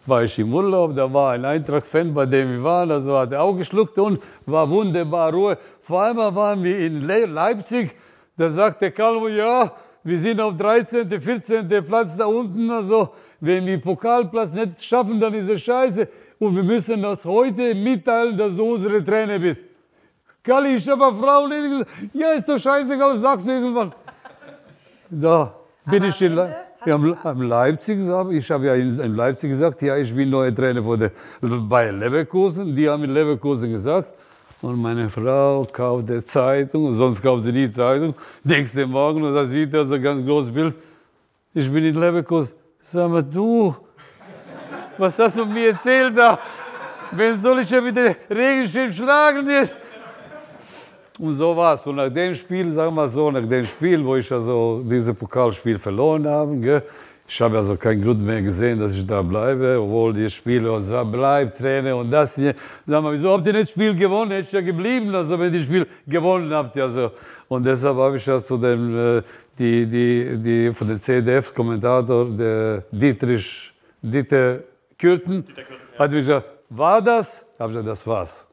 War 0.06 0.22
ich 0.22 0.38
im 0.38 0.54
Urlaub, 0.54 0.96
da 0.96 1.12
war 1.12 1.32
ein 1.32 1.44
Eintracht-Fan, 1.44 2.14
bei 2.14 2.24
dem 2.24 2.52
wir 2.52 2.62
waren, 2.64 2.90
also 2.90 3.18
hat 3.18 3.32
er 3.34 3.42
auch 3.42 3.54
geschluckt 3.54 3.98
und 3.98 4.22
war 4.46 4.68
wunderbar 4.70 5.30
Ruhe. 5.30 5.58
Vor 5.82 6.00
allem 6.04 6.16
waren 6.16 6.64
wir 6.64 6.78
in 6.78 7.02
Leipzig, 7.02 7.94
da 8.38 8.48
sagte 8.48 8.90
Calvo, 8.90 9.28
ja, 9.28 9.70
wir 10.02 10.18
sind 10.18 10.40
auf 10.40 10.56
13., 10.56 11.20
14. 11.20 11.68
Platz 11.84 12.16
da 12.16 12.24
unten, 12.24 12.70
also 12.70 13.10
wenn 13.40 13.66
wir 13.66 13.78
Pokalplatz 13.78 14.54
nicht 14.54 14.82
schaffen, 14.82 15.20
dann 15.20 15.34
ist 15.34 15.50
es 15.50 15.60
scheiße. 15.60 16.08
Und 16.40 16.56
wir 16.56 16.62
müssen 16.62 17.02
das 17.02 17.22
heute 17.26 17.74
mitteilen, 17.74 18.34
dass 18.34 18.56
du 18.56 18.72
unsere 18.72 19.04
Trainer 19.04 19.38
bist. 19.38 19.66
Kalli, 20.42 20.76
ich 20.76 20.88
habe 20.88 21.04
eine 21.08 21.18
Frau 21.18 21.46
gesagt, 21.46 21.90
ja, 22.14 22.30
ist 22.32 22.48
doch 22.48 22.56
scheißegal, 22.56 23.18
sagst 23.18 23.46
du 23.46 23.50
irgendwann. 23.50 23.92
Da 25.10 25.54
bin 25.84 26.04
ich 26.04 26.22
in 26.22 26.34
Le 26.34 26.56
ja, 26.86 26.94
am 26.94 27.42
Leipzig. 27.42 28.00
Ich 28.30 28.50
habe 28.50 28.66
ja 28.66 28.74
in 28.74 29.14
Leipzig 29.14 29.50
gesagt, 29.50 29.82
ja, 29.82 29.98
ich 29.98 30.14
bin 30.14 30.30
neuer 30.30 30.54
Trainer 30.54 30.82
von 30.82 30.98
der 30.98 31.10
Bayer 31.42 31.92
Leverkusen. 31.92 32.74
Die 32.74 32.88
haben 32.88 33.04
in 33.04 33.12
Leverkusen 33.12 33.70
gesagt. 33.70 34.10
Und 34.62 34.80
meine 34.80 35.10
Frau 35.10 35.66
kauft 35.70 36.08
die 36.08 36.24
Zeitung, 36.24 36.90
sonst 36.94 37.20
kauft 37.22 37.44
sie 37.44 37.52
nie 37.52 37.70
Zeitung. 37.70 38.14
Nächsten 38.42 38.90
Morgen, 38.90 39.22
und 39.22 39.34
da 39.34 39.44
sieht 39.44 39.74
er 39.74 39.84
so 39.84 39.96
ein 39.96 40.02
ganz 40.02 40.24
großes 40.24 40.50
Bild. 40.50 40.74
Ich 41.52 41.70
bin 41.70 41.84
in 41.84 41.96
Leverkusen. 41.96 42.54
Sag 42.80 43.10
mal, 43.10 43.22
du, 43.22 43.74
was 45.00 45.18
hast 45.18 45.38
du 45.38 45.46
mir 45.46 45.68
erzählt 45.68 46.16
da? 46.16 46.38
Wen 47.12 47.40
soll 47.40 47.60
ich 47.60 47.70
ja 47.70 47.80
mit 47.80 47.96
dem 47.96 48.14
Regenschirm 48.30 48.92
schlagen 48.92 49.48
jetzt? 49.48 49.74
Und 51.18 51.34
so 51.34 51.56
war 51.56 51.74
es. 51.74 51.86
Und 51.86 51.96
nach 51.96 52.08
dem 52.08 52.34
Spiel, 52.34 52.70
sagen 52.72 52.94
wir 52.94 53.08
so, 53.08 53.30
nach 53.30 53.46
dem 53.46 53.66
Spiel, 53.66 54.04
wo 54.04 54.16
ich 54.16 54.30
also 54.32 54.82
dieses 54.84 55.14
Pokalspiel 55.14 55.78
verloren 55.78 56.26
habe, 56.26 56.56
gell, 56.56 56.82
ich 57.26 57.40
habe 57.40 57.56
also 57.58 57.76
keinen 57.76 58.02
Grund 58.02 58.24
mehr 58.24 58.42
gesehen, 58.42 58.78
dass 58.80 58.92
ich 58.92 59.06
da 59.06 59.22
bleibe, 59.22 59.78
obwohl 59.80 60.12
die 60.12 60.28
Spiele 60.28 60.72
und 60.72 60.82
so 60.82 61.04
bleibt, 61.04 61.58
Trainer 61.58 61.96
und 61.96 62.10
das 62.10 62.34
hier. 62.34 62.54
Sag 62.86 63.02
mal, 63.02 63.12
wieso 63.12 63.32
habt 63.32 63.46
ihr 63.46 63.52
nicht 63.52 63.64
das 63.64 63.70
Spiel 63.70 63.94
gewonnen? 63.94 64.32
Hätte 64.32 64.46
ich 64.46 64.52
ja 64.52 64.60
geblieben, 64.60 65.14
also 65.14 65.38
wenn 65.38 65.52
ihr 65.52 65.60
das 65.60 65.66
Spiel 65.66 65.86
gewonnen 66.06 66.52
habt. 66.52 66.76
Also. 66.76 67.12
Und 67.48 67.64
deshalb 67.64 67.96
habe 67.96 68.16
ich 68.16 68.26
ja 68.26 68.38
zu 68.38 68.56
dem, 68.56 69.18
äh, 69.18 69.22
die, 69.58 69.86
die, 69.86 70.38
die, 70.38 70.74
von 70.74 70.88
dem 70.88 71.00
CDF-Kommentator, 71.00 72.24
der 72.30 72.82
Dietrich, 72.90 73.72
Dieter 74.02 74.60
Kürten, 75.00 75.46
hat 75.98 76.10
mich 76.10 76.20
gesagt, 76.20 76.46
war 76.68 77.00
das? 77.00 77.44
Ich 77.54 77.60
habe 77.60 77.72
gesagt, 77.72 77.88
das 77.88 78.06
war's. 78.06 78.46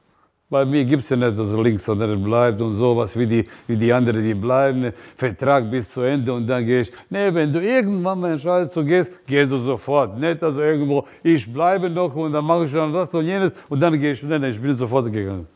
Bei 0.50 0.64
mir 0.64 0.86
gibt 0.86 1.04
es 1.04 1.10
ja 1.10 1.18
nicht, 1.18 1.38
dass 1.38 1.52
er 1.52 1.62
links 1.62 1.90
und 1.90 2.02
rechts 2.02 2.24
bleibt 2.24 2.62
und 2.62 2.74
sowas 2.74 3.18
wie 3.18 3.28
die, 3.28 3.46
wie 3.68 3.76
die 3.76 3.92
anderen, 3.92 4.24
die 4.24 4.34
bleiben, 4.34 4.94
Vertrag 5.18 5.70
bis 5.70 5.90
zu 5.92 6.02
Ende 6.02 6.32
und 6.32 6.48
dann 6.48 6.66
gehe 6.66 6.82
ich. 6.82 6.92
Nee, 7.10 7.34
wenn 7.34 7.52
du 7.52 7.60
irgendwann 7.60 8.18
mal 8.22 8.32
entscheidest, 8.32 8.74
du 8.74 8.86
gehst, 8.86 9.12
gehst 9.28 9.52
du 9.52 9.58
sofort. 9.58 10.18
Nicht, 10.18 10.42
also 10.42 10.62
irgendwo, 10.62 11.06
ich 11.22 11.52
bleibe 11.52 11.90
noch 11.90 12.16
und 12.16 12.32
dann 12.32 12.46
mache 12.46 12.64
ich 12.64 12.72
dann 12.72 12.94
das 12.94 13.14
und 13.14 13.26
jenes 13.26 13.54
und 13.68 13.82
dann 13.82 14.00
gehe 14.00 14.14
ich. 14.14 14.24
Nein, 14.24 14.46
ich 14.46 14.62
bin 14.62 14.74
sofort 14.74 15.12
gegangen. 15.12 15.48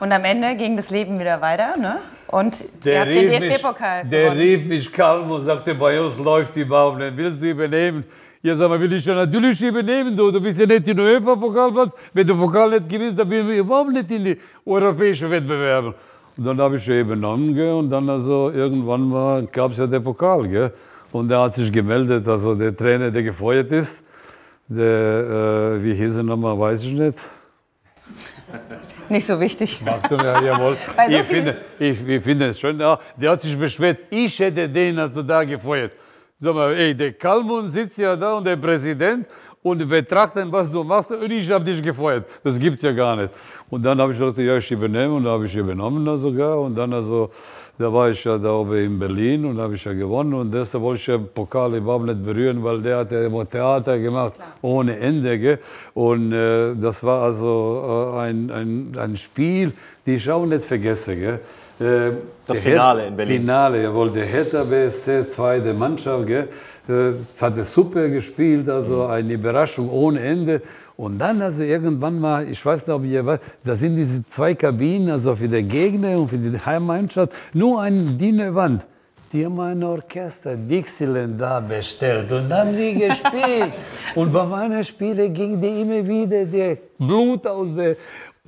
Und 0.00 0.10
am 0.10 0.24
Ende 0.24 0.56
ging 0.56 0.76
das 0.76 0.90
Leben 0.90 1.20
wieder 1.20 1.40
weiter, 1.40 1.76
ne? 1.76 1.98
Und 2.26 2.64
der 2.84 3.06
rief 3.06 3.30
den 3.30 3.42
DFB-Pokal 3.42 4.04
Der 4.06 4.34
rief 4.34 4.66
mich 4.66 4.92
kalm 4.92 5.30
und 5.30 5.42
sagte, 5.42 5.72
bei 5.76 6.00
uns 6.00 6.18
läuft 6.18 6.56
die 6.56 6.64
Baum, 6.64 6.98
dann 6.98 7.16
willst 7.16 7.40
du 7.40 7.50
übernehmen? 7.50 8.02
Ja, 8.44 8.56
sag 8.56 8.68
mal, 8.68 8.80
will 8.80 8.92
ich 8.92 9.04
ja 9.04 9.14
natürlich 9.14 9.62
übernehmen, 9.62 10.16
du. 10.16 10.32
Du 10.32 10.40
bist 10.40 10.58
ja 10.58 10.66
nicht 10.66 10.88
in 10.88 10.96
der 10.96 11.06
UEFA-Pokalplatz. 11.06 11.92
Wenn 12.12 12.26
du 12.26 12.36
Pokal 12.36 12.70
nicht 12.70 12.88
gewinnst, 12.88 13.16
dann 13.16 13.28
bin 13.28 13.48
ich 13.48 13.58
überhaupt 13.58 13.92
nicht 13.92 14.10
in 14.10 14.24
die 14.24 14.36
europäischen 14.66 15.30
Wettbewerbe. 15.30 15.94
Und 16.36 16.44
dann 16.44 16.60
habe 16.60 16.76
ich 16.76 16.84
ja 16.84 16.98
übernommen, 16.98 17.54
gell, 17.54 17.74
und 17.74 17.88
dann 17.88 18.10
also 18.10 18.50
irgendwann 18.50 19.46
gab 19.52 19.70
es 19.70 19.78
ja 19.78 19.86
den 19.86 20.02
Pokal, 20.02 20.48
gell. 20.48 20.72
Und 21.12 21.28
der 21.28 21.38
hat 21.38 21.54
sich 21.54 21.70
gemeldet, 21.70 22.26
also 22.26 22.56
der 22.56 22.74
Trainer, 22.74 23.12
der 23.12 23.22
gefeuert 23.22 23.70
ist, 23.70 24.02
der, 24.66 25.76
äh, 25.76 25.84
wie 25.84 25.94
hieß 25.94 26.16
er 26.16 26.22
nochmal, 26.24 26.58
weiß 26.58 26.82
ich 26.82 26.94
nicht. 26.94 27.18
Nicht 29.08 29.26
so 29.26 29.38
wichtig. 29.38 29.80
Ja, 30.10 30.42
jawohl. 30.42 30.76
ich, 31.08 31.22
finde, 31.22 31.58
ich, 31.78 32.08
ich 32.08 32.22
finde 32.22 32.46
es 32.46 32.58
schön. 32.58 32.80
Ja, 32.80 32.98
der 33.16 33.30
hat 33.30 33.42
sich 33.42 33.56
beschwert, 33.56 33.98
ich 34.10 34.36
hätte 34.40 34.68
den 34.68 34.98
also 34.98 35.22
da 35.22 35.44
gefeuert. 35.44 35.92
Sag 36.42 36.56
mal, 36.56 36.74
ey, 36.74 36.92
der 36.92 37.12
Kalmund 37.12 37.70
sitzt 37.70 37.98
ja 37.98 38.16
da 38.16 38.34
und 38.34 38.44
der 38.44 38.56
Präsident 38.56 39.28
und 39.62 39.88
betrachten, 39.88 40.50
was 40.50 40.68
du 40.72 40.82
machst 40.82 41.12
und 41.12 41.30
ich 41.30 41.48
habe 41.48 41.64
dich 41.64 41.80
gefeuert. 41.80 42.24
Das 42.42 42.58
gibt 42.58 42.78
es 42.78 42.82
ja 42.82 42.90
gar 42.90 43.14
nicht. 43.14 43.30
Und 43.70 43.80
dann 43.84 44.00
habe 44.00 44.10
ich 44.10 44.18
gesagt, 44.18 44.38
ja, 44.38 44.56
ich 44.56 44.68
übernehme 44.72 45.14
und 45.14 45.22
da 45.22 45.30
habe 45.30 45.46
ich 45.46 45.54
übernommen 45.54 46.04
da 46.04 46.16
sogar 46.16 46.58
und 46.58 46.74
dann 46.74 46.92
also, 46.94 47.30
da 47.78 47.92
war 47.92 48.10
ich 48.10 48.24
ja 48.24 48.36
da 48.38 48.50
oben 48.54 48.74
in 48.74 48.98
Berlin 48.98 49.44
und 49.44 49.60
habe 49.60 49.74
ich 49.74 49.84
ja 49.84 49.92
gewonnen 49.92 50.34
und 50.34 50.50
deshalb 50.52 50.82
wollte 50.82 51.00
ich 51.00 51.06
ja 51.06 51.18
Pokal 51.18 51.76
überhaupt 51.76 52.06
nicht 52.06 52.24
berühren, 52.24 52.64
weil 52.64 52.82
der 52.82 52.96
hat 52.98 53.12
ja 53.12 53.24
immer 53.24 53.48
Theater 53.48 53.96
gemacht 54.00 54.34
ohne 54.62 54.98
Ende. 54.98 55.38
Gell? 55.38 55.60
Und 55.94 56.32
äh, 56.32 56.74
das 56.74 57.04
war 57.04 57.22
also 57.22 58.14
äh, 58.16 58.18
ein, 58.18 58.50
ein, 58.50 58.96
ein 58.98 59.16
Spiel, 59.16 59.72
die 60.04 60.16
ich 60.16 60.28
auch 60.28 60.44
nicht 60.44 60.64
vergesse. 60.64 61.14
Gell? 61.14 61.40
Äh, 61.82 62.12
das 62.46 62.58
Finale 62.58 63.06
in 63.06 63.16
Berlin. 63.16 63.40
Finale, 63.40 63.82
jawohl, 63.82 64.10
der 64.12 64.26
Hertha 64.26 64.62
BSC, 64.64 65.28
zweite 65.28 65.74
Mannschaft, 65.74 66.26
gell? 66.26 66.48
Das 66.86 66.96
äh, 66.96 67.14
hat 67.40 67.56
es 67.56 67.74
super 67.74 68.08
gespielt, 68.08 68.68
also 68.68 69.06
eine 69.06 69.32
Überraschung 69.34 69.90
ohne 69.90 70.20
Ende. 70.20 70.62
Und 70.96 71.18
dann, 71.18 71.40
also 71.42 71.62
irgendwann 71.62 72.20
mal, 72.20 72.46
ich 72.48 72.64
weiß 72.64 72.86
nicht, 72.86 72.94
ob 72.94 73.04
ihr 73.04 73.24
weiß, 73.24 73.40
da 73.64 73.74
sind 73.74 73.96
diese 73.96 74.24
zwei 74.26 74.54
Kabinen, 74.54 75.10
also 75.10 75.34
für 75.34 75.48
den 75.48 75.68
Gegner 75.68 76.18
und 76.18 76.28
für 76.28 76.36
die 76.36 76.56
Heimmannschaft, 76.58 77.32
nur 77.52 77.80
eine 77.80 78.02
dünne 78.02 78.54
Wand. 78.54 78.84
Die 79.32 79.46
haben 79.46 79.58
ein 79.60 79.82
Orchester, 79.82 80.54
Dixieland 80.56 81.40
da 81.40 81.58
bestellt 81.60 82.30
und 82.30 82.52
haben 82.52 82.76
die 82.76 82.94
gespielt. 83.06 83.72
und 84.14 84.32
bei 84.32 84.44
meinen 84.44 84.84
Spielen 84.84 85.32
ging 85.32 85.60
die 85.60 85.80
immer 85.80 86.06
wieder 86.06 86.44
der 86.44 86.76
Blut 86.98 87.46
aus 87.46 87.74
der, 87.74 87.96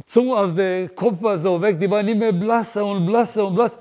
Zunge 0.07 0.37
aus 0.37 0.55
dem 0.55 0.95
Kopf 0.95 1.23
war 1.23 1.39
so 1.39 1.61
weg, 1.61 1.79
die 1.79 1.89
waren 1.89 2.09
immer 2.09 2.33
blasser 2.33 2.85
und 2.85 3.07
blasser 3.07 3.47
und 3.47 3.55
blasser. 3.55 3.79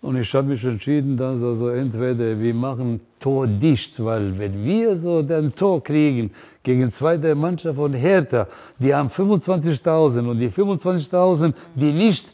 Und 0.00 0.16
ich 0.16 0.34
habe 0.34 0.48
mich 0.48 0.64
entschieden, 0.64 1.16
dass 1.16 1.44
also 1.44 1.68
entweder 1.68 2.38
wir 2.38 2.52
machen 2.52 3.00
Tor 3.20 3.46
dicht, 3.46 4.04
weil 4.04 4.36
wenn 4.36 4.64
wir 4.64 4.96
so 4.96 5.18
ein 5.18 5.54
Tor 5.54 5.82
kriegen 5.82 6.32
gegen 6.64 6.90
zweite 6.90 7.36
Mannschaft 7.36 7.76
von 7.76 7.94
Hertha, 7.94 8.48
die 8.80 8.92
haben 8.92 9.08
25.000 9.08 10.28
und 10.28 10.40
die 10.40 10.50
25.000, 10.50 11.54
die 11.76 11.92
nicht 11.92 12.26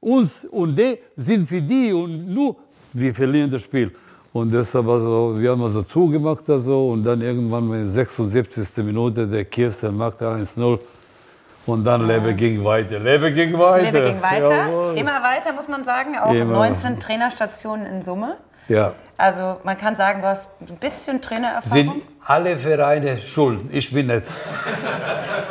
uns 0.00 0.44
und 0.50 0.76
die 0.76 0.98
sind 1.16 1.48
für 1.48 1.62
die 1.62 1.92
und 1.92 2.34
nur 2.34 2.56
wir 2.92 3.14
verlieren 3.14 3.50
das 3.50 3.62
Spiel. 3.62 3.92
Und 4.32 4.52
deshalb 4.52 4.88
also, 4.88 5.34
wir 5.36 5.50
haben 5.50 5.62
also 5.62 5.82
zugemacht 5.82 6.48
also, 6.50 6.90
und 6.90 7.04
dann 7.04 7.22
irgendwann 7.22 7.64
in 7.66 7.84
der 7.84 7.86
76. 7.86 8.84
Minute 8.84 9.28
der 9.28 9.44
Kirsten 9.44 9.96
macht 9.96 10.20
1-0 10.20 10.78
und 11.66 11.84
dann 11.84 12.06
Lebe 12.06 12.34
ging 12.34 12.64
weiter. 12.64 12.98
Lebe 12.98 13.32
ging 13.32 13.58
weiter. 13.58 13.92
Lebe 13.92 14.02
ging 14.02 14.22
weiter. 14.22 14.66
Jawohl. 14.66 14.98
Immer 14.98 15.22
weiter, 15.22 15.52
muss 15.52 15.68
man 15.68 15.84
sagen. 15.84 16.18
Auch 16.18 16.32
Immer. 16.32 16.52
19 16.54 16.98
Trainerstationen 16.98 17.86
in 17.86 18.02
Summe. 18.02 18.36
Ja. 18.68 18.92
Also 19.16 19.58
man 19.62 19.78
kann 19.78 19.94
sagen, 19.94 20.22
du 20.22 20.28
hast 20.28 20.48
ein 20.60 20.76
bisschen 20.76 21.20
Trainererfahrung. 21.20 21.92
Sind 21.92 22.02
alle 22.24 22.56
Vereine 22.56 23.18
schuld. 23.18 23.60
Ich 23.70 23.92
bin 23.92 24.06
nicht. 24.08 24.22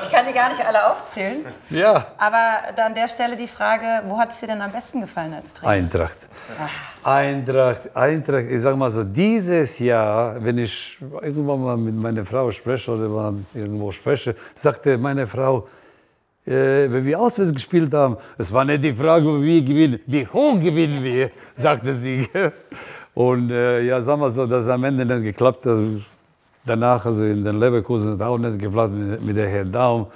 Ich 0.02 0.10
kann 0.10 0.26
die 0.28 0.34
gar 0.34 0.50
nicht 0.50 0.66
alle 0.66 0.92
aufzählen. 0.92 1.46
Ja. 1.70 2.08
Aber 2.18 2.84
an 2.84 2.96
der 2.96 3.08
Stelle 3.08 3.38
die 3.38 3.48
Frage, 3.48 4.04
wo 4.08 4.18
hat 4.18 4.32
es 4.32 4.40
dir 4.40 4.48
denn 4.48 4.62
am 4.62 4.72
besten 4.72 5.02
gefallen 5.02 5.34
als 5.34 5.54
Trainer? 5.54 5.72
Eintracht. 5.72 6.18
Ach. 6.60 7.08
Eintracht, 7.08 7.96
Eintracht. 7.96 8.46
Ich 8.50 8.62
sag 8.62 8.76
mal 8.76 8.90
so, 8.90 9.04
dieses 9.04 9.80
Jahr, 9.80 10.36
wenn 10.44 10.58
ich 10.58 10.98
irgendwann 11.22 11.64
mal 11.64 11.78
mit 11.78 11.96
meiner 11.96 12.26
Frau 12.26 12.52
spreche 12.52 12.92
oder 12.92 13.08
mal 13.08 13.34
irgendwo 13.54 13.92
spreche, 13.92 14.36
sagte 14.54 14.98
meine 14.98 15.28
Frau, 15.28 15.68
äh, 16.46 16.92
wenn 16.92 17.06
wir 17.06 17.20
auswärts 17.20 17.54
gespielt 17.54 17.94
haben, 17.94 18.18
es 18.38 18.52
war 18.52 18.66
nicht 18.66 18.84
die 18.84 18.94
Frage, 18.94 19.26
wo 19.26 19.42
wir 19.42 19.62
gewinnen, 19.62 20.00
wie 20.08 20.26
hoch 20.26 20.60
gewinnen 20.60 21.04
wir, 21.04 21.32
sagte 21.56 21.94
sie. 21.94 22.28
Und 23.14 23.52
äh, 23.52 23.82
ja, 23.84 24.02
sagen 24.02 24.22
wir 24.22 24.30
so, 24.30 24.46
dass 24.46 24.68
am 24.68 24.84
Ende 24.84 25.06
nicht 25.06 25.24
geklappt 25.24 25.66
hat. 25.66 25.78
Danach, 26.66 27.06
also 27.06 27.24
in 27.24 27.44
den 27.44 27.60
Leverkusen, 27.60 28.14
hat 28.14 28.22
auch 28.22 28.38
nicht 28.38 28.60
geklappt 28.60 28.94
mit, 28.94 29.24
mit 29.24 29.38
der 29.38 29.50
Herrn 29.50 29.72
Daum. 29.72 30.08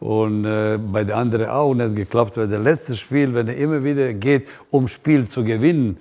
Und 0.00 0.46
äh, 0.46 0.78
bei 0.78 1.04
den 1.04 1.14
anderen 1.14 1.48
auch 1.50 1.74
nicht 1.74 1.94
geklappt, 1.94 2.36
weil 2.38 2.48
das 2.48 2.62
letzte 2.62 2.96
Spiel, 2.96 3.34
wenn 3.34 3.48
er 3.48 3.56
immer 3.56 3.84
wieder 3.84 4.12
geht, 4.14 4.48
um 4.70 4.88
Spiel 4.88 5.28
zu 5.28 5.44
gewinnen. 5.44 5.98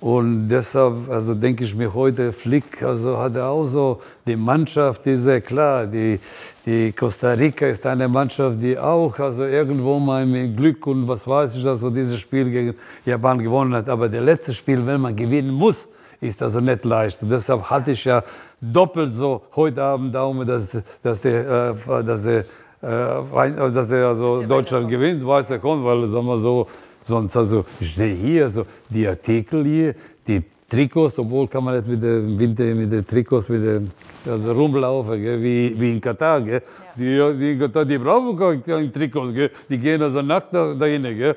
Und 0.00 0.48
deshalb, 0.48 1.10
also 1.10 1.34
denke 1.34 1.64
ich 1.64 1.74
mir 1.74 1.92
heute, 1.92 2.32
Flick, 2.32 2.82
also 2.84 3.18
hat 3.18 3.34
er 3.34 3.48
auch 3.48 3.66
so 3.66 4.00
die 4.24 4.36
Mannschaft, 4.36 5.04
die 5.04 5.16
sehr 5.16 5.40
klar, 5.40 5.86
die, 5.86 6.20
die 6.64 6.92
Costa 6.92 7.32
Rica 7.32 7.66
ist 7.66 7.84
eine 7.84 8.06
Mannschaft, 8.06 8.62
die 8.62 8.78
auch 8.78 9.18
also 9.18 9.44
irgendwo 9.44 9.98
mal 9.98 10.24
mit 10.24 10.56
Glück 10.56 10.86
und 10.86 11.08
was 11.08 11.26
weiß 11.26 11.56
ich, 11.56 11.66
also 11.66 11.90
dieses 11.90 12.20
Spiel 12.20 12.48
gegen 12.48 12.74
Japan 13.04 13.40
gewonnen 13.40 13.74
hat. 13.74 13.88
Aber 13.88 14.08
der 14.08 14.20
letzte 14.20 14.54
Spiel, 14.54 14.86
wenn 14.86 15.00
man 15.00 15.16
gewinnen 15.16 15.52
muss, 15.52 15.88
ist 16.20 16.40
also 16.44 16.60
nicht 16.60 16.84
leicht. 16.84 17.20
Und 17.20 17.30
deshalb 17.30 17.68
hatte 17.68 17.90
ich 17.90 18.04
ja 18.04 18.22
doppelt 18.60 19.14
so 19.14 19.42
heute 19.56 19.82
Abend 19.82 20.14
Daumen, 20.14 20.46
dass, 20.46 20.68
dass 21.02 21.22
der, 21.22 21.74
äh, 21.88 22.04
dass 22.04 22.22
der, 22.22 22.44
äh, 22.82 23.70
dass 23.72 23.88
der 23.88 24.06
also 24.06 24.42
Deutschland 24.42 24.88
gewinnt, 24.88 25.26
weiß 25.26 25.48
der 25.48 25.58
kommt, 25.58 25.84
weil 25.84 26.06
sagen 26.06 26.26
wir 26.26 26.38
so 26.38 26.68
Sonst 27.08 27.36
also, 27.36 27.64
ich 27.80 27.94
sehe 27.94 28.14
hier 28.14 28.48
so 28.50 28.66
die 28.90 29.08
Artikel 29.08 29.64
hier, 29.64 29.94
die 30.26 30.42
Trikots, 30.68 31.18
obwohl 31.18 31.48
kann 31.48 31.64
man 31.64 31.76
nicht 31.76 31.88
mit 31.88 32.02
dem 32.02 32.38
Winter 32.38 32.64
mit 32.74 32.92
den 32.92 33.06
Trikots 33.06 33.48
mit 33.48 33.64
dem, 33.64 33.88
also 34.30 34.52
rumlaufen, 34.52 35.18
gell, 35.22 35.42
wie, 35.42 35.74
wie 35.80 35.92
in 35.92 36.00
Katar. 36.00 36.42
Gell. 36.42 36.60
Ja. 36.96 37.32
Die, 37.32 37.38
die 37.38 37.52
in 37.52 37.58
Katar, 37.58 37.86
die 37.86 37.96
brauchen 37.96 38.62
keine 38.62 38.92
Trikots, 38.92 39.32
gell. 39.32 39.50
die 39.70 39.78
gehen 39.78 40.02
also 40.02 40.20
nackt 40.20 40.52
da, 40.52 40.74
dahin. 40.74 41.02
Gell. 41.04 41.28
Ja. 41.28 41.34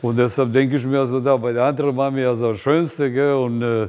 Und 0.00 0.16
deshalb 0.16 0.50
denke 0.54 0.76
ich 0.76 0.86
mir 0.86 1.00
also 1.00 1.20
da, 1.20 1.36
bei 1.36 1.52
der 1.52 1.64
anderen 1.64 1.94
waren 1.94 2.16
wir 2.16 2.30
also 2.30 2.52
das 2.52 2.60
Schönste. 2.60 3.12
Gell, 3.12 3.34
und, 3.34 3.60
äh, 3.60 3.88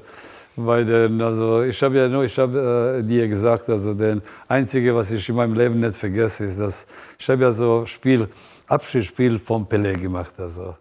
bei 0.58 0.84
den, 0.84 1.22
also 1.22 1.64
ich 1.64 1.82
habe 1.82 1.98
ja 1.98 2.08
nur, 2.10 2.26
ich 2.26 2.38
habe 2.38 3.00
äh, 3.00 3.04
dir 3.04 3.30
gesagt, 3.30 3.70
also 3.70 3.94
das 3.94 4.18
Einzige, 4.50 4.94
was 4.94 5.12
ich 5.12 5.30
in 5.30 5.36
meinem 5.36 5.54
Leben 5.54 5.80
nicht 5.80 5.96
vergesse, 5.96 6.46
ist, 6.46 6.60
dass 6.60 6.86
ich 7.18 7.30
habe 7.30 7.44
ja 7.44 7.52
so 7.52 7.86
Spiel, 7.86 8.28
Abschiedsspiel 8.70 9.40
von 9.40 9.68
Pelé 9.68 9.98
gemacht. 9.98 10.36
Also 10.38 10.76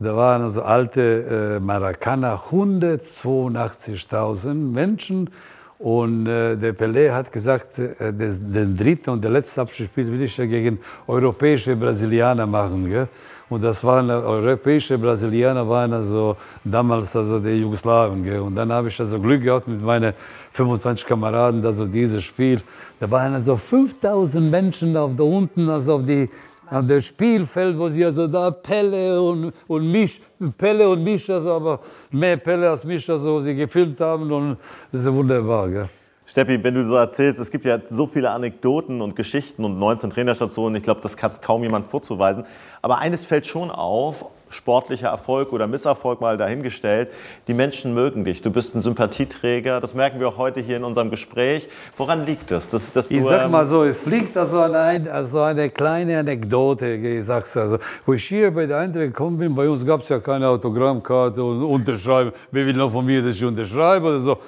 da 0.00 0.16
waren 0.16 0.42
also 0.42 0.62
alte 0.62 1.56
äh, 1.56 1.60
Maracana, 1.60 2.40
182.000 2.50 4.54
Menschen. 4.54 5.30
Und 5.78 6.26
äh, 6.26 6.56
der 6.56 6.74
Pelé 6.74 7.12
hat 7.12 7.30
gesagt, 7.30 7.78
äh, 7.78 8.12
des, 8.12 8.40
den 8.40 8.76
dritten 8.76 9.10
und 9.10 9.22
der 9.22 9.30
letzte 9.30 9.60
Abschiedsspiel 9.60 10.10
will 10.10 10.22
ich 10.22 10.36
ja 10.36 10.46
gegen 10.46 10.80
europäische 11.06 11.76
Brasilianer 11.76 12.46
machen. 12.46 12.88
Gell? 12.88 13.06
Und 13.50 13.62
das 13.62 13.84
waren 13.84 14.08
äh, 14.08 14.14
europäische 14.14 14.96
Brasilianer, 14.96 15.68
waren 15.68 15.92
also 15.92 16.38
damals 16.64 17.14
also 17.14 17.38
die 17.38 17.60
Jugoslawen. 17.60 18.24
Gell? 18.24 18.40
Und 18.40 18.56
dann 18.56 18.72
habe 18.72 18.88
ich 18.88 18.98
also 18.98 19.20
Glück 19.20 19.42
gehabt 19.42 19.68
mit 19.68 19.82
meinen 19.82 20.14
25 20.52 21.06
Kameraden, 21.06 21.62
also 21.66 21.84
dieses 21.86 22.24
Spiel. 22.24 22.62
Da 22.98 23.10
waren 23.10 23.34
also 23.34 23.54
5000 23.56 24.50
Menschen 24.50 24.96
auf 24.96 25.10
da 25.16 25.24
unten, 25.24 25.68
also 25.68 25.96
auf 25.96 26.06
die 26.06 26.30
an 26.70 26.88
dem 26.88 27.00
Spielfeld, 27.00 27.78
wo 27.78 27.88
sie 27.88 28.04
also 28.04 28.26
da 28.26 28.50
Pelle 28.50 29.20
und, 29.20 29.52
und 29.66 29.90
mich, 29.90 30.20
Pelle 30.56 30.88
und 30.88 31.02
mich, 31.02 31.30
also 31.30 31.52
aber 31.52 31.80
mehr 32.10 32.36
Pelle 32.36 32.70
als 32.70 32.84
mich, 32.84 33.08
also 33.10 33.40
sie 33.40 33.54
gefilmt 33.54 34.00
haben 34.00 34.30
und 34.30 34.56
das 34.90 35.04
ist 35.04 35.12
wunderbar. 35.12 35.68
Gell? 35.68 35.88
Steppi, 36.26 36.62
wenn 36.64 36.74
du 36.74 36.86
so 36.86 36.96
erzählst, 36.96 37.38
es 37.38 37.50
gibt 37.50 37.64
ja 37.64 37.78
so 37.86 38.06
viele 38.06 38.30
Anekdoten 38.30 39.00
und 39.00 39.14
Geschichten 39.14 39.64
und 39.64 39.78
19 39.78 40.10
Trainerstationen, 40.10 40.76
ich 40.76 40.82
glaube, 40.82 41.00
das 41.02 41.22
hat 41.22 41.42
kaum 41.42 41.62
jemand 41.62 41.86
vorzuweisen. 41.86 42.44
Aber 42.80 42.98
eines 42.98 43.24
fällt 43.24 43.46
schon 43.46 43.70
auf, 43.70 44.24
sportlicher 44.54 45.08
Erfolg 45.08 45.52
oder 45.52 45.66
Misserfolg 45.66 46.20
mal 46.20 46.38
dahingestellt. 46.38 47.10
Die 47.48 47.54
Menschen 47.54 47.92
mögen 47.94 48.24
dich. 48.24 48.42
Du 48.42 48.50
bist 48.50 48.74
ein 48.74 48.82
Sympathieträger. 48.82 49.80
Das 49.80 49.94
merken 49.94 50.20
wir 50.20 50.28
auch 50.28 50.38
heute 50.38 50.60
hier 50.60 50.76
in 50.76 50.84
unserem 50.84 51.10
Gespräch. 51.10 51.68
Woran 51.96 52.24
liegt 52.24 52.50
das? 52.50 52.70
Dass, 52.70 52.92
dass 52.92 53.10
ich 53.10 53.22
sag 53.22 53.44
ähm, 53.44 53.50
mal 53.50 53.66
so, 53.66 53.84
es 53.84 54.06
liegt 54.06 54.36
also 54.36 54.60
an 54.60 54.74
ein, 54.74 55.08
also 55.08 55.40
eine 55.40 55.70
kleine 55.70 56.18
Anekdote. 56.18 56.94
Ich 56.94 57.24
sag's 57.24 57.56
also, 57.56 57.78
wo 58.06 58.14
ich 58.14 58.24
hier 58.24 58.50
bei 58.50 58.66
der 58.66 58.78
Eintracht 58.78 59.06
gekommen 59.06 59.38
bin, 59.38 59.54
bei 59.54 59.68
uns 59.68 59.84
gab 59.84 60.02
es 60.02 60.08
ja 60.08 60.18
keine 60.18 60.48
Autogrammkarte 60.48 61.42
und 61.42 61.62
Unterschreiben. 61.62 62.32
Wer 62.50 62.66
will 62.66 62.74
noch 62.74 62.92
von 62.92 63.04
mir, 63.04 63.22
dass 63.22 63.36
ich 63.36 63.44
unterschreibe 63.44 64.06
oder 64.08 64.20
so. 64.20 64.38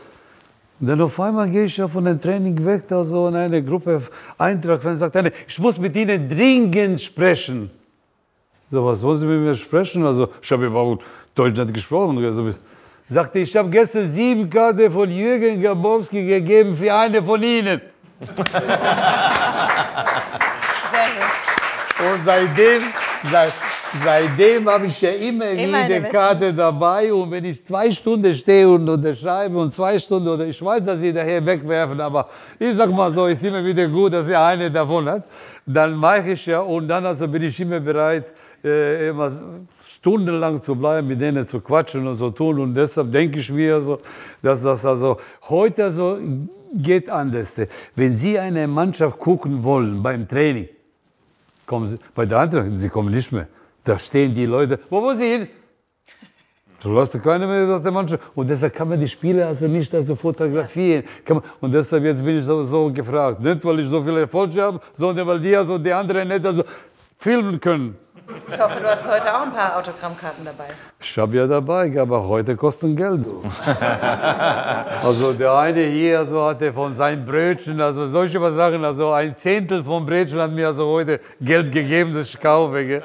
Und 0.79 0.89
dann 0.89 1.01
auf 1.01 1.19
einmal 1.19 1.49
gehe 1.49 1.65
ich 1.65 1.77
ja 1.77 1.89
von 1.89 2.05
dem 2.05 2.21
Training 2.21 2.63
weg, 2.65 2.87
da 2.89 3.03
so 3.03 3.29
in 3.29 3.35
eine 3.35 3.63
Gruppe 3.63 4.03
Eintracht, 4.37 4.85
wenn 4.85 4.97
sagt 4.97 5.17
einer, 5.17 5.31
ich 5.49 5.59
muss 5.59 5.79
mit 5.79 5.97
Ihnen 5.97 6.29
dringend 6.29 7.01
sprechen. 7.01 7.71
So, 8.71 8.85
was 8.85 9.03
wollen 9.03 9.17
Sie 9.17 9.27
mit 9.27 9.41
mir 9.41 9.55
sprechen? 9.55 10.05
Also, 10.05 10.29
ich 10.43 10.51
habe 10.51 10.67
überhaupt 10.67 11.05
Deutsch 11.35 11.57
nicht 11.57 11.75
gesprochen. 11.75 12.25
Also, 12.25 12.51
sagte, 13.09 13.39
ich 13.39 13.57
habe 13.57 13.71
gestern 13.71 14.09
sieben 14.09 14.51
Karten 14.51 14.91
von 14.91 15.11
Jürgen 15.11 15.63
Gabowski 15.63 16.25
gegeben 16.27 16.77
für 16.77 16.93
eine 16.93 17.23
von 17.23 17.43
Ihnen. 17.43 17.81
Und 21.99 22.25
seitdem, 22.25 22.83
seit, 23.31 23.53
seitdem 24.05 24.69
habe 24.69 24.87
ich 24.87 25.01
ja 25.01 25.11
immer, 25.11 25.49
immer 25.51 25.89
wieder 25.89 26.01
Karte 26.03 26.53
dabei. 26.53 27.13
Und 27.13 27.31
wenn 27.31 27.45
ich 27.45 27.65
zwei 27.65 27.91
Stunden 27.91 28.35
stehe 28.35 28.69
und 28.69 28.87
unterschreibe 28.89 29.57
und 29.57 29.73
zwei 29.73 29.99
Stunden, 29.99 30.29
oder 30.29 30.45
ich 30.45 30.63
weiß, 30.63 30.85
dass 30.85 31.01
sie 31.01 31.13
daher 31.13 31.45
wegwerfen, 31.45 31.99
aber 32.01 32.29
ich 32.59 32.77
sag 32.77 32.91
mal 32.91 33.11
so, 33.13 33.27
ist 33.27 33.43
immer 33.43 33.65
wieder 33.65 33.89
gut, 33.89 34.13
dass 34.13 34.29
er 34.29 34.45
eine 34.45 34.71
davon 34.71 35.09
hat. 35.09 35.25
Dann 35.65 35.95
mache 35.95 36.33
ich 36.33 36.45
ja 36.45 36.61
und 36.61 36.87
dann 36.87 37.07
also 37.07 37.27
bin 37.27 37.43
ich 37.43 37.59
immer 37.59 37.81
bereit, 37.81 38.27
äh, 38.65 39.09
immer 39.09 39.33
stundenlang 39.85 40.61
zu 40.61 40.75
bleiben, 40.75 41.09
mit 41.09 41.21
denen 41.21 41.47
zu 41.47 41.61
quatschen 41.61 42.07
und 42.07 42.17
so 42.17 42.31
tun. 42.31 42.59
Und 42.61 42.75
deshalb 42.75 43.13
denke 43.13 43.39
ich 43.41 43.51
mir, 43.51 43.81
so, 43.81 43.99
dass 44.43 44.63
das 44.63 44.85
also 44.85 45.19
heute 45.49 45.91
so 45.91 46.19
geht 46.75 47.09
anders. 47.09 47.57
Wenn 47.95 48.17
Sie 48.17 48.39
eine 48.39 48.67
Mannschaft 48.69 49.19
gucken 49.19 49.63
wollen 49.63 50.03
beim 50.03 50.27
Training, 50.29 50.69
kommen 51.67 51.89
Sie, 51.89 51.99
bei 52.15 52.27
der 52.27 52.39
anderen, 52.39 52.79
Sie 52.79 52.89
kommen 52.89 53.13
nicht 53.13 53.33
mehr. 53.33 53.49
Da 53.85 53.99
stehen 53.99 54.35
die 54.35 54.47
Leute, 54.47 54.81
wo 54.91 55.01
wollen 55.01 55.19
Sie 55.19 55.29
hin? 55.29 55.49
Du 56.83 56.93
lässt 56.93 57.21
keiner 57.23 57.47
mehr 57.47 57.75
aus 57.75 57.83
der 57.83 57.93
Mannschaft. 57.93 58.23
Und 58.35 58.49
deshalb 58.49 58.75
kann 58.75 58.89
man 58.89 59.01
die 59.01 59.09
Spiele 59.09 59.47
also 59.47 59.67
nicht 59.67 59.93
also 59.95 60.15
fotografieren. 60.15 61.05
Und 61.61 61.73
deshalb 61.73 62.05
jetzt 62.05 62.25
bin 62.25 62.39
ich 62.39 62.45
so, 62.45 62.63
so, 62.65 62.93
gefragt. 62.93 63.41
Nicht, 63.41 63.65
weil 63.65 63.81
ich 63.81 63.87
so 63.87 64.03
viele 64.05 64.21
Erfolge 64.21 64.63
habe, 64.63 64.81
sondern 64.93 65.27
weil 65.27 65.41
die 65.41 65.57
also 65.57 65.79
die 65.79 65.93
anderen 65.93 66.29
nicht 66.29 66.45
also 66.45 66.63
filmen 67.19 67.59
können. 67.61 67.97
Ich 68.49 68.61
hoffe, 68.61 68.81
du 68.81 68.89
hast 68.89 69.07
heute 69.09 69.35
auch 69.35 69.43
ein 69.43 69.53
paar 69.53 69.77
Autogrammkarten 69.77 70.45
dabei. 70.45 70.69
Ich 71.01 71.17
habe 71.19 71.37
ja 71.37 71.47
dabei, 71.47 71.93
aber 72.01 72.27
heute 72.27 72.57
kosten 72.57 72.97
Geld. 72.97 73.25
also 75.03 75.33
der 75.33 75.53
eine 75.55 75.83
hier 75.83 76.25
so 76.25 76.45
hatte 76.45 76.73
von 76.73 76.95
seinen 76.95 77.25
Brötchen, 77.25 77.81
also 77.81 78.09
solche 78.09 78.41
Sachen, 78.53 78.85
also 78.85 79.13
ein 79.13 79.37
Zehntel 79.37 79.85
vom 79.85 80.05
Brötchen 80.05 80.41
hat 80.41 80.51
mir 80.51 80.69
also 80.69 80.87
heute 80.87 81.21
Geld 81.41 81.71
gegeben, 81.71 82.15
das 82.15 82.31
ich 82.31 82.41
kaufe. 82.41 82.85
Gell? 82.85 83.05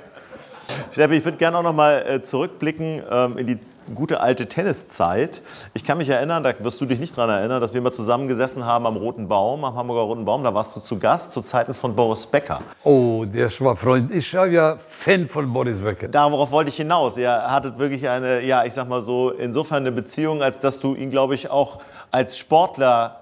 Steffi, 0.94 1.16
ich 1.16 1.26
würde 1.26 1.38
gerne 1.38 1.58
auch 1.58 1.64
noch 1.64 1.74
mal 1.74 2.04
äh, 2.08 2.22
zurückblicken 2.22 3.04
ähm, 3.10 3.38
in 3.38 3.48
die 3.48 3.60
gute 3.96 4.20
alte 4.20 4.48
Tenniszeit. 4.48 5.42
Ich 5.74 5.84
kann 5.84 5.98
mich 5.98 6.10
erinnern, 6.10 6.44
da 6.44 6.54
wirst 6.60 6.82
du 6.82 6.86
dich 6.86 7.00
nicht 7.00 7.18
daran 7.18 7.30
erinnern, 7.30 7.62
dass 7.62 7.74
wir 7.74 7.82
mal 7.82 7.92
zusammengesessen 7.92 8.66
haben 8.66 8.86
am 8.86 8.98
Roten 8.98 9.28
Baum, 9.28 9.64
am 9.64 9.76
Hamburger 9.76 10.02
Roten 10.02 10.26
Baum. 10.26 10.44
Da 10.44 10.54
warst 10.54 10.76
du 10.76 10.80
zu 10.80 11.00
Gast 11.00 11.32
zu 11.32 11.42
Zeiten 11.42 11.74
von 11.74 11.96
Boris 11.96 12.26
Becker. 12.26 12.60
Oh, 12.84 13.26
der 13.26 13.50
war 13.60 13.76
Freund. 13.76 14.14
Ich 14.14 14.34
war 14.34 14.48
ja 14.48 14.78
Fan 14.78 15.28
von 15.28 15.52
Boris 15.52 15.82
Becker. 15.82 16.08
Darauf 16.08 16.52
wollte 16.52 16.70
ich 16.70 16.78
hinaus. 16.78 17.18
Ihr 17.18 17.32
hattet 17.32 17.78
wirklich 17.80 18.08
eine, 18.08 18.42
ja, 18.42 18.66
ich 18.66 18.74
sag 18.74 18.88
mal 18.88 19.02
so, 19.02 19.32
insofern 19.32 19.84
eine 19.84 19.92
Beziehung, 19.92 20.42
als 20.42 20.60
dass 20.60 20.80
du 20.80 20.96
ihn, 20.96 21.12
glaube 21.12 21.36
ich, 21.36 21.50
auch 21.50 21.80
als 22.12 22.38
Sportler 22.38 23.21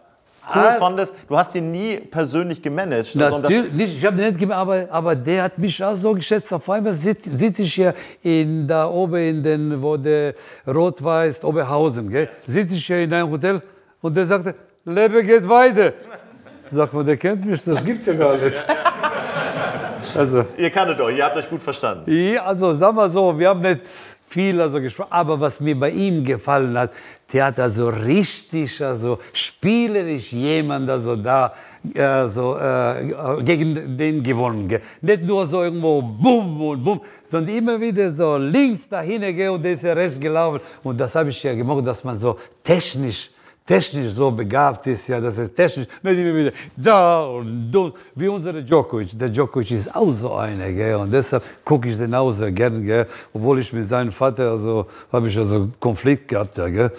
cool 0.54 0.62
ah, 0.62 0.78
fandest. 0.80 1.16
Du 1.28 1.38
hast 1.38 1.56
ihn 1.56 1.72
nie 1.72 1.98
persönlich 1.98 2.62
gemanagt. 2.62 3.16
Natürlich 3.16 3.74
nicht, 3.74 3.98
ich 3.98 4.06
habe 4.06 4.18
ihn 4.18 4.28
nicht 4.28 4.40
gemacht, 4.40 4.60
aber, 4.60 4.88
aber 4.90 5.16
der 5.16 5.44
hat 5.44 5.58
mich 5.58 5.84
auch 5.84 5.96
so 5.96 6.14
geschätzt. 6.14 6.52
Auf 6.54 6.70
einmal 6.70 6.94
sitze 6.94 7.36
sitz 7.36 7.60
ich 7.60 7.74
hier 7.74 7.94
in, 8.24 8.68
da 8.68 8.88
oben, 8.88 9.16
in 9.16 9.44
den, 9.44 9.82
wo 9.82 9.98
der 9.98 10.34
Rot-Weiß, 10.68 11.44
Oberhausen, 11.44 12.28
sitze 12.46 12.76
ich 12.76 12.86
hier 12.86 13.04
in 13.04 13.14
einem 13.14 13.30
Hotel 13.30 13.62
und 14.02 14.16
der 14.16 14.26
sagte, 14.26 14.56
Lebe 14.86 15.24
geht 15.24 15.48
weiter. 15.48 15.94
Sag 16.72 16.94
mal, 16.94 17.04
der 17.04 17.18
kennt 17.18 17.46
mich, 17.46 17.64
das 17.64 17.84
gibt's 17.84 18.08
ja 18.08 18.14
gar 18.14 18.34
nicht. 18.38 18.56
Also, 20.16 20.46
ihr 20.58 20.72
kanntet 20.72 21.00
euch, 21.02 21.18
ihr 21.18 21.24
habt 21.26 21.38
euch 21.38 21.48
gut 21.48 21.62
verstanden. 21.62 22.12
Ja, 22.12 22.44
also 22.44 22.74
sagen 22.74 22.98
wir 22.98 23.10
so, 23.10 23.38
wir 23.38 23.50
haben 23.50 23.62
nicht 23.62 23.82
viel 24.28 24.60
also 24.62 24.80
gesprochen. 24.82 25.12
Aber 25.12 25.40
was 25.40 25.60
mir 25.60 25.80
bei 25.80 25.90
ihm 25.90 26.24
gefallen 26.24 26.78
hat, 26.78 26.92
hat 27.38 27.60
also 27.60 27.90
richtig, 27.90 28.84
also 28.84 29.20
spielerisch 29.34 30.34
jemand 30.34 30.90
also 30.90 31.16
da 31.16 31.54
äh, 31.94 32.28
so, 32.28 32.58
äh, 32.58 33.44
gegen 33.44 33.98
den 33.98 34.24
gewonnen. 34.24 34.80
Nicht 35.02 35.24
nur 35.24 35.46
so 35.46 35.64
irgendwo 35.64 36.02
bum 36.02 36.62
und 36.62 36.84
bum, 36.84 37.02
sondern 37.24 37.56
immer 37.56 37.80
wieder 37.80 38.12
so 38.12 38.38
links 38.38 38.90
dahin 38.90 39.24
und 39.52 39.64
der 39.64 39.72
ist 39.74 39.84
ja 39.84 39.94
rechts 39.94 40.20
gelaufen. 40.20 40.60
Und 40.84 41.00
das 41.00 41.14
habe 41.16 41.30
ich 41.30 41.42
ja 41.44 41.54
gemacht, 41.54 41.86
dass 41.86 42.04
man 42.04 42.18
so 42.18 42.38
technisch 42.64 43.30
technisch 43.70 44.14
so 44.14 44.32
begabt 44.32 44.88
ist, 44.88 45.08
ja, 45.08 45.22
dass 45.22 45.38
er 45.38 45.54
technisch 45.54 45.88
nicht 46.02 46.18
immer 46.18 46.36
wieder 46.36 46.52
da 46.76 47.24
und 47.24 47.72
da, 47.72 47.92
wie 48.16 48.28
unser 48.28 48.54
Djokovic. 48.54 49.12
Der 49.20 49.30
Djokovic 49.30 49.70
ist 49.72 49.96
auch 49.96 50.12
so 50.12 50.34
einer, 50.34 50.72
gell, 50.72 50.96
und 50.96 51.12
deshalb 51.12 51.44
gucke 51.64 51.88
ich 51.88 51.96
den 51.96 52.16
auch 52.16 52.32
sehr 52.32 52.52
gern, 52.52 52.84
gell, 52.84 53.06
obwohl 53.32 53.60
ich 53.60 53.72
mit 53.72 53.86
seinem 53.88 54.12
Vater, 54.12 54.50
also, 54.50 54.88
habe 55.12 55.28
ich 55.28 55.38
also 55.38 55.70
Konflikt 55.80 56.28
gehabt, 56.30 56.58
ja, 56.58 56.68
gell. 56.68 56.92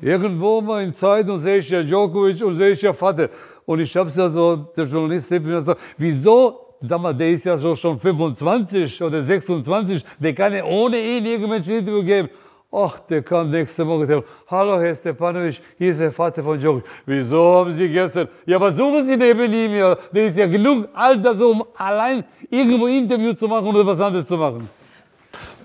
Irgendwo 0.00 0.62
mal 0.62 0.84
in 0.84 0.94
Zeitung 0.94 1.38
sehe 1.38 1.58
ich 1.58 1.68
ja 1.68 1.82
Djokovic 1.82 2.42
und 2.42 2.54
sehe 2.54 2.70
ich 2.70 2.80
ja 2.80 2.94
Vater. 2.94 3.28
Und 3.66 3.80
ich 3.80 3.94
habe 3.94 4.08
es 4.08 4.16
ja 4.16 4.26
so, 4.26 4.56
der 4.74 4.86
Journalist 4.86 5.30
hat 5.30 5.42
mir 5.42 5.56
gesagt, 5.56 5.80
wieso 5.98 6.60
sag 6.80 7.00
mal, 7.00 7.12
der 7.12 7.30
ist 7.30 7.44
ja 7.44 7.56
so 7.58 7.74
schon 7.74 7.98
25 7.98 9.02
oder 9.02 9.20
26, 9.20 10.04
der 10.18 10.32
kann 10.32 10.54
ja 10.54 10.64
ohne 10.64 10.98
ihn 10.98 11.26
irgendwelche 11.26 11.74
Interview 11.74 12.04
geben. 12.04 12.28
Ach, 12.70 12.98
der 12.98 13.22
kam 13.22 13.50
nächste 13.50 13.82
Morgen. 13.82 14.22
Hallo, 14.46 14.78
Herr 14.78 14.94
Stepanovic, 14.94 15.62
hier 15.78 15.88
ist 15.88 16.00
der 16.00 16.12
Vater 16.12 16.44
von 16.44 16.58
Djokovic. 16.58 16.84
Wieso 17.06 17.54
haben 17.54 17.72
Sie 17.72 17.88
gestern? 17.88 18.28
Ja, 18.44 18.60
was 18.60 18.76
suchen 18.76 19.02
Sie 19.04 19.16
neben 19.16 19.50
ihm? 19.50 19.74
Ja, 19.74 19.96
der 20.12 20.26
ist 20.26 20.36
ja 20.36 20.46
genug 20.46 20.86
alt, 20.92 21.26
so, 21.34 21.52
um 21.52 21.64
allein 21.74 22.24
irgendwo 22.50 22.84
ein 22.84 23.04
Interview 23.04 23.32
zu 23.32 23.48
machen 23.48 23.68
oder 23.68 23.86
was 23.86 23.98
anderes 24.02 24.26
zu 24.26 24.36
machen. 24.36 24.68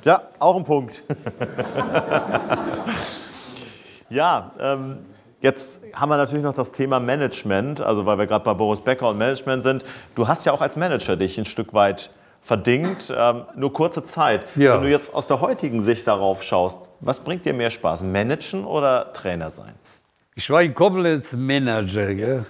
Ja, 0.05 0.21
auch 0.39 0.55
ein 0.55 0.63
Punkt. 0.63 1.03
ja, 4.09 4.51
ähm, 4.57 4.99
jetzt 5.41 5.81
haben 5.93 6.07
wir 6.07 6.15
natürlich 6.15 6.43
noch 6.45 6.53
das 6.53 6.71
Thema 6.71 7.01
Management, 7.01 7.81
also 7.81 8.05
weil 8.05 8.17
wir 8.17 8.27
gerade 8.27 8.45
bei 8.45 8.53
Boris 8.53 8.79
Becker 8.79 9.09
und 9.09 9.17
Management 9.17 9.63
sind. 9.63 9.85
Du 10.15 10.29
hast 10.29 10.45
ja 10.45 10.53
auch 10.53 10.61
als 10.61 10.77
Manager 10.77 11.17
dich 11.17 11.37
ein 11.37 11.45
Stück 11.45 11.73
weit 11.73 12.11
verdingt, 12.43 13.13
ähm, 13.13 13.43
nur 13.55 13.73
kurze 13.73 14.03
Zeit. 14.03 14.45
Ja. 14.55 14.75
Wenn 14.75 14.83
du 14.83 14.89
jetzt 14.89 15.13
aus 15.13 15.27
der 15.27 15.41
heutigen 15.41 15.81
Sicht 15.81 16.07
darauf 16.07 16.43
schaust, 16.43 16.79
was 17.05 17.19
bringt 17.19 17.45
dir 17.45 17.53
mehr 17.53 17.69
Spaß, 17.69 18.03
Managen 18.03 18.65
oder 18.65 19.11
Trainer 19.13 19.51
sein? 19.51 19.73
Ich 20.35 20.49
war 20.49 20.59
ein 20.59 20.73
komplett 20.73 21.31
Manager. 21.33 22.13
Gell? 22.15 22.45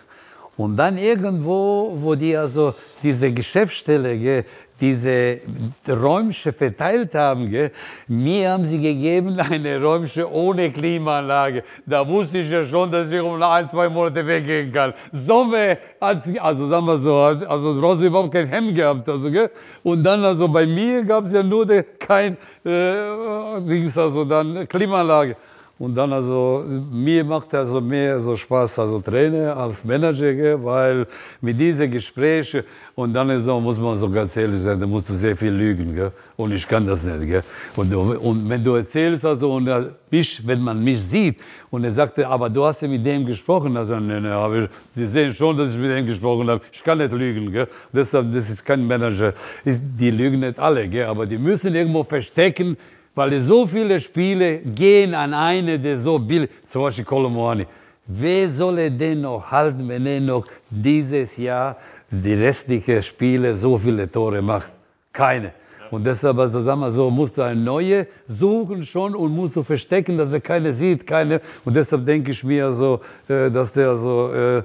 Und 0.55 0.77
dann 0.77 0.97
irgendwo, 0.97 1.97
wo 1.99 2.15
die 2.15 2.37
also 2.37 2.75
diese 3.01 3.31
Geschäftsstelle, 3.31 4.17
gell, 4.17 4.45
diese 4.79 5.39
Räumchen 5.87 6.53
verteilt 6.53 7.13
haben, 7.15 7.49
gell? 7.49 7.71
mir 8.07 8.51
haben 8.51 8.65
sie 8.65 8.81
gegeben 8.81 9.39
eine 9.39 9.81
Räumchen 9.81 10.25
ohne 10.25 10.71
Klimaanlage. 10.71 11.63
Da 11.85 12.07
wusste 12.07 12.39
ich 12.39 12.49
ja 12.49 12.63
schon, 12.63 12.91
dass 12.91 13.11
ich 13.11 13.21
um 13.21 13.41
ein, 13.41 13.69
zwei 13.69 13.87
Monate 13.89 14.25
weggehen 14.25 14.71
kann. 14.71 14.93
Sommer, 15.11 15.77
also 15.99 16.67
sagen 16.67 16.85
wir 16.85 16.97
so, 16.97 17.15
also 17.17 17.79
draußen 17.79 18.05
überhaupt 18.05 18.33
kein 18.33 18.47
Hemd 18.47 18.75
gehabt. 18.75 19.07
Also, 19.07 19.29
gell? 19.31 19.49
Und 19.83 20.03
dann 20.03 20.23
also 20.25 20.47
bei 20.47 20.65
mir 20.65 21.03
gab 21.03 21.25
es 21.25 21.33
ja 21.33 21.43
nur 21.43 21.65
de, 21.65 21.83
kein, 21.99 22.37
äh, 22.65 22.69
also 23.95 24.25
dann 24.25 24.67
Klimaanlage. 24.67 25.37
Und 25.79 25.95
dann 25.95 26.13
also, 26.13 26.63
mir 26.91 27.23
macht 27.23 27.53
also 27.55 27.81
mehr 27.81 28.19
so 28.19 28.35
Spaß 28.37 28.77
als 28.79 29.03
Trainer, 29.03 29.57
als 29.57 29.83
Manager, 29.83 30.63
weil 30.63 31.07
mit 31.41 31.59
diesen 31.59 31.89
Gesprächen 31.89 32.63
und 32.95 33.11
dann 33.11 33.31
ist 33.31 33.45
so, 33.45 33.59
muss 33.59 33.79
man 33.79 33.95
so 33.95 34.07
ganz 34.07 34.37
ehrlich 34.37 34.61
sein, 34.61 34.79
da 34.79 34.85
musst 34.85 35.09
du 35.09 35.15
sehr 35.15 35.35
viel 35.35 35.51
lügen. 35.51 35.95
Gell? 35.95 36.11
Und 36.37 36.51
ich 36.51 36.67
kann 36.67 36.85
das 36.85 37.03
nicht. 37.03 37.25
Gell? 37.25 37.41
Und, 37.75 37.91
und 37.91 38.47
wenn 38.47 38.63
du 38.63 38.75
erzählst, 38.75 39.25
also, 39.25 39.51
und 39.51 39.67
mich, 40.11 40.45
wenn 40.45 40.61
man 40.61 40.83
mich 40.83 41.01
sieht, 41.01 41.37
und 41.71 41.83
er 41.83 41.91
sagte, 41.91 42.27
aber 42.27 42.51
du 42.51 42.63
hast 42.63 42.83
ja 42.83 42.87
mit 42.87 43.03
dem 43.03 43.25
gesprochen. 43.25 43.75
Also, 43.75 43.99
nee, 43.99 44.19
nee, 44.19 44.27
aber 44.27 44.69
die 44.95 45.05
sehen 45.07 45.33
schon, 45.33 45.57
dass 45.57 45.71
ich 45.71 45.77
mit 45.79 45.89
dem 45.89 46.05
gesprochen 46.05 46.47
habe. 46.51 46.61
Ich 46.71 46.83
kann 46.83 46.99
nicht 46.99 47.11
lügen. 47.11 47.51
Gell? 47.51 47.67
Deshalb, 47.91 48.31
das 48.31 48.47
ist 48.47 48.63
kein 48.63 48.85
Manager. 48.85 49.33
Die 49.65 50.11
lügen 50.11 50.41
nicht 50.41 50.59
alle, 50.59 50.87
gell? 50.87 51.07
aber 51.07 51.25
die 51.25 51.39
müssen 51.39 51.73
irgendwo 51.73 52.03
verstecken, 52.03 52.77
weil 53.15 53.39
so 53.41 53.67
viele 53.67 53.99
Spiele 53.99 54.59
gehen 54.59 55.13
an 55.13 55.33
eine, 55.33 55.79
der 55.79 55.97
so 55.97 56.17
billig, 56.19 56.49
zum 56.71 56.83
Beispiel 56.83 57.05
Kolomoani. 57.05 57.65
Wer 58.05 58.49
soll 58.49 58.79
er 58.79 58.89
denn 58.89 59.21
noch 59.21 59.49
halten, 59.49 59.87
wenn 59.87 60.05
er 60.05 60.19
noch 60.19 60.45
dieses 60.69 61.37
Jahr 61.37 61.77
die 62.09 62.33
restlichen 62.33 63.01
Spiele 63.01 63.55
so 63.55 63.77
viele 63.77 64.11
Tore 64.11 64.41
macht? 64.41 64.71
Keine. 65.11 65.53
Und 65.93 66.03
deshalb, 66.05 66.39
also 66.39 66.59
sagen 66.59 66.81
wir 66.81 66.91
so, 66.91 67.09
musst 67.11 67.37
du 67.37 67.43
ein 67.43 67.63
neue 67.63 68.07
suchen 68.27 68.83
schon 68.83 69.15
und 69.15 69.31
musst 69.31 69.55
du 69.55 69.61
verstecken, 69.63 70.17
dass 70.17 70.33
er 70.33 70.41
keine 70.41 70.73
sieht, 70.73 71.05
keine. 71.05 71.39
Und 71.63 71.75
deshalb 71.75 72.03
denke 72.05 72.31
ich 72.31 72.43
mir 72.43 72.71
so, 72.71 72.99
äh, 73.29 73.51
dass 73.51 73.71
der 73.71 73.95
so, 73.95 74.33
äh, 74.33 74.63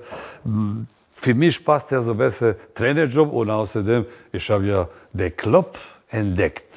für 1.16 1.34
mich 1.34 1.62
passt 1.62 1.90
der 1.90 2.00
so 2.00 2.14
besser 2.14 2.54
Trainerjob 2.74 3.30
und 3.30 3.50
außerdem, 3.50 4.06
ich 4.32 4.50
habe 4.50 4.66
ja 4.66 4.88
den 5.12 5.36
Klopp 5.36 5.76
entdeckt. 6.08 6.72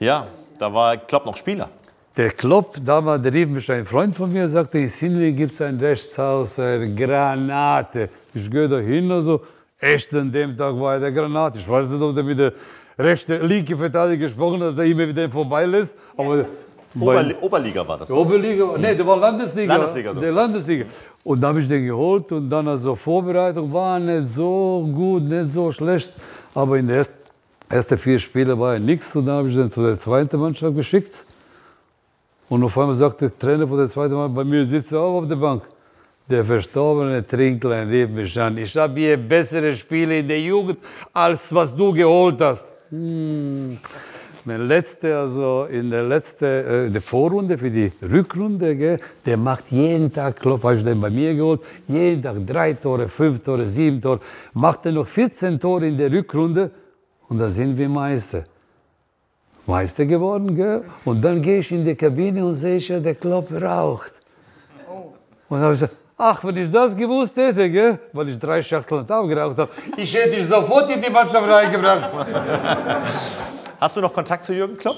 Ja, 0.00 0.26
da 0.58 0.72
war 0.72 0.96
Klopp 0.96 1.26
noch 1.26 1.36
Spieler. 1.36 1.68
Der 2.16 2.30
Klopp, 2.30 2.78
damals, 2.82 3.22
der 3.22 3.32
rief 3.32 3.48
mich 3.48 3.70
ein 3.70 3.84
Freund 3.84 4.16
von 4.16 4.32
mir, 4.32 4.48
sagte, 4.48 4.78
in 4.78 4.88
Sinley 4.88 5.32
gibt 5.32 5.52
es 5.52 5.60
ein 5.60 5.78
Rechtshaus, 5.78 6.58
eine 6.58 6.94
Granate. 6.94 8.08
Ich 8.32 8.50
gehe 8.50 8.68
da 8.68 8.78
hin, 8.78 9.10
also, 9.12 9.42
echt 9.78 10.14
an 10.14 10.32
dem 10.32 10.56
Tag 10.56 10.74
war 10.80 10.94
er 10.94 11.00
der 11.00 11.12
Granate. 11.12 11.58
Ich 11.58 11.68
weiß 11.68 11.88
nicht, 11.88 12.00
ob 12.00 12.14
der 12.14 12.24
mit 12.24 12.38
der 12.38 12.52
rechten, 12.98 13.46
linken 13.46 13.76
Verteidiger 13.76 14.24
gesprochen 14.24 14.62
hat, 14.62 14.70
dass 14.70 14.78
er 14.78 14.84
immer 14.84 15.06
wieder 15.06 15.28
vorbeilässt. 15.28 15.96
Aber 16.16 16.46
Oberli 16.98 17.34
Oberliga 17.40 17.86
war 17.86 17.98
das. 17.98 18.10
Oberliga, 18.10 18.78
nee, 18.78 18.94
der 18.94 19.06
war 19.06 19.18
Landesliga. 19.18 19.76
Landesliga 19.76 20.14
so. 20.14 20.20
Der 20.20 20.32
Landesliga. 20.32 20.86
Und 21.24 21.40
da 21.40 21.48
habe 21.48 21.60
ich 21.60 21.68
den 21.68 21.84
geholt 21.84 22.32
und 22.32 22.48
dann 22.48 22.68
also 22.68 22.94
Vorbereitung 22.94 23.72
war 23.72 23.98
nicht 23.98 24.28
so 24.28 24.88
gut, 24.94 25.24
nicht 25.24 25.52
so 25.52 25.70
schlecht. 25.72 26.12
Aber 26.54 26.78
in 26.78 26.86
der 26.86 26.98
ersten 26.98 27.14
ersten 27.68 27.98
vier 27.98 28.18
Spiele 28.18 28.58
war 28.58 28.74
ja 28.74 28.78
nichts 28.78 29.14
und 29.16 29.26
dann 29.26 29.36
habe 29.36 29.48
ich 29.48 29.54
den 29.54 29.70
zu 29.70 29.82
der 29.82 29.98
zweiten 29.98 30.38
Mannschaft 30.38 30.76
geschickt. 30.76 31.24
Und 32.48 32.62
auf 32.62 32.78
einmal 32.78 32.94
sagte 32.94 33.28
der 33.28 33.38
Trainer 33.38 33.66
von 33.66 33.78
der 33.78 33.88
zweiten 33.88 34.14
Mannschaft, 34.14 34.36
bei 34.36 34.44
mir 34.44 34.64
sitzt 34.64 34.92
er 34.92 35.00
auch 35.00 35.22
auf 35.22 35.28
der 35.28 35.36
Bank. 35.36 35.62
Der 36.28 36.44
verstorbene 36.44 37.24
Trinklein 37.24 37.88
rief 37.88 38.08
mich 38.10 38.40
an. 38.40 38.58
Ich 38.58 38.76
habe 38.76 38.98
hier 38.98 39.16
bessere 39.16 39.72
Spiele 39.72 40.18
in 40.18 40.28
der 40.28 40.40
Jugend, 40.40 40.78
als 41.12 41.54
was 41.54 41.74
du 41.74 41.92
geholt 41.92 42.40
hast. 42.40 42.66
Hm. 42.90 43.78
Der 44.44 44.58
letzte, 44.58 45.18
also 45.18 45.66
in 45.68 45.90
der 45.90 46.04
letzten 46.04 46.44
äh, 46.44 46.88
der 46.88 47.02
Vorrunde 47.02 47.58
für 47.58 47.68
die 47.68 47.90
Rückrunde, 48.00 48.76
gell, 48.76 49.00
der 49.24 49.36
macht 49.36 49.72
jeden 49.72 50.12
Tag, 50.12 50.38
Klopp 50.38 50.62
habe 50.62 50.76
ich 50.76 50.84
den 50.84 51.00
bei 51.00 51.10
mir 51.10 51.34
geholt, 51.34 51.62
jeden 51.88 52.22
Tag 52.22 52.46
drei 52.46 52.74
Tore, 52.74 53.08
fünf 53.08 53.42
Tore, 53.42 53.66
sieben 53.66 54.00
Tore, 54.00 54.20
macht 54.54 54.86
er 54.86 54.92
noch 54.92 55.08
14 55.08 55.58
Tore 55.58 55.88
in 55.88 55.98
der 55.98 56.12
Rückrunde 56.12 56.70
und 57.28 57.38
da 57.38 57.48
sind 57.50 57.76
wir 57.76 57.88
Meister. 57.88 58.44
Meister 59.66 60.04
geworden, 60.04 60.54
gell? 60.54 60.84
Und 61.04 61.22
dann 61.22 61.42
gehe 61.42 61.58
ich 61.58 61.72
in 61.72 61.84
die 61.84 61.94
Kabine 61.94 62.44
und 62.44 62.54
sehe 62.54 62.76
ich 62.76 62.88
ja, 62.88 63.00
der 63.00 63.16
Klopp 63.16 63.50
raucht. 63.50 64.12
Oh. 64.88 65.12
Und 65.48 65.58
dann 65.58 65.60
habe 65.62 65.74
ich 65.74 65.80
gesagt, 65.80 65.96
ach, 66.16 66.44
wenn 66.44 66.56
ich 66.56 66.70
das 66.70 66.96
gewusst 66.96 67.36
hätte, 67.36 67.68
gell? 67.68 67.98
weil 68.12 68.28
ich 68.28 68.38
drei 68.38 68.62
Schachteln 68.62 69.06
Tag 69.06 69.26
geraucht 69.28 69.58
habe, 69.58 69.70
ich 69.96 70.14
hätte 70.14 70.36
dich 70.36 70.46
sofort 70.46 70.88
in 70.90 71.02
die 71.02 71.10
Mannschaft 71.10 71.48
reingebracht. 71.48 72.10
Hast 73.80 73.96
du 73.96 74.00
noch 74.00 74.12
Kontakt 74.12 74.44
zu 74.44 74.54
Jürgen 74.54 74.76
Klopp? 74.78 74.96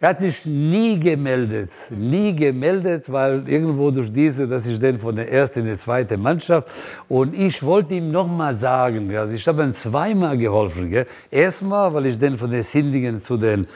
Er 0.00 0.10
hat 0.10 0.20
sich 0.20 0.46
nie 0.46 1.00
gemeldet, 1.00 1.70
nie 1.90 2.32
gemeldet, 2.32 3.10
weil 3.10 3.48
irgendwo 3.48 3.90
durch 3.90 4.12
diese, 4.12 4.46
dass 4.46 4.64
ich 4.64 4.78
den 4.78 5.00
von 5.00 5.16
der 5.16 5.28
ersten 5.32 5.58
in 5.58 5.66
die 5.66 5.76
zweite 5.76 6.16
Mannschaft 6.16 6.68
und 7.08 7.34
ich 7.34 7.60
wollte 7.64 7.94
ihm 7.94 8.12
noch 8.12 8.28
mal 8.28 8.54
sagen, 8.54 9.12
also 9.16 9.32
ich 9.34 9.48
habe 9.48 9.64
ihm 9.64 9.72
zweimal 9.72 10.38
geholfen. 10.38 10.88
Gell? 10.88 11.06
Erstmal, 11.32 11.92
weil 11.92 12.06
ich 12.06 12.16
den 12.16 12.38
von 12.38 12.48
den 12.48 12.62
Sindingen 12.62 13.20
zu 13.20 13.36
den 13.36 13.66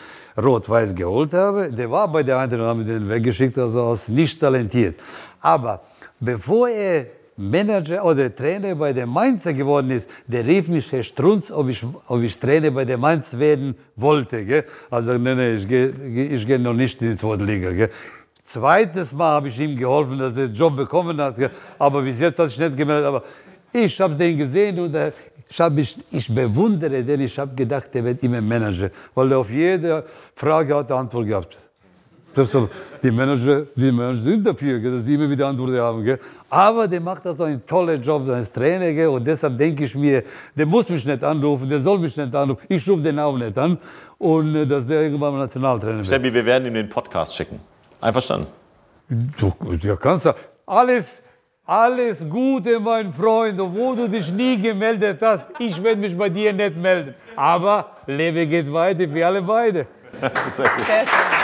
Rot-Weiß 0.40 0.94
geholt 0.94 1.34
habe. 1.34 1.72
Der 1.72 1.90
war 1.90 2.06
bei 2.06 2.22
der 2.22 2.38
Eintracht 2.38 2.60
haben 2.60 2.86
den 2.86 3.08
weggeschickt, 3.08 3.58
also 3.58 3.82
aus 3.82 4.06
nicht 4.06 4.38
talentiert. 4.38 5.00
Aber 5.40 5.80
bevor 6.20 6.68
er 6.68 7.06
Manager 7.36 8.04
oder 8.04 8.34
Trainer 8.34 8.74
bei 8.74 8.92
der 8.92 9.06
Mainzer 9.06 9.52
geworden 9.54 9.90
ist, 9.90 10.10
der 10.26 10.46
rief 10.46 10.68
mich, 10.68 10.90
Herr 10.92 11.02
Strunz, 11.02 11.50
ob 11.50 11.68
ich, 11.68 11.82
ob 12.06 12.22
ich 12.22 12.38
Trainer 12.38 12.70
bei 12.70 12.84
der 12.84 12.98
Mainz 12.98 13.36
werden 13.38 13.74
wollte. 13.96 14.44
Gell? 14.44 14.64
Also, 14.90 15.12
nein, 15.12 15.36
nein, 15.36 15.56
ich 15.56 15.66
gehe 15.66 15.92
geh 15.92 16.58
noch 16.58 16.74
nicht 16.74 17.00
in 17.00 17.10
die 17.10 17.16
zweite 17.16 17.44
Liga. 17.44 17.70
Gell? 17.72 17.90
Zweites 18.44 19.12
Mal 19.12 19.36
habe 19.36 19.48
ich 19.48 19.58
ihm 19.58 19.76
geholfen, 19.76 20.18
dass 20.18 20.36
er 20.36 20.48
den 20.48 20.54
Job 20.54 20.76
bekommen 20.76 21.20
hat. 21.20 21.36
Gell? 21.36 21.50
Aber 21.78 22.02
bis 22.02 22.20
jetzt 22.20 22.38
hat 22.38 22.50
sich 22.50 22.58
nicht 22.58 22.76
gemeldet. 22.76 23.06
Aber 23.06 23.22
ich 23.72 23.98
habe 24.00 24.14
den 24.14 24.36
gesehen 24.36 24.78
und 24.78 24.94
äh, 24.94 25.12
ich, 25.48 25.60
hab 25.60 25.72
mich, 25.72 25.98
ich 26.10 26.34
bewundere 26.34 27.02
den. 27.02 27.20
Ich 27.22 27.38
habe 27.38 27.54
gedacht, 27.54 27.94
der 27.94 28.04
wird 28.04 28.22
immer 28.22 28.42
Manager, 28.42 28.90
weil 29.14 29.32
er 29.32 29.38
auf 29.38 29.50
jede 29.50 30.04
Frage 30.34 30.74
hat 30.74 30.90
eine 30.90 31.00
Antwort 31.00 31.26
gehabt. 31.26 31.56
Deshalb, 32.34 32.70
die 33.02 33.10
Manager, 33.10 33.66
die 33.74 33.92
Manager 33.92 34.22
sind 34.22 34.46
dafür, 34.46 34.78
dass 34.78 35.04
sie 35.04 35.14
immer 35.14 35.28
wieder 35.28 35.46
Antworten 35.48 35.78
haben. 35.78 36.04
Gell? 36.04 36.18
Aber 36.48 36.88
der 36.88 37.00
macht 37.00 37.24
das 37.26 37.36
so 37.36 37.44
einen 37.44 37.64
tollen 37.66 38.00
Job 38.00 38.28
als 38.28 38.50
Trainer. 38.50 38.92
Gell? 38.92 39.08
Und 39.08 39.24
deshalb 39.24 39.58
denke 39.58 39.84
ich 39.84 39.94
mir, 39.94 40.22
der 40.54 40.66
muss 40.66 40.88
mich 40.88 41.04
nicht 41.04 41.22
anrufen, 41.22 41.68
der 41.68 41.80
soll 41.80 41.98
mich 41.98 42.16
nicht 42.16 42.34
anrufen. 42.34 42.62
Ich 42.68 42.88
rufe 42.88 43.02
den 43.02 43.18
auch 43.18 43.36
nicht 43.36 43.56
an. 43.58 43.78
Und 44.18 44.54
äh, 44.54 44.66
dass 44.66 44.86
der 44.86 45.02
irgendwann 45.02 45.32
mal 45.32 45.40
Nationaltrainer 45.40 45.96
wird. 45.96 46.06
Steffi, 46.06 46.32
wir 46.32 46.46
werden 46.46 46.66
ihm 46.66 46.74
den 46.74 46.88
Podcast 46.88 47.34
schicken. 47.34 47.60
Einverstanden? 48.00 48.46
Du, 49.38 49.52
du 49.76 49.96
kannst 49.96 50.28
alles, 50.64 51.22
alles 51.66 52.26
Gute, 52.28 52.80
mein 52.80 53.12
Freund, 53.12 53.60
obwohl 53.60 53.96
du 53.96 54.08
dich 54.08 54.32
nie 54.32 54.60
gemeldet 54.60 55.18
hast. 55.20 55.48
Ich 55.58 55.82
werde 55.82 56.00
mich 56.00 56.16
bei 56.16 56.28
dir 56.28 56.52
nicht 56.52 56.76
melden. 56.76 57.14
Aber 57.36 57.90
Leben 58.06 58.48
geht 58.48 58.72
weiter 58.72 59.08
für 59.08 59.26
alle 59.26 59.42
beide. 59.42 59.86
Sehr 60.20 60.30
gut. 60.30 60.84
Sehr 60.84 61.06
schön. 61.06 61.41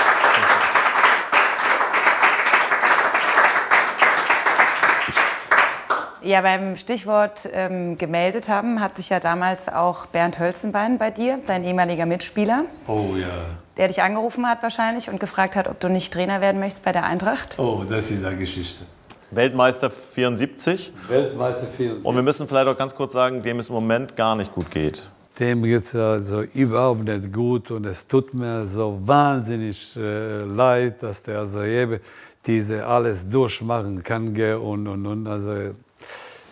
Ja, 6.29 6.43
beim 6.43 6.77
Stichwort 6.77 7.49
ähm, 7.55 7.97
gemeldet 7.97 8.51
haben, 8.51 8.83
hat 8.83 8.99
sich 8.99 9.09
ja 9.09 9.19
damals 9.19 9.67
auch 9.71 10.05
Bernd 10.05 10.39
Hölzenbein 10.39 10.99
bei 10.99 11.11
dir, 11.11 11.39
dein 11.47 11.65
ehemaliger 11.65 12.05
Mitspieler. 12.05 12.67
Oh 12.87 13.17
ja. 13.19 13.47
Der 13.79 13.89
dich 13.89 14.03
angerufen 14.03 14.47
hat 14.47 14.63
wahrscheinlich 14.63 15.09
und 15.09 15.21
gefragt 15.21 15.57
hat, 15.57 15.69
ob 15.69 15.81
du 15.81 15.89
nicht 15.89 16.13
Trainer 16.13 16.43
werden 16.43 16.61
möchtest 16.61 16.85
bei 16.85 16.93
der 16.93 17.05
Eintracht. 17.05 17.59
Oh, 17.59 17.83
das 17.89 18.11
ist 18.11 18.27
eine 18.27 18.37
Geschichte. 18.37 18.85
Weltmeister 19.31 19.89
74. 19.89 20.93
Weltmeister 21.09 21.67
74. 21.67 22.05
Und 22.05 22.15
wir 22.15 22.23
müssen 22.23 22.47
vielleicht 22.47 22.69
auch 22.69 22.77
ganz 22.77 22.95
kurz 22.95 23.15
sagen, 23.15 23.43
dem 23.43 23.61
es 23.61 23.71
im 23.71 23.77
Moment 23.77 24.15
gar 24.15 24.37
nicht 24.37 24.55
gut 24.55 24.71
geht. 24.71 25.09
dem 25.41 25.63
geht 25.63 25.85
es 25.85 25.95
also 25.95 26.43
überhaupt 26.43 27.05
nicht 27.05 27.33
gut 27.33 27.71
und 27.71 27.87
es 27.87 28.07
tut 28.07 28.35
mir 28.35 28.67
so 28.67 28.99
wahnsinnig 29.01 29.97
äh, 29.97 30.43
leid, 30.43 31.03
dass 31.03 31.23
der 31.23 31.39
also 31.39 31.63
eben 31.63 32.01
diese 32.45 32.85
alles 32.85 33.27
durchmachen 33.27 34.05
kann 34.05 34.37
und, 34.37 34.87
und, 34.87 35.07
und 35.07 35.27
also 35.27 35.73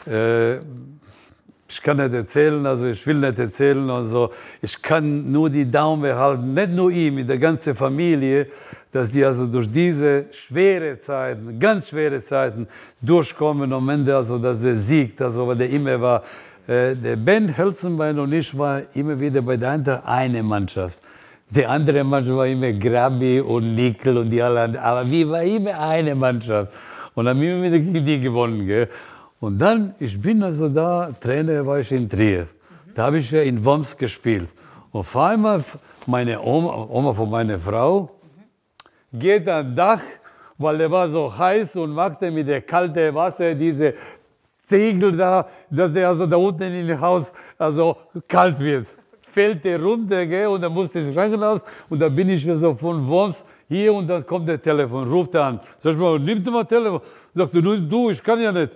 äh, 0.07 0.61
ich 1.69 1.83
kann 1.83 1.97
nicht 1.97 2.13
erzählen, 2.13 2.65
also 2.65 2.87
ich 2.87 3.05
will 3.07 3.17
nicht 3.17 3.39
erzählen, 3.39 3.91
also 3.91 4.31
ich 4.63 4.81
kann 4.81 5.31
nur 5.31 5.51
die 5.51 5.69
Daumen 5.69 6.15
halten, 6.15 6.55
nicht 6.55 6.71
nur 6.71 6.91
ihm, 6.91 7.19
in 7.19 7.27
der 7.27 7.39
ganzen 7.39 7.75
Familie, 7.75 8.47
dass 8.93 9.11
die 9.11 9.25
also 9.25 9.47
durch 9.47 9.71
diese 9.71 10.27
schwere 10.31 10.99
Zeiten, 11.01 11.59
ganz 11.59 11.89
schwere 11.89 12.21
Zeiten 12.23 12.69
durchkommen 13.01 13.73
und 13.73 13.73
am 13.73 13.89
Ende 13.89 14.17
also, 14.17 14.39
dass 14.39 14.61
der 14.61 14.77
siegt, 14.77 15.21
also 15.21 15.47
weil 15.49 15.57
der 15.57 15.71
immer 15.71 16.01
war, 16.01 16.23
äh, 16.67 16.95
der 16.95 17.17
Ben 17.17 17.57
Hölzenbein 17.57 18.19
und 18.19 18.33
ich 18.33 18.57
war 18.57 18.83
immer 18.95 19.19
wieder 19.19 19.43
bei 19.43 19.57
der 19.57 19.71
anderen 19.73 20.05
eine 20.05 20.43
Mannschaft. 20.43 21.03
Die 21.51 21.67
andere 21.67 22.05
Mannschaft 22.05 22.37
war 22.37 22.47
immer 22.47 22.73
Grabi 22.73 23.41
und 23.41 23.75
Nickel 23.75 24.17
und 24.19 24.31
die 24.31 24.43
anderen, 24.43 24.77
aber 24.77 25.09
wir 25.09 25.29
waren 25.31 25.47
immer 25.47 25.79
eine 25.79 26.15
Mannschaft 26.15 26.73
und 27.15 27.29
haben 27.29 27.43
immer 27.43 27.63
wieder 27.63 27.79
gegen 27.79 28.05
die 28.05 28.21
gewonnen. 28.21 28.67
Gell? 28.67 28.89
Und 29.41 29.59
dann, 29.59 29.95
ich 29.99 30.21
bin 30.21 30.43
also 30.43 30.69
da, 30.69 31.11
Trainer 31.21 31.65
war 31.67 31.79
ich 31.79 31.93
in 31.93 32.09
Trier. 32.09 32.47
Da 32.95 33.07
habe 33.07 33.19
ich 33.19 33.31
ja 33.31 33.43
in 33.43 33.63
Worms 33.65 33.97
gespielt. 33.97 34.49
Und 34.91 35.01
auf 35.01 35.17
einmal, 35.17 35.63
meine 36.07 36.41
Oma, 36.41 36.87
Oma 36.89 37.13
von 37.13 37.29
meiner 37.29 37.59
Frau, 37.59 38.11
geht 39.13 39.49
an 39.49 39.75
Dach, 39.77 40.01
weil 40.57 40.81
er 40.81 40.91
war 40.91 41.09
so 41.09 41.37
heiß 41.37 41.77
und 41.77 41.91
machte 41.91 42.31
mit 42.31 42.49
dem 42.49 42.65
kalten 42.65 43.15
Wasser 43.15 43.55
diese 43.55 43.93
Ziegel 44.57 45.17
da, 45.17 45.47
dass 45.71 45.93
der 45.93 46.09
also 46.09 46.27
da 46.27 46.37
unten 46.37 46.73
in 46.73 46.89
dem 46.89 47.01
Haus 47.01 47.33
also 47.59 47.97
kalt 48.27 48.59
wird. 48.59 48.89
Fällt 49.21 49.63
der 49.65 49.83
runter, 49.83 50.25
gell, 50.25 50.47
und 50.47 50.63
dann 50.63 50.73
muss 50.73 50.95
ins 50.95 51.15
Krankenhaus 51.15 51.63
und 51.91 51.99
dann 52.01 52.15
bin 52.17 52.31
ich 52.31 52.43
so 52.43 52.75
von 52.75 53.07
Worms 53.07 53.45
hier 53.69 53.93
und 53.93 54.09
dann 54.09 54.25
kommt 54.25 54.49
der 54.49 54.61
Telefon, 54.61 55.07
ruft 55.09 55.37
an. 55.37 55.61
Sag 55.79 55.93
ich 55.93 55.99
mal, 55.99 56.19
nimm 56.19 56.43
mal 56.45 56.65
Telefon. 56.65 57.03
Sagt 57.35 57.55
er, 57.55 57.61
du, 57.61 58.11
ich 58.11 58.23
kann 58.23 58.41
ja 58.41 58.51
nicht. 58.51 58.73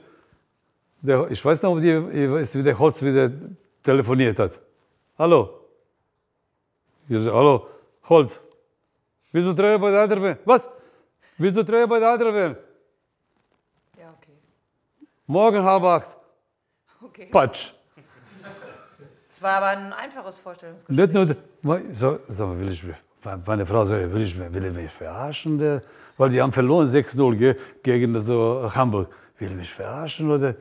Der, 1.03 1.31
ich 1.31 1.43
weiß 1.43 1.63
noch, 1.63 1.73
ob 1.73 1.81
die, 1.81 1.95
wie 1.97 2.63
der 2.63 2.79
Holz 2.79 3.03
wieder 3.03 3.31
telefoniert 3.83 4.39
hat. 4.39 4.53
Hallo? 5.19 5.61
Ich 7.09 7.17
sage, 7.23 7.35
hallo, 7.35 7.67
Holz. 8.09 8.41
Willst 9.33 9.49
du 9.49 9.55
Treue 9.55 9.79
bei 9.79 9.91
der 9.91 10.03
anderen 10.03 10.23
werden? 10.23 10.39
Was? 10.45 10.69
Willst 11.39 11.57
du 11.57 11.63
Treue 11.63 11.89
bei 11.89 11.99
der 11.99 12.11
anderen 12.11 12.35
werden? 12.35 12.57
Ja, 13.99 14.15
okay. 14.17 14.37
Morgen 15.27 15.63
halb 15.65 15.83
acht. 15.85 16.17
Okay. 17.03 17.29
Patsch. 17.31 17.73
Es 19.29 19.41
war 19.41 19.53
aber 19.53 19.67
ein 19.69 19.93
einfaches 19.95 20.39
Vorstellungsgespräch. 20.41 20.97
Nicht 20.97 21.15
nur, 21.63 21.95
so, 21.95 22.19
so, 22.29 22.59
will 22.59 22.69
ich, 22.69 22.85
meine 23.47 23.65
Frau 23.65 23.85
sagt, 23.87 24.13
will 24.13 24.23
ich, 24.23 24.39
will 24.39 24.65
ich 24.67 24.73
mich 24.73 24.91
verarschen? 24.91 25.59
Der, 25.59 25.83
weil 26.19 26.29
die 26.29 26.43
haben 26.43 26.53
verloren 26.53 26.87
6-0 26.87 27.57
gegen 27.83 28.21
so 28.21 28.71
Hamburg. 28.75 29.09
Will 29.39 29.49
ich 29.49 29.57
mich 29.57 29.73
verarschen? 29.73 30.31
Oder? 30.31 30.55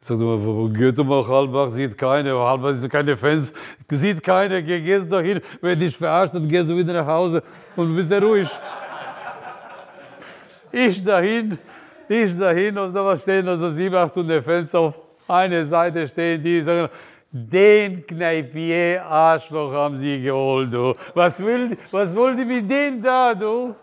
Sagt 0.00 0.20
er, 0.20 0.26
wo 0.26 0.68
geht 0.68 0.96
mal 0.98 1.26
Halbach, 1.26 1.68
sieht 1.70 1.98
keine, 1.98 2.32
Halbach 2.38 2.74
sind 2.74 2.90
keine 2.90 3.16
Fans, 3.16 3.52
sieht 3.90 4.22
keine, 4.22 4.62
geh, 4.62 4.80
gehst 4.80 5.10
doch 5.10 5.20
hin, 5.20 5.40
wenn 5.60 5.78
dich 5.78 5.96
verarscht, 5.96 6.34
dann 6.34 6.48
gehst 6.48 6.70
du 6.70 6.76
wieder 6.76 6.92
nach 6.92 7.06
Hause 7.06 7.42
und 7.74 7.94
bist 7.96 8.10
ja 8.10 8.18
ruhig. 8.18 8.48
ich 10.72 11.04
dahin, 11.04 11.58
ich 12.08 12.38
dahin 12.38 12.78
und 12.78 12.94
da 12.94 13.16
stehen 13.16 13.48
also 13.48 13.70
sieben, 13.70 13.96
achthundert 13.96 14.44
Fans 14.44 14.74
auf 14.74 14.98
einer 15.26 15.64
Seite 15.66 16.06
stehen, 16.06 16.42
die 16.42 16.60
sagen, 16.60 16.88
den 17.30 18.06
Kneipier 18.06 19.04
Arschloch 19.04 19.72
haben 19.72 19.98
sie 19.98 20.22
geholt, 20.22 20.72
du. 20.72 20.94
Was 21.14 21.38
will, 21.40 21.76
was 21.90 22.16
wollen 22.16 22.36
die 22.36 22.44
mit 22.44 22.70
dem 22.70 23.02
da, 23.02 23.34
du? 23.34 23.74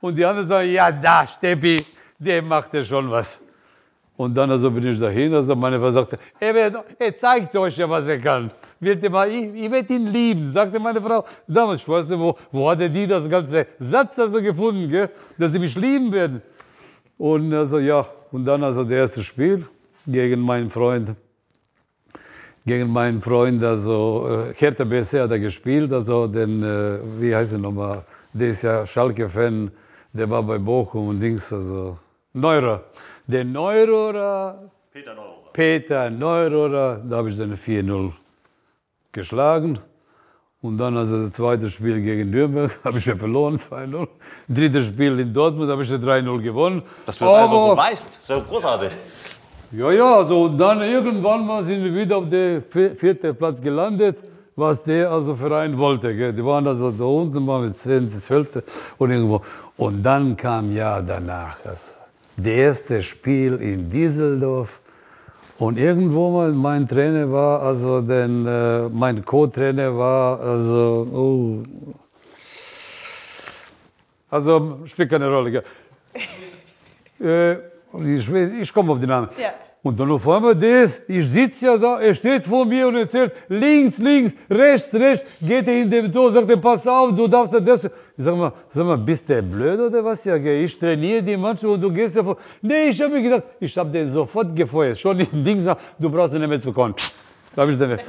Und 0.00 0.14
die 0.14 0.24
anderen 0.24 0.46
sagen, 0.46 0.70
ja, 0.70 0.92
da, 0.92 1.26
Steppi, 1.26 1.84
der 2.18 2.42
macht 2.42 2.72
ja 2.74 2.84
schon 2.84 3.10
was. 3.10 3.47
Und 4.18 4.34
dann 4.36 4.50
also 4.50 4.68
bin 4.68 4.84
ich 4.84 4.98
dahin, 4.98 5.32
also 5.32 5.54
meine 5.54 5.78
Frau 5.78 5.92
sagte, 5.92 6.18
er, 6.40 6.52
wird, 6.52 6.74
er 6.98 7.16
zeigt 7.16 7.54
euch 7.54 7.76
ja, 7.78 7.88
was 7.88 8.08
er 8.08 8.18
kann. 8.18 8.50
Wird 8.80 9.08
mal, 9.08 9.30
ich, 9.30 9.54
ich 9.54 9.70
werde 9.70 9.94
ihn 9.94 10.08
lieben, 10.08 10.50
sagte 10.50 10.80
meine 10.80 11.00
Frau. 11.00 11.24
Damals, 11.46 11.82
ich 11.82 11.88
weiß 11.88 12.08
nicht, 12.08 12.18
wo, 12.18 12.36
wo 12.50 12.68
hatte 12.68 12.90
die 12.90 13.06
das 13.06 13.28
ganze 13.30 13.68
Satz 13.78 14.18
also 14.18 14.42
gefunden, 14.42 14.90
gell? 14.90 15.08
dass 15.38 15.52
sie 15.52 15.60
mich 15.60 15.76
lieben 15.76 16.10
werden. 16.10 16.42
Und 17.16 17.54
also 17.54 17.78
ja, 17.78 18.04
und 18.32 18.44
dann 18.44 18.64
also 18.64 18.82
das 18.82 18.92
erste 18.92 19.22
Spiel 19.22 19.64
gegen 20.04 20.40
meinen 20.40 20.68
Freund, 20.68 21.14
gegen 22.66 22.90
meinen 22.90 23.22
Freund, 23.22 23.62
also 23.62 24.48
äh, 24.50 24.54
Hertha 24.54 24.82
BSC 24.82 25.20
hat 25.20 25.30
er 25.30 25.38
gespielt, 25.38 25.92
also 25.92 26.26
den, 26.26 26.64
äh, 26.64 26.98
wie 27.20 27.32
heißt 27.32 27.52
er 27.52 27.60
nochmal, 27.60 28.02
der 28.32 28.48
ist 28.48 28.62
ja 28.62 28.84
Schalke-Fan, 28.84 29.70
der 30.12 30.28
war 30.28 30.42
bei 30.42 30.58
Bochum 30.58 31.06
und 31.06 31.20
Dings, 31.20 31.52
also 31.52 31.98
Neurer 32.32 32.82
der 33.28 33.44
Neurohrer, 33.44 34.70
Peter 34.90 35.14
Neurohrer, 35.14 35.52
Peter 35.52 36.10
Neurohrer 36.10 37.02
da 37.08 37.16
habe 37.16 37.28
ich 37.28 37.36
dann 37.36 37.54
4-0 37.54 38.12
geschlagen. 39.12 39.78
Und 40.60 40.76
dann 40.76 40.96
also 40.96 41.24
das 41.24 41.32
zweite 41.32 41.70
Spiel 41.70 42.00
gegen 42.00 42.30
Nürnberg 42.30 42.76
habe 42.84 42.98
ich 42.98 43.06
ja 43.06 43.14
verloren, 43.14 43.56
2-0. 43.56 44.08
Drittes 44.48 44.86
Spiel 44.86 45.20
in 45.20 45.32
Dortmund 45.32 45.70
habe 45.70 45.82
ich 45.82 45.90
ja 45.90 45.96
3-0 45.96 46.40
gewonnen. 46.42 46.82
Dass 47.06 47.18
du 47.18 47.24
das 47.26 47.34
also 47.34 47.68
so 47.68 47.76
weißt, 47.76 48.18
so 48.26 48.40
großartig. 48.42 48.90
Ja, 49.70 49.92
ja, 49.92 50.16
also 50.16 50.44
und 50.44 50.58
dann 50.58 50.80
irgendwann 50.80 51.46
mal 51.46 51.62
sind 51.62 51.84
wir 51.84 51.94
wieder 51.94 52.16
auf 52.16 52.28
dem 52.28 52.64
vierten 52.96 53.36
Platz 53.36 53.60
gelandet, 53.60 54.16
was 54.56 54.82
der 54.82 55.10
also 55.10 55.36
Verein 55.36 55.76
wollte. 55.76 56.16
Gell. 56.16 56.32
Die 56.32 56.44
waren 56.44 56.66
also 56.66 56.90
da 56.90 57.04
unten 57.04 57.44
mal 57.44 57.60
mit 57.60 57.76
10, 57.76 58.10
12 58.10 58.94
und 58.96 59.10
irgendwo. 59.10 59.42
Und 59.76 60.02
dann 60.02 60.36
kam 60.36 60.72
ja 60.72 61.00
danach. 61.02 61.58
Also 61.64 61.97
das 62.38 62.46
erste 62.46 63.02
Spiel 63.02 63.54
in 63.56 63.90
Düsseldorf. 63.90 64.80
Und 65.58 65.76
irgendwo 65.76 66.30
mal 66.30 66.52
mein 66.52 66.86
Trainer 66.86 67.30
war, 67.32 67.62
also 67.62 68.00
denn, 68.00 68.46
äh, 68.46 68.88
mein 68.88 69.24
Co-Trainer 69.24 69.96
war, 69.96 70.40
also, 70.40 71.08
oh, 71.12 71.62
also 74.30 74.78
spielt 74.86 75.10
keine 75.10 75.28
Rolle. 75.28 75.64
äh, 77.20 77.54
ich, 78.14 78.32
ich 78.32 78.72
komme 78.72 78.92
auf 78.92 79.00
den 79.00 79.08
Namen. 79.08 79.28
Ja. 79.36 79.54
Und 79.82 79.98
dann 79.98 80.10
auf 80.12 80.28
einmal 80.28 80.54
das, 80.54 81.00
ich 81.08 81.28
sitze 81.28 81.66
ja 81.66 81.76
da, 81.76 82.00
er 82.00 82.14
steht 82.14 82.46
vor 82.46 82.64
mir 82.64 82.86
und 82.86 82.96
erzählt, 82.96 83.32
links, 83.48 83.98
links, 83.98 84.36
rechts, 84.48 84.94
rechts, 84.94 85.24
geht 85.40 85.66
er 85.66 85.82
in 85.82 85.90
dem 85.90 86.12
Tor, 86.12 86.30
sagt 86.30 86.50
er, 86.50 86.56
pass 86.56 86.86
auf, 86.86 87.14
du 87.16 87.26
darfst 87.26 87.54
das. 87.66 87.88
Sag 88.20 88.36
mal, 88.36 88.52
sag 88.68 88.84
mal, 88.84 88.98
bist 88.98 89.28
du 89.28 89.40
blöd 89.40 89.78
oder 89.78 90.04
was? 90.04 90.24
Ja, 90.24 90.34
ich 90.34 90.76
trainiere 90.76 91.22
die 91.22 91.36
Mannschaft 91.36 91.72
und 91.72 91.80
du 91.80 91.92
gehst 91.92 92.16
ja 92.16 92.24
vor. 92.24 92.36
Nee, 92.60 92.88
ich 92.88 93.00
habe 93.00 93.12
mir 93.12 93.22
gedacht, 93.22 93.44
ich 93.60 93.78
habe 93.78 93.90
den 93.90 94.10
sofort 94.10 94.56
gefeuert, 94.56 94.98
schon 94.98 95.20
in 95.20 95.44
Dings, 95.44 95.64
du 95.96 96.10
brauchst 96.10 96.34
nicht 96.34 96.48
mehr 96.48 96.60
zu 96.60 96.72
kommen. 96.72 96.96
Da 97.54 97.64
ich 97.68 97.78
dann 97.78 98.00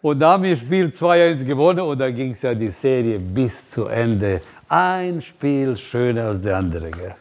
und 0.00 0.18
da 0.18 0.32
haben 0.32 0.42
wir 0.42 0.56
Spiel 0.56 0.86
2-1 0.86 1.44
gewonnen 1.44 1.80
und 1.80 1.98
da 1.98 2.10
ging 2.10 2.30
es 2.30 2.40
ja 2.40 2.54
die 2.54 2.68
Serie 2.68 3.18
bis 3.18 3.70
zu 3.70 3.86
Ende. 3.86 4.40
Ein 4.68 5.20
Spiel 5.20 5.76
schöner 5.76 6.26
als 6.28 6.42
der 6.42 6.56
andere. 6.56 6.90
Gell? 6.90 7.14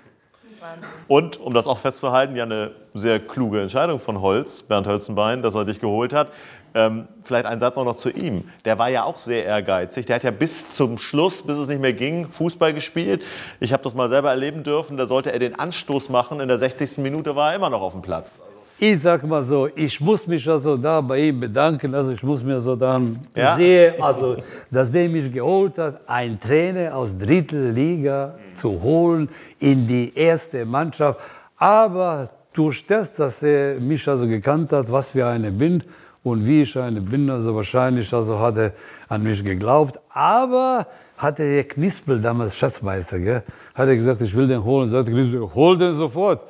Und 1.08 1.40
um 1.40 1.54
das 1.54 1.68
auch 1.68 1.80
festzuhalten, 1.80 2.36
ja 2.36 2.44
eine 2.44 2.72
sehr 2.94 3.20
kluge 3.20 3.62
Entscheidung 3.62 4.00
von 4.00 4.22
Holz, 4.22 4.64
Bernd 4.64 4.88
Hölzenbein, 4.88 5.42
dass 5.42 5.56
er 5.56 5.66
dich 5.66 5.80
geholt 5.80 6.14
hat. 6.14 6.30
Ähm, 6.76 7.08
vielleicht 7.24 7.46
ein 7.46 7.60
Satz 7.60 7.78
auch 7.78 7.86
noch 7.86 7.98
zu 7.98 8.10
ihm. 8.10 8.46
Der 8.66 8.80
war 8.80 8.90
ja 8.90 9.04
auch 9.04 9.20
sehr 9.20 9.46
ehrgeizig. 9.46 10.08
Der 10.08 10.16
hat 10.16 10.24
ja 10.24 10.32
bis 10.32 10.76
zum 10.76 10.98
Schluss, 10.98 11.44
bis 11.44 11.58
es 11.58 11.68
nicht 11.68 11.82
mehr 11.82 11.94
ging, 11.94 12.28
Fußball 12.30 12.74
gespielt. 12.74 13.22
Ich 13.60 13.72
habe 13.74 13.84
das 13.84 13.94
mal 13.94 14.10
selber 14.10 14.30
erleben 14.30 14.64
dürfen. 14.64 14.98
Da 14.98 15.08
sollte 15.08 15.32
er 15.32 15.40
den 15.40 15.58
Anstoß 15.58 16.10
machen. 16.10 16.40
In 16.40 16.48
der 16.48 16.58
60. 16.58 16.98
Minute 16.98 17.36
war 17.36 17.52
er 17.52 17.58
immer 17.58 17.70
noch 17.70 17.82
auf 17.82 17.94
dem 17.94 18.02
Platz. 18.02 18.32
Ich 18.80 19.00
sag 19.02 19.24
mal 19.24 19.44
so, 19.44 19.70
ich 19.76 20.02
muss 20.02 20.26
mich 20.26 20.50
also 20.50 20.76
da 20.76 21.00
bei 21.00 21.20
ihm 21.20 21.40
bedanken. 21.40 21.94
Also 21.94 22.12
ich 22.12 22.24
muss 22.24 22.44
mir 22.44 22.60
so 22.60 22.76
dann 22.76 23.20
ja? 23.36 23.56
sehen, 23.56 23.94
also 24.02 24.38
dass 24.72 24.92
der 24.92 25.08
mich 25.10 25.32
geholt 25.32 25.78
hat, 25.78 26.02
ein 26.08 26.40
Trainer 26.40 26.96
aus 26.96 27.16
Drittliga 27.16 28.34
zu 28.56 28.82
holen 28.82 29.30
in 29.60 29.88
die 29.88 30.12
erste 30.16 30.66
Mannschaft. 30.66 31.20
Aber 31.56 32.30
durch 32.52 32.86
das, 32.86 33.14
dass 33.14 33.44
er 33.44 33.80
mich 33.80 34.08
also 34.08 34.28
gekannt 34.28 34.72
hat, 34.72 34.92
was 34.92 35.12
für 35.12 35.28
eine 35.28 35.52
bin 35.52 35.84
und 36.24 36.46
wie 36.46 36.62
ich 36.62 36.78
eine 36.78 37.02
bin, 37.02 37.30
also 37.30 37.54
wahrscheinlich 37.56 38.14
also 38.14 38.40
hat 38.40 38.58
er 38.58 38.72
an 39.10 39.24
mich 39.24 39.44
geglaubt. 39.44 40.00
Aber 40.10 40.88
hat 41.18 41.40
er 41.40 41.64
Knispel, 41.66 42.20
damals 42.20 42.56
Schatzmeister, 42.56 43.20
gell, 43.20 43.44
hat 43.76 43.88
er 43.88 43.96
gesagt, 43.96 44.22
ich 44.22 44.36
will 44.36 44.48
den 44.48 44.64
holen. 44.64 44.90
Sagte 44.90 45.12
Knispel, 45.12 45.50
hol 45.54 45.78
den 45.78 45.96
sofort. 45.96 46.42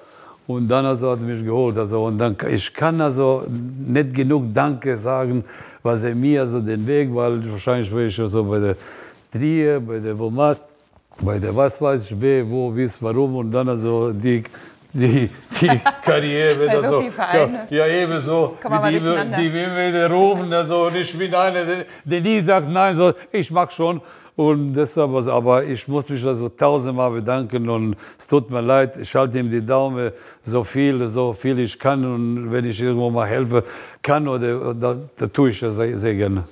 Und 0.45 0.67
dann 0.67 0.85
also 0.85 1.11
hat 1.11 1.19
er 1.19 1.25
mich 1.25 1.43
geholt. 1.43 1.77
Also, 1.77 2.03
und 2.03 2.17
dann, 2.17 2.35
ich 2.49 2.73
kann 2.73 2.99
also 3.01 3.45
nicht 3.49 4.13
genug 4.13 4.53
Danke 4.53 4.95
sagen, 4.97 5.43
was 5.81 6.03
er 6.03 6.15
mir 6.15 6.41
also 6.41 6.59
den 6.59 6.85
Weg, 6.85 7.13
weil 7.13 7.49
wahrscheinlich 7.51 7.91
war 7.93 8.01
ich 8.01 8.15
so 8.15 8.43
bei 8.43 8.59
der 8.59 8.75
Trier, 9.31 9.79
bei 9.79 9.99
der 9.99 10.17
Womat, 10.19 10.59
bei 11.21 11.39
der 11.39 11.55
was 11.55 11.81
weiß 11.81 12.11
ich, 12.11 12.21
wer, 12.21 12.49
wo, 12.49 12.75
wie, 12.75 12.89
warum. 12.99 13.37
Und 13.37 13.51
dann 13.51 13.69
also 13.69 14.11
die 14.11 14.43
die, 14.93 15.29
die 15.61 15.67
Karriere. 16.01 16.65
So 16.65 16.77
also, 16.77 16.99
vielen 16.99 17.11
Vereinen. 17.11 17.59
ja, 17.69 17.85
ja, 17.85 18.01
eben 18.03 18.21
so. 18.21 18.55
Kommen 18.61 18.75
wir 18.75 18.79
mal 18.79 18.91
die, 18.91 18.99
die 18.99 19.53
will 19.53 19.75
wieder 19.75 20.09
rufen, 20.09 20.53
also, 20.53 20.85
und 20.87 20.95
ich 20.95 21.17
bin 21.17 21.33
einer, 21.33 21.65
der, 21.65 21.85
der 22.03 22.21
nie 22.21 22.39
sagt 22.39 22.69
nein, 22.69 22.95
so, 22.95 23.13
ich 23.31 23.49
mach 23.51 23.71
schon. 23.71 24.01
Und 24.35 24.73
deshalb, 24.73 25.13
also, 25.13 25.31
aber 25.31 25.63
ich 25.63 25.87
muss 25.87 26.09
mich 26.09 26.25
also 26.25 26.49
tausendmal 26.49 27.11
bedanken 27.11 27.69
und 27.69 27.95
es 28.17 28.25
tut 28.25 28.49
mir 28.49 28.61
leid, 28.61 28.97
ich 28.97 29.13
halte 29.13 29.37
ihm 29.37 29.49
die 29.49 29.63
Daumen 29.63 30.11
so 30.41 30.63
viel, 30.63 31.07
so 31.07 31.33
viel 31.33 31.59
ich 31.59 31.77
kann 31.77 32.03
und 32.03 32.51
wenn 32.51 32.65
ich 32.65 32.81
irgendwo 32.81 33.11
mal 33.11 33.27
helfen 33.27 33.61
kann, 34.01 34.27
oder, 34.27 34.73
da, 34.73 34.95
da 35.17 35.27
tue 35.27 35.51
ich 35.51 35.59
das 35.59 35.75
sehr, 35.75 35.95
sehr 35.95 36.15
gerne. 36.15 36.45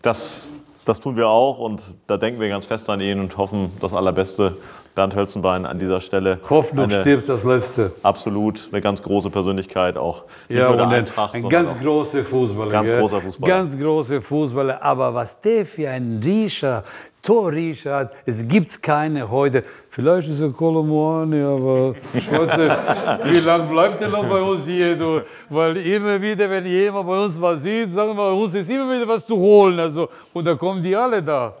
Das, 0.00 0.48
das 0.86 0.98
tun 0.98 1.14
wir 1.14 1.28
auch 1.28 1.58
und 1.58 1.82
da 2.06 2.16
denken 2.16 2.40
wir 2.40 2.48
ganz 2.48 2.64
fest 2.64 2.88
an 2.88 3.00
ihn 3.02 3.20
und 3.20 3.36
hoffen 3.36 3.70
das 3.82 3.92
Allerbeste. 3.92 4.56
Bernd 4.96 5.14
Hölzenbein 5.14 5.66
an 5.66 5.78
dieser 5.78 6.00
Stelle. 6.00 6.40
Hoffnung 6.48 6.86
eine, 6.86 7.02
stirbt 7.02 7.28
das 7.28 7.44
Letzte. 7.44 7.92
Absolut, 8.02 8.70
eine 8.72 8.80
ganz 8.80 9.02
große 9.02 9.28
Persönlichkeit 9.28 9.98
auch. 9.98 10.24
Ja, 10.48 10.70
und 10.70 10.80
ein, 10.80 11.04
ein 11.32 11.48
ganz 11.50 11.78
großer 11.78 12.24
Fußballer. 12.24 12.70
Ganz 12.70 12.88
gell? 12.88 13.00
großer 13.00 13.20
Fußballer. 13.20 13.54
Ganz 13.54 13.78
großer 13.78 14.22
Fußballer. 14.22 14.82
Aber 14.82 15.14
was 15.14 15.38
der 15.42 15.66
für 15.66 15.90
ein 15.90 16.22
Riecher, 16.24 16.82
Torriecher 17.20 17.94
hat, 17.94 18.12
es 18.24 18.48
gibt 18.48 18.82
keine 18.82 19.30
heute. 19.30 19.64
Vielleicht 19.90 20.28
ist 20.30 20.40
er 20.40 20.50
Kolomoani, 20.50 21.42
aber 21.42 21.94
ich 22.14 22.32
weiß 22.32 22.56
nicht, 22.56 22.76
wie 23.34 23.40
lange 23.40 23.64
bleibt 23.64 24.00
er 24.00 24.08
noch 24.08 24.26
bei 24.26 24.40
uns 24.40 24.64
hier? 24.64 24.96
Du? 24.96 25.20
Weil 25.50 25.76
immer 25.76 26.22
wieder, 26.22 26.48
wenn 26.48 26.64
jemand 26.64 27.06
bei 27.06 27.22
uns 27.22 27.38
was 27.38 27.62
sieht, 27.62 27.92
sagen 27.92 28.10
wir, 28.10 28.14
bei 28.14 28.30
uns 28.30 28.54
ist 28.54 28.70
immer 28.70 28.90
wieder 28.94 29.06
was 29.06 29.26
zu 29.26 29.36
holen. 29.36 29.78
Also, 29.78 30.08
und 30.32 30.46
da 30.46 30.54
kommen 30.54 30.82
die 30.82 30.96
alle 30.96 31.22
da. 31.22 31.54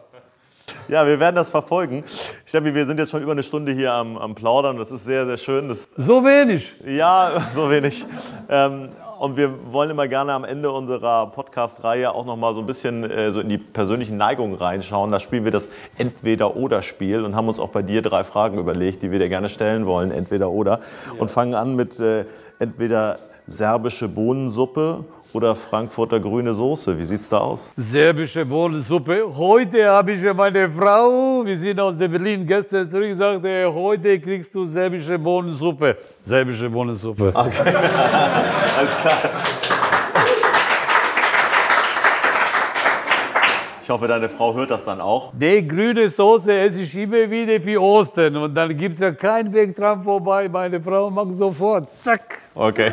Ja, 0.88 1.04
wir 1.04 1.18
werden 1.18 1.34
das 1.34 1.50
verfolgen. 1.50 2.04
Steffi, 2.44 2.72
wir 2.72 2.86
sind 2.86 3.00
jetzt 3.00 3.10
schon 3.10 3.20
über 3.20 3.32
eine 3.32 3.42
Stunde 3.42 3.72
hier 3.72 3.92
am, 3.92 4.16
am 4.16 4.36
Plaudern. 4.36 4.76
Das 4.76 4.92
ist 4.92 5.04
sehr, 5.04 5.26
sehr 5.26 5.36
schön. 5.36 5.68
Das, 5.68 5.88
So 5.96 6.24
wenig. 6.24 6.74
ja, 6.86 7.30
so 7.54 7.68
wenig. 7.68 8.04
Ähm, 8.48 8.90
und 9.18 9.36
wir 9.36 9.72
wollen 9.72 9.90
immer 9.90 10.06
gerne 10.06 10.32
am 10.32 10.44
Ende 10.44 10.70
unserer 10.70 11.26
Podcast-Reihe 11.28 12.14
auch 12.14 12.24
noch 12.24 12.36
mal 12.36 12.54
so 12.54 12.60
ein 12.60 12.66
bisschen 12.66 13.02
äh, 13.10 13.32
so 13.32 13.40
in 13.40 13.48
die 13.48 13.58
persönlichen 13.58 14.16
Neigungen 14.16 14.54
reinschauen. 14.54 15.10
Da 15.10 15.18
spielen 15.18 15.44
wir 15.44 15.50
das 15.50 15.70
Entweder-Oder-Spiel 15.98 17.24
und 17.24 17.34
haben 17.34 17.48
uns 17.48 17.58
auch 17.58 17.70
bei 17.70 17.82
dir 17.82 18.02
drei 18.02 18.22
Fragen 18.22 18.58
überlegt, 18.58 19.02
die 19.02 19.10
wir 19.10 19.18
dir 19.18 19.28
gerne 19.28 19.48
stellen 19.48 19.86
wollen. 19.86 20.12
Entweder-Oder. 20.12 20.80
Und 21.18 21.32
fangen 21.32 21.54
an 21.54 21.74
mit 21.74 21.98
äh, 21.98 22.26
entweder 22.60 23.18
serbische 23.48 24.08
Bohnensuppe 24.08 25.04
oder 25.36 25.54
Frankfurter 25.54 26.18
grüne 26.18 26.54
Soße. 26.54 26.96
Wie 26.98 27.04
sieht's 27.04 27.28
da 27.28 27.38
aus? 27.38 27.70
Serbische 27.76 28.44
Bohnensuppe. 28.46 29.22
Heute 29.36 29.86
habe 29.86 30.12
ich 30.12 30.34
meine 30.34 30.70
Frau, 30.70 31.42
wir 31.44 31.58
sind 31.58 31.78
aus 31.78 31.98
der 31.98 32.08
Berlin 32.08 32.46
gestern 32.46 32.88
zurück, 32.88 33.08
gesagt, 33.08 33.44
heute 33.44 34.18
kriegst 34.18 34.54
du 34.54 34.64
serbische 34.64 35.18
Bohnensuppe. 35.18 35.98
Serbische 36.24 36.70
Bohnensuppe. 36.70 37.32
Alles 37.34 37.54
klar. 39.02 39.18
Ich 43.86 43.90
hoffe, 43.90 44.08
deine 44.08 44.28
Frau 44.28 44.52
hört 44.52 44.72
das 44.72 44.84
dann 44.84 45.00
auch. 45.00 45.32
Die 45.32 45.64
grüne 45.64 46.08
Soße 46.08 46.52
esse 46.52 46.80
ich 46.80 46.92
immer 46.96 47.30
wieder 47.30 47.64
wie 47.64 47.78
Ostern 47.78 48.36
und 48.36 48.52
dann 48.52 48.76
gibt 48.76 48.94
es 48.94 48.98
ja 49.00 49.12
keinen 49.12 49.54
Weg 49.54 49.76
dran 49.76 50.02
vorbei. 50.02 50.48
Meine 50.48 50.80
Frau 50.80 51.08
macht 51.08 51.34
sofort, 51.34 51.88
zack. 52.02 52.40
Okay. 52.52 52.92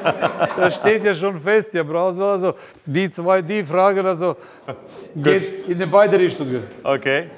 Das 0.58 0.76
steht 0.76 1.02
ja 1.02 1.14
schon 1.14 1.40
fest. 1.40 1.72
Ihr 1.72 1.82
braucht 1.82 2.16
so, 2.16 2.26
also 2.26 2.52
die 2.84 3.10
zwei, 3.10 3.40
die 3.40 3.64
Fragen, 3.64 4.04
also 4.04 4.36
geht 5.16 5.66
in 5.66 5.90
beide 5.90 6.18
Richtungen. 6.18 6.64
Okay. 6.82 7.30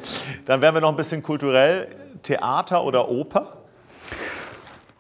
Dann 0.45 0.61
werden 0.61 0.75
wir 0.75 0.81
noch 0.81 0.91
ein 0.91 0.97
bisschen 0.97 1.23
kulturell. 1.23 1.87
Theater 2.25 2.83
oder 2.83 3.09
Oper? 3.09 3.53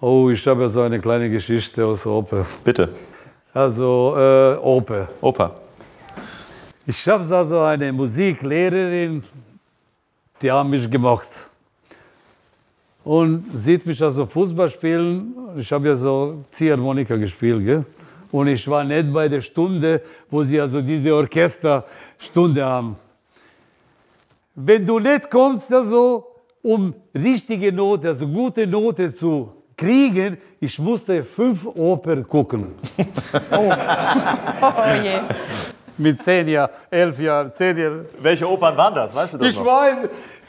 Oh, 0.01 0.31
ich 0.31 0.47
habe 0.47 0.63
ja 0.63 0.69
so 0.69 0.83
eine 0.83 1.01
kleine 1.01 1.29
Geschichte 1.29 1.85
aus 1.85 2.07
Oper. 2.07 2.47
Bitte. 2.63 2.89
Also 3.53 4.15
äh, 4.17 4.59
Oper. 4.59 5.09
Oper. 5.21 5.66
Ich 6.89 7.09
habe 7.09 7.37
also 7.37 7.62
eine 7.62 7.93
Musiklehrerin, 7.93 9.24
die 10.41 10.49
haben 10.49 10.70
mich 10.70 10.89
gemacht. 10.89 11.26
Und 13.03 13.45
sieht 13.53 13.84
mich 13.84 14.01
also 14.01 14.24
Fußball 14.24 14.68
spielen. 14.68 15.34
Ich 15.57 15.72
habe 15.72 15.89
ja 15.89 15.97
so 15.97 16.45
Ziehharmonika 16.53 17.16
gespielt. 17.16 17.64
Gell? 17.64 17.84
Und 18.30 18.47
ich 18.47 18.68
war 18.68 18.84
nicht 18.84 19.12
bei 19.12 19.28
der 19.28 19.41
Stunde, 19.41 20.01
wo 20.30 20.45
sie 20.45 20.61
also 20.61 20.80
diese 20.80 21.12
Orchesterstunde 21.12 22.64
haben. 22.64 22.97
Wenn 24.55 24.87
du 24.87 25.01
nicht 25.01 25.28
kommst, 25.28 25.72
also, 25.72 26.24
um 26.62 26.95
richtige 27.12 27.72
Note, 27.72 28.09
also 28.09 28.28
gute 28.28 28.64
Note 28.64 29.12
zu 29.12 29.53
kriegen, 29.76 30.39
ich 30.61 30.78
musste 30.78 31.24
fünf 31.24 31.66
Oper 31.66 32.22
gucken. 32.22 32.74
Oh 33.53 34.82
je. 35.03 35.20
Mit 35.99 36.22
zehn 36.22 36.49
Jahren, 36.49 36.70
elf 36.90 37.18
Jahren, 37.18 37.53
zehn 37.53 37.78
Jahren. 37.78 38.07
Welche 38.20 38.49
Opern 38.49 38.76
waren 38.76 38.94
das? 38.94 39.14
Weißt 39.14 39.34
du 39.34 39.38
das 39.38 39.49
Ich 39.49 39.59
noch? 39.59 39.66
weiß, 39.66 40.09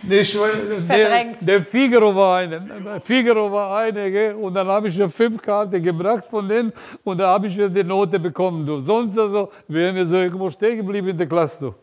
ich, 0.10 0.38
der, 0.38 0.82
Verdrängt. 0.86 1.38
der 1.42 1.64
Figaro 1.64 2.16
war 2.16 2.38
eine, 2.38 2.62
Figaro 3.04 3.52
war 3.52 3.78
eine, 3.80 4.12
gell? 4.12 4.36
und 4.36 4.54
dann 4.54 4.68
habe 4.68 4.90
ich 4.90 4.96
ja 4.96 5.08
fünf 5.08 5.42
Karten 5.42 5.82
gebracht 5.82 6.26
von 6.30 6.48
denen 6.48 6.72
und 7.04 7.18
da 7.18 7.30
habe 7.30 7.48
ich 7.48 7.56
ja 7.56 7.68
die 7.68 7.84
Note 7.84 8.20
bekommen. 8.20 8.66
Du. 8.66 8.80
Sonst 8.80 9.18
also 9.18 9.50
wären 9.68 9.96
wir 9.96 10.06
so 10.06 10.18
irgendwo 10.18 10.50
stehen 10.50 10.78
geblieben 10.78 11.08
in 11.10 11.18
der 11.18 11.28
Klasse. 11.28 11.60
Du. 11.60 11.74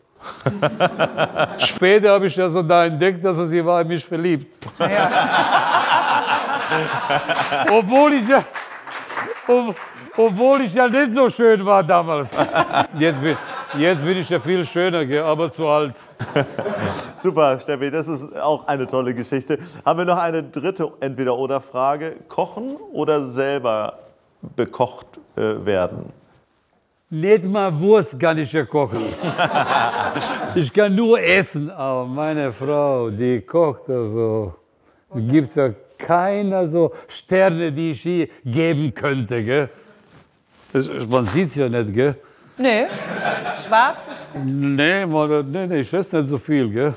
Später 1.57 2.11
habe 2.11 2.27
ich 2.27 2.35
ja 2.35 2.49
so 2.49 2.61
da 2.61 2.85
entdeckt, 2.85 3.23
dass 3.23 3.37
sie 3.49 3.63
war 3.65 3.81
in 3.81 3.87
mich 3.87 4.05
verliebt. 4.05 4.55
obwohl 7.69 8.13
ich 8.13 8.27
ja, 8.27 8.43
ob, 9.47 9.75
obwohl 10.17 10.61
ich 10.61 10.73
ja 10.73 10.87
nicht 10.87 11.13
so 11.13 11.29
schön 11.29 11.65
war 11.65 11.83
damals. 11.83 12.31
Jetzt 12.99 13.21
bin, 13.21 13.37
jetzt 13.77 14.03
bin 14.03 14.17
ich 14.17 14.29
ja 14.29 14.39
viel 14.39 14.65
schöner, 14.65 15.05
gell? 15.05 15.23
aber 15.23 15.51
zu 15.51 15.67
alt. 15.67 15.95
Super, 17.17 17.59
Steffi, 17.59 17.91
das 17.91 18.07
ist 18.07 18.35
auch 18.37 18.67
eine 18.67 18.87
tolle 18.87 19.13
Geschichte. 19.13 19.57
Haben 19.85 19.99
wir 19.99 20.05
noch 20.05 20.17
eine 20.17 20.43
dritte 20.43 20.91
Entweder-Oder-Frage? 20.99 22.15
Kochen 22.27 22.77
oder 22.93 23.27
selber 23.27 23.99
bekocht 24.55 25.07
äh, 25.35 25.65
werden? 25.65 26.11
Nicht 27.09 27.45
mal 27.45 27.77
Wurst 27.79 28.19
kann 28.19 28.37
ich 28.37 28.51
ja 28.51 28.65
kochen. 28.65 28.99
Ich 30.55 30.71
kann 30.71 30.95
nur 30.95 31.19
essen, 31.21 31.69
aber 31.69 32.05
meine 32.05 32.53
Frau, 32.53 33.09
die 33.09 33.41
kocht 33.41 33.89
also. 33.89 34.55
Gibt 35.13 35.49
es 35.49 35.55
ja 35.55 35.69
keine 35.97 36.65
so 36.65 36.91
Sterne, 37.07 37.71
die 37.71 37.91
ich 37.91 38.05
ihr 38.05 38.27
geben 38.45 38.93
könnte. 38.93 39.43
Gell? 39.43 39.69
Man 41.07 41.25
sieht 41.27 41.47
es 41.49 41.55
ja 41.55 41.69
nicht, 41.69 41.93
gell? 41.93 42.15
Nö, 42.57 42.85
schwarz 43.65 44.07
ist 44.09 44.29
Nee, 44.35 45.05
man, 45.05 45.51
nee, 45.51 45.67
nee, 45.67 45.79
ich 45.79 45.93
esse 45.93 46.17
nicht 46.17 46.29
so 46.29 46.37
viel. 46.37 46.69
Gell? 46.69 46.93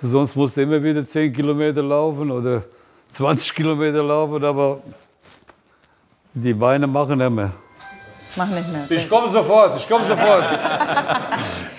Sonst 0.00 0.34
musst 0.36 0.56
du 0.56 0.62
immer 0.62 0.82
wieder 0.82 1.04
10 1.06 1.32
Kilometer 1.32 1.82
laufen 1.82 2.30
oder 2.30 2.62
20 3.10 3.54
Kilometer 3.54 4.02
laufen, 4.02 4.44
aber 4.44 4.80
die 6.32 6.54
Beine 6.54 6.86
machen 6.86 7.18
nicht 7.18 7.30
mehr. 7.30 7.52
mach 8.36 8.48
nicht 8.48 8.72
mehr. 8.72 8.90
Ich 8.90 9.08
komme 9.08 9.28
sofort, 9.28 9.76
ich 9.76 9.88
komme 9.88 10.04
sofort. 10.06 10.44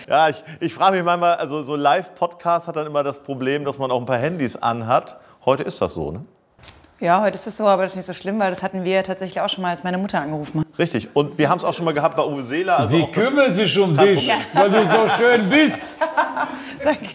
Ja, 0.08 0.30
ich, 0.30 0.44
ich 0.60 0.72
frage 0.72 0.98
mich 0.98 1.04
manchmal, 1.04 1.36
also 1.38 1.64
so 1.64 1.76
Live-Podcast 1.76 2.68
hat 2.68 2.76
dann 2.76 2.86
immer 2.86 3.04
das 3.04 3.18
Problem, 3.24 3.66
dass 3.66 3.80
man 3.80 3.90
auch 3.90 4.00
ein 4.00 4.06
paar 4.06 4.20
Handys 4.20 4.56
anhat. 4.56 5.18
Heute 5.46 5.64
ist 5.64 5.82
das 5.82 5.96
so, 5.96 6.12
ne? 6.12 6.24
Ja, 7.02 7.22
heute 7.22 7.36
ist 7.36 7.46
es 7.46 7.58
so, 7.58 7.68
aber 7.68 7.82
das 7.84 7.92
ist 7.92 7.98
nicht 7.98 8.06
so 8.06 8.14
schlimm, 8.14 8.40
weil 8.40 8.50
das 8.52 8.64
hatten 8.64 8.86
wir 8.86 9.04
tatsächlich 9.04 9.42
auch 9.42 9.50
schon 9.50 9.62
mal, 9.64 9.72
als 9.72 9.84
meine 9.84 9.98
Mutter 9.98 10.22
angerufen 10.22 10.62
hat. 10.62 10.68
Richtig. 10.80 11.10
Und 11.14 11.38
wir 11.38 11.50
haben 11.50 11.58
es 11.58 11.66
auch 11.66 11.74
schon 11.74 11.84
mal 11.86 11.94
gehabt 11.94 12.16
bei 12.16 12.24
Uwe 12.24 12.42
Seeler. 12.44 12.80
Also 12.80 12.98
Sie 12.98 13.06
kümmern 13.08 13.54
sich 13.54 13.78
um 13.78 13.98
dich, 13.98 14.32
weil 14.54 14.70
du 14.70 14.78
so 14.86 15.08
schön 15.18 15.50
bist. 15.50 15.82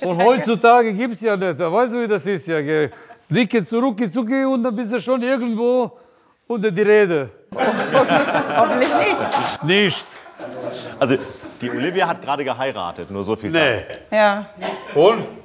Und 0.02 0.22
heutzutage 0.22 0.92
gibt 0.92 1.14
es 1.14 1.20
ja 1.22 1.36
nicht. 1.36 1.58
Da 1.58 1.72
weißt 1.72 1.92
du, 1.94 2.02
wie 2.02 2.08
das 2.08 2.26
ist 2.26 2.46
ja. 2.46 2.60
Gell? 2.60 2.90
Blicke 3.28 3.64
zurück, 3.64 3.96
zucke 4.12 4.48
und 4.48 4.64
dann 4.64 4.74
bist 4.74 4.92
du 4.92 5.00
schon 5.00 5.22
irgendwo 5.22 5.92
unter 6.48 6.70
die 6.72 6.82
Rede. 6.82 7.30
Hoffentlich 8.56 8.88
nicht. 8.88 9.62
Nicht. 9.62 10.06
also 10.98 11.16
die 11.60 11.70
Olivia 11.70 12.08
hat 12.08 12.20
gerade 12.20 12.42
geheiratet, 12.44 13.08
nur 13.10 13.22
so 13.22 13.36
viel 13.36 13.50
Nee. 13.50 13.76
dazu. 13.76 13.84
Ja. 14.10 14.46
Und? 14.96 15.39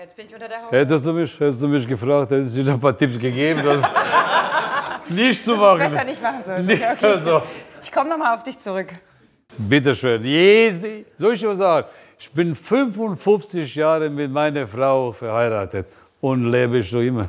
Jetzt 0.00 0.16
bin 0.16 0.26
ich 0.28 0.32
unter 0.32 0.48
der 0.48 0.62
Haut. 0.62 0.72
Hättest 0.72 1.04
du 1.04 1.12
mich, 1.12 1.38
hättest 1.38 1.60
du 1.60 1.68
mich 1.68 1.86
gefragt, 1.86 2.30
hättest 2.30 2.56
du 2.56 2.64
dir 2.64 2.72
ein 2.72 2.80
paar 2.80 2.96
Tipps 2.96 3.18
gegeben, 3.18 3.60
das 3.62 3.82
nicht 5.10 5.44
zu 5.44 5.56
machen. 5.56 5.90
Besser 5.90 6.04
nicht 6.04 6.22
machen 6.22 6.42
sollte. 6.46 6.72
Okay, 6.72 6.86
okay. 6.92 7.06
also, 7.06 7.42
Ich 7.82 7.92
komme 7.92 8.08
nochmal 8.08 8.34
auf 8.34 8.42
dich 8.42 8.58
zurück. 8.58 8.88
bitteschön. 9.58 10.24
Jede, 10.24 11.04
soll 11.18 11.34
ich 11.34 11.44
mal 11.44 11.54
sagen, 11.54 11.86
ich 12.18 12.30
bin 12.32 12.54
55 12.54 13.74
Jahre 13.74 14.08
mit 14.08 14.30
meiner 14.32 14.66
Frau 14.66 15.12
verheiratet 15.12 15.88
und 16.22 16.50
lebe 16.50 16.78
ich 16.78 16.88
so 16.88 17.00
immer. 17.00 17.28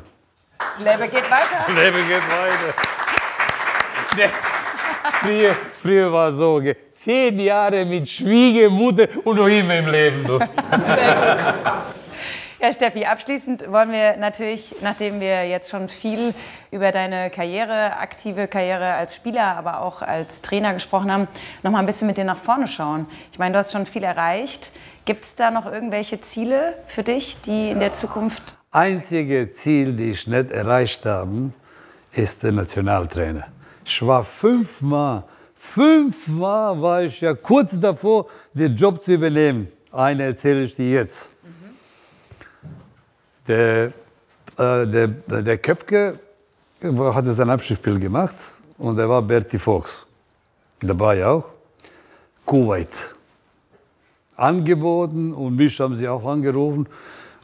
Lebe 0.78 1.02
geht 1.08 1.30
weiter. 1.30 1.66
Leben 1.78 2.08
geht 2.08 2.26
weiter. 2.30 2.74
Nee. 4.16 4.30
Früher, 5.20 5.54
früher 5.82 6.10
war 6.10 6.30
es 6.30 6.36
so, 6.36 6.58
gell. 6.58 6.76
zehn 6.90 7.38
Jahre 7.38 7.84
mit 7.84 8.08
Schwiegermutter 8.08 9.08
und 9.24 9.36
noch 9.36 9.46
immer 9.46 9.76
im 9.76 9.88
Leben. 9.88 10.24
Du. 10.24 10.38
Ja, 12.62 12.72
Steffi, 12.72 13.06
abschließend 13.06 13.72
wollen 13.72 13.90
wir 13.90 14.16
natürlich, 14.18 14.76
nachdem 14.82 15.18
wir 15.18 15.48
jetzt 15.48 15.68
schon 15.68 15.88
viel 15.88 16.32
über 16.70 16.92
deine 16.92 17.28
Karriere, 17.28 17.96
aktive 17.96 18.46
Karriere 18.46 18.92
als 18.92 19.16
Spieler, 19.16 19.56
aber 19.56 19.80
auch 19.80 20.00
als 20.00 20.42
Trainer 20.42 20.72
gesprochen 20.72 21.10
haben, 21.10 21.26
noch 21.64 21.72
mal 21.72 21.80
ein 21.80 21.86
bisschen 21.86 22.06
mit 22.06 22.18
dir 22.18 22.24
nach 22.24 22.36
vorne 22.36 22.68
schauen. 22.68 23.06
Ich 23.32 23.40
meine, 23.40 23.54
du 23.54 23.58
hast 23.58 23.72
schon 23.72 23.84
viel 23.84 24.04
erreicht. 24.04 24.70
Gibt 25.04 25.24
es 25.24 25.34
da 25.34 25.50
noch 25.50 25.66
irgendwelche 25.66 26.20
Ziele 26.20 26.78
für 26.86 27.02
dich, 27.02 27.40
die 27.40 27.72
in 27.72 27.80
der 27.80 27.94
Zukunft? 27.94 28.56
Einzige 28.70 29.50
Ziel, 29.50 29.94
die 29.94 30.12
ich 30.12 30.28
nicht 30.28 30.52
erreicht 30.52 31.04
habe, 31.04 31.50
ist 32.12 32.44
der 32.44 32.52
Nationaltrainer. 32.52 33.48
Ich 33.84 34.06
war 34.06 34.22
fünfmal, 34.22 35.24
fünfmal 35.56 36.80
war 36.80 37.02
ich 37.02 37.22
ja 37.22 37.34
kurz 37.34 37.80
davor, 37.80 38.26
den 38.54 38.76
Job 38.76 39.02
zu 39.02 39.14
übernehmen. 39.14 39.66
Eine 39.90 40.22
erzähle 40.22 40.62
ich 40.62 40.76
dir 40.76 40.88
jetzt. 40.88 41.31
Der, 43.46 43.92
äh, 44.58 44.86
der, 44.86 45.08
der 45.08 45.58
Köpke 45.58 46.18
hatte 46.80 47.32
sein 47.32 47.50
Abschlussspiel 47.50 47.98
gemacht 47.98 48.34
und 48.78 48.98
er 48.98 49.08
war 49.08 49.22
Bertie 49.22 49.58
Fox. 49.58 50.06
Dabei 50.80 51.24
auch. 51.24 51.44
Kuwait. 52.44 52.88
Angeboten 54.36 55.32
und 55.32 55.56
mich 55.56 55.78
haben 55.78 55.94
sie 55.94 56.08
auch 56.08 56.24
angerufen. 56.24 56.86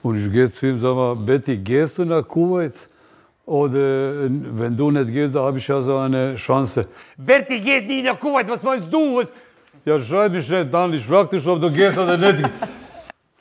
Und 0.03 0.17
ich 0.17 0.31
gehe 0.33 0.53
zu 0.53 0.67
ihm, 0.67 0.81
sag 0.81 0.95
mal, 0.95 1.15
Betty, 1.15 1.57
gehst 1.57 1.99
du 1.99 2.05
nach 2.05 2.27
Kuwait? 2.27 2.75
Oder 3.47 4.29
wenn 4.31 4.77
du 4.77 4.91
nicht 4.91 5.13
gehst, 5.13 5.35
da 5.35 5.41
habe 5.41 5.59
ich 5.59 5.67
ja 5.67 5.81
so 5.81 5.97
eine 5.97 6.35
Chance. 6.35 6.87
Betty 7.17 7.61
geht 7.61 7.87
nie 7.87 8.03
nach 8.03 8.19
Kuwait, 8.19 8.49
was 8.49 8.63
meinst 8.63 8.93
du? 8.93 9.17
Was? 9.17 9.33
Ja, 9.85 9.99
schreib 9.99 10.33
mich 10.33 10.49
nicht 10.49 10.75
an, 10.75 10.93
ich 10.93 11.05
frag 11.05 11.31
dich, 11.31 11.47
ob 11.47 11.61
du 11.61 11.71
gehst 11.71 11.99
oder 11.99 12.17
nicht. 12.17 12.49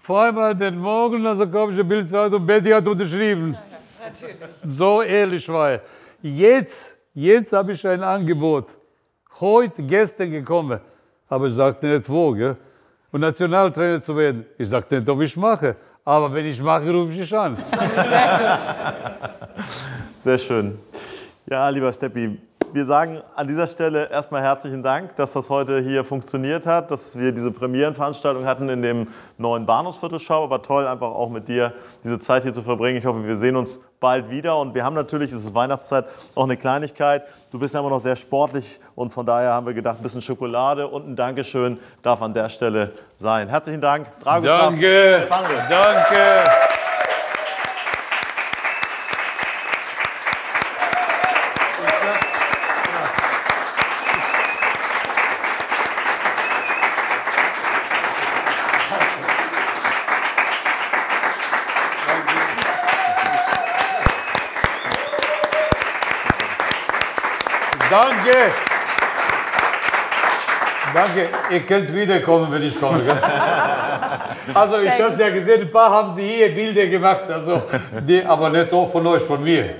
Vor 0.07 0.21
allem 0.21 0.57
den 0.57 0.79
Morgen, 0.79 1.27
also 1.27 1.45
kam 1.45 1.69
ich 1.69 1.85
Bildzeitung, 1.85 2.45
Betty 2.45 2.69
hat 2.69 2.87
unterschrieben. 2.87 3.57
So 4.63 5.01
ehrlich 5.01 5.49
war 5.49 5.71
er. 5.71 5.81
Jetzt, 6.21 6.95
jetzt 7.13 7.51
habe 7.51 7.73
ich 7.73 7.85
ein 7.85 8.01
Angebot. 8.01 8.67
Heute, 9.41 9.83
gestern 9.83 10.31
gekommen. 10.31 10.79
Aber 11.27 11.47
ich 11.47 11.55
sagte 11.55 11.87
nicht 11.87 12.07
wo, 12.07 12.31
gell? 12.31 12.55
Und 13.11 13.19
Nationaltrainer 13.19 14.01
zu 14.01 14.15
werden. 14.15 14.45
Ich 14.57 14.69
sagte 14.69 14.97
nicht, 14.97 15.09
ob 15.09 15.19
ich 15.19 15.35
mache. 15.35 15.75
Aber 16.05 16.33
wenn 16.33 16.45
ich 16.45 16.61
mache, 16.61 16.89
rufe 16.89 17.11
ich 17.11 17.19
dich 17.19 17.37
an. 17.37 17.57
Sehr 20.19 20.37
schön. 20.37 20.79
Ja, 21.45 21.67
lieber 21.67 21.91
Steppi, 21.91 22.39
wir 22.73 22.85
sagen 22.85 23.21
an 23.35 23.47
dieser 23.47 23.67
Stelle 23.67 24.09
erstmal 24.09 24.41
herzlichen 24.41 24.83
Dank, 24.83 25.15
dass 25.15 25.33
das 25.33 25.49
heute 25.49 25.79
hier 25.79 26.03
funktioniert 26.03 26.65
hat, 26.65 26.91
dass 26.91 27.17
wir 27.17 27.31
diese 27.31 27.51
Premierenveranstaltung 27.51 28.45
hatten 28.45 28.69
in 28.69 28.81
dem 28.81 29.07
neuen 29.37 29.65
Bahnhofsviertelschau. 29.65 30.43
Aber 30.43 30.61
toll, 30.61 30.87
einfach 30.87 31.07
auch 31.07 31.29
mit 31.29 31.47
dir 31.47 31.73
diese 32.03 32.19
Zeit 32.19 32.43
hier 32.43 32.53
zu 32.53 32.61
verbringen. 32.61 32.97
Ich 32.97 33.05
hoffe, 33.05 33.25
wir 33.25 33.37
sehen 33.37 33.55
uns 33.55 33.81
bald 33.99 34.29
wieder. 34.29 34.57
Und 34.57 34.75
wir 34.75 34.83
haben 34.83 34.95
natürlich, 34.95 35.31
es 35.31 35.43
ist 35.43 35.53
Weihnachtszeit, 35.53 36.05
auch 36.35 36.43
eine 36.43 36.57
Kleinigkeit. 36.57 37.23
Du 37.51 37.59
bist 37.59 37.73
ja 37.73 37.79
immer 37.79 37.89
noch 37.89 38.01
sehr 38.01 38.15
sportlich 38.15 38.79
und 38.95 39.11
von 39.11 39.25
daher 39.25 39.53
haben 39.53 39.65
wir 39.65 39.73
gedacht, 39.73 39.97
ein 39.99 40.03
bisschen 40.03 40.21
Schokolade 40.21 40.87
und 40.87 41.07
ein 41.07 41.15
Dankeschön 41.15 41.79
darf 42.01 42.21
an 42.21 42.33
der 42.33 42.49
Stelle 42.49 42.91
sein. 43.17 43.47
Herzlichen 43.47 43.81
Dank. 43.81 44.07
Danke. 44.23 44.47
Danke. 44.47 45.27
Danke. 45.29 46.43
Danke. 70.93 71.36
Ihr 71.49 71.61
könnt 71.61 71.93
wiederkommen, 71.93 72.51
wenn 72.51 72.63
ich 72.63 72.79
komme. 72.79 73.03
Also 74.53 74.77
ich 74.79 74.91
habe 74.91 75.11
es 75.11 75.19
ja 75.19 75.29
gesehen, 75.29 75.61
ein 75.61 75.71
paar 75.71 75.91
haben 75.91 76.13
sie 76.15 76.25
hier 76.25 76.49
Bilder 76.55 76.87
gemacht, 76.87 77.23
also, 77.29 77.63
die, 78.07 78.23
aber 78.23 78.49
nicht 78.49 78.71
auch 78.71 78.89
von 78.89 79.05
euch, 79.05 79.21
von 79.21 79.43
mir. 79.43 79.75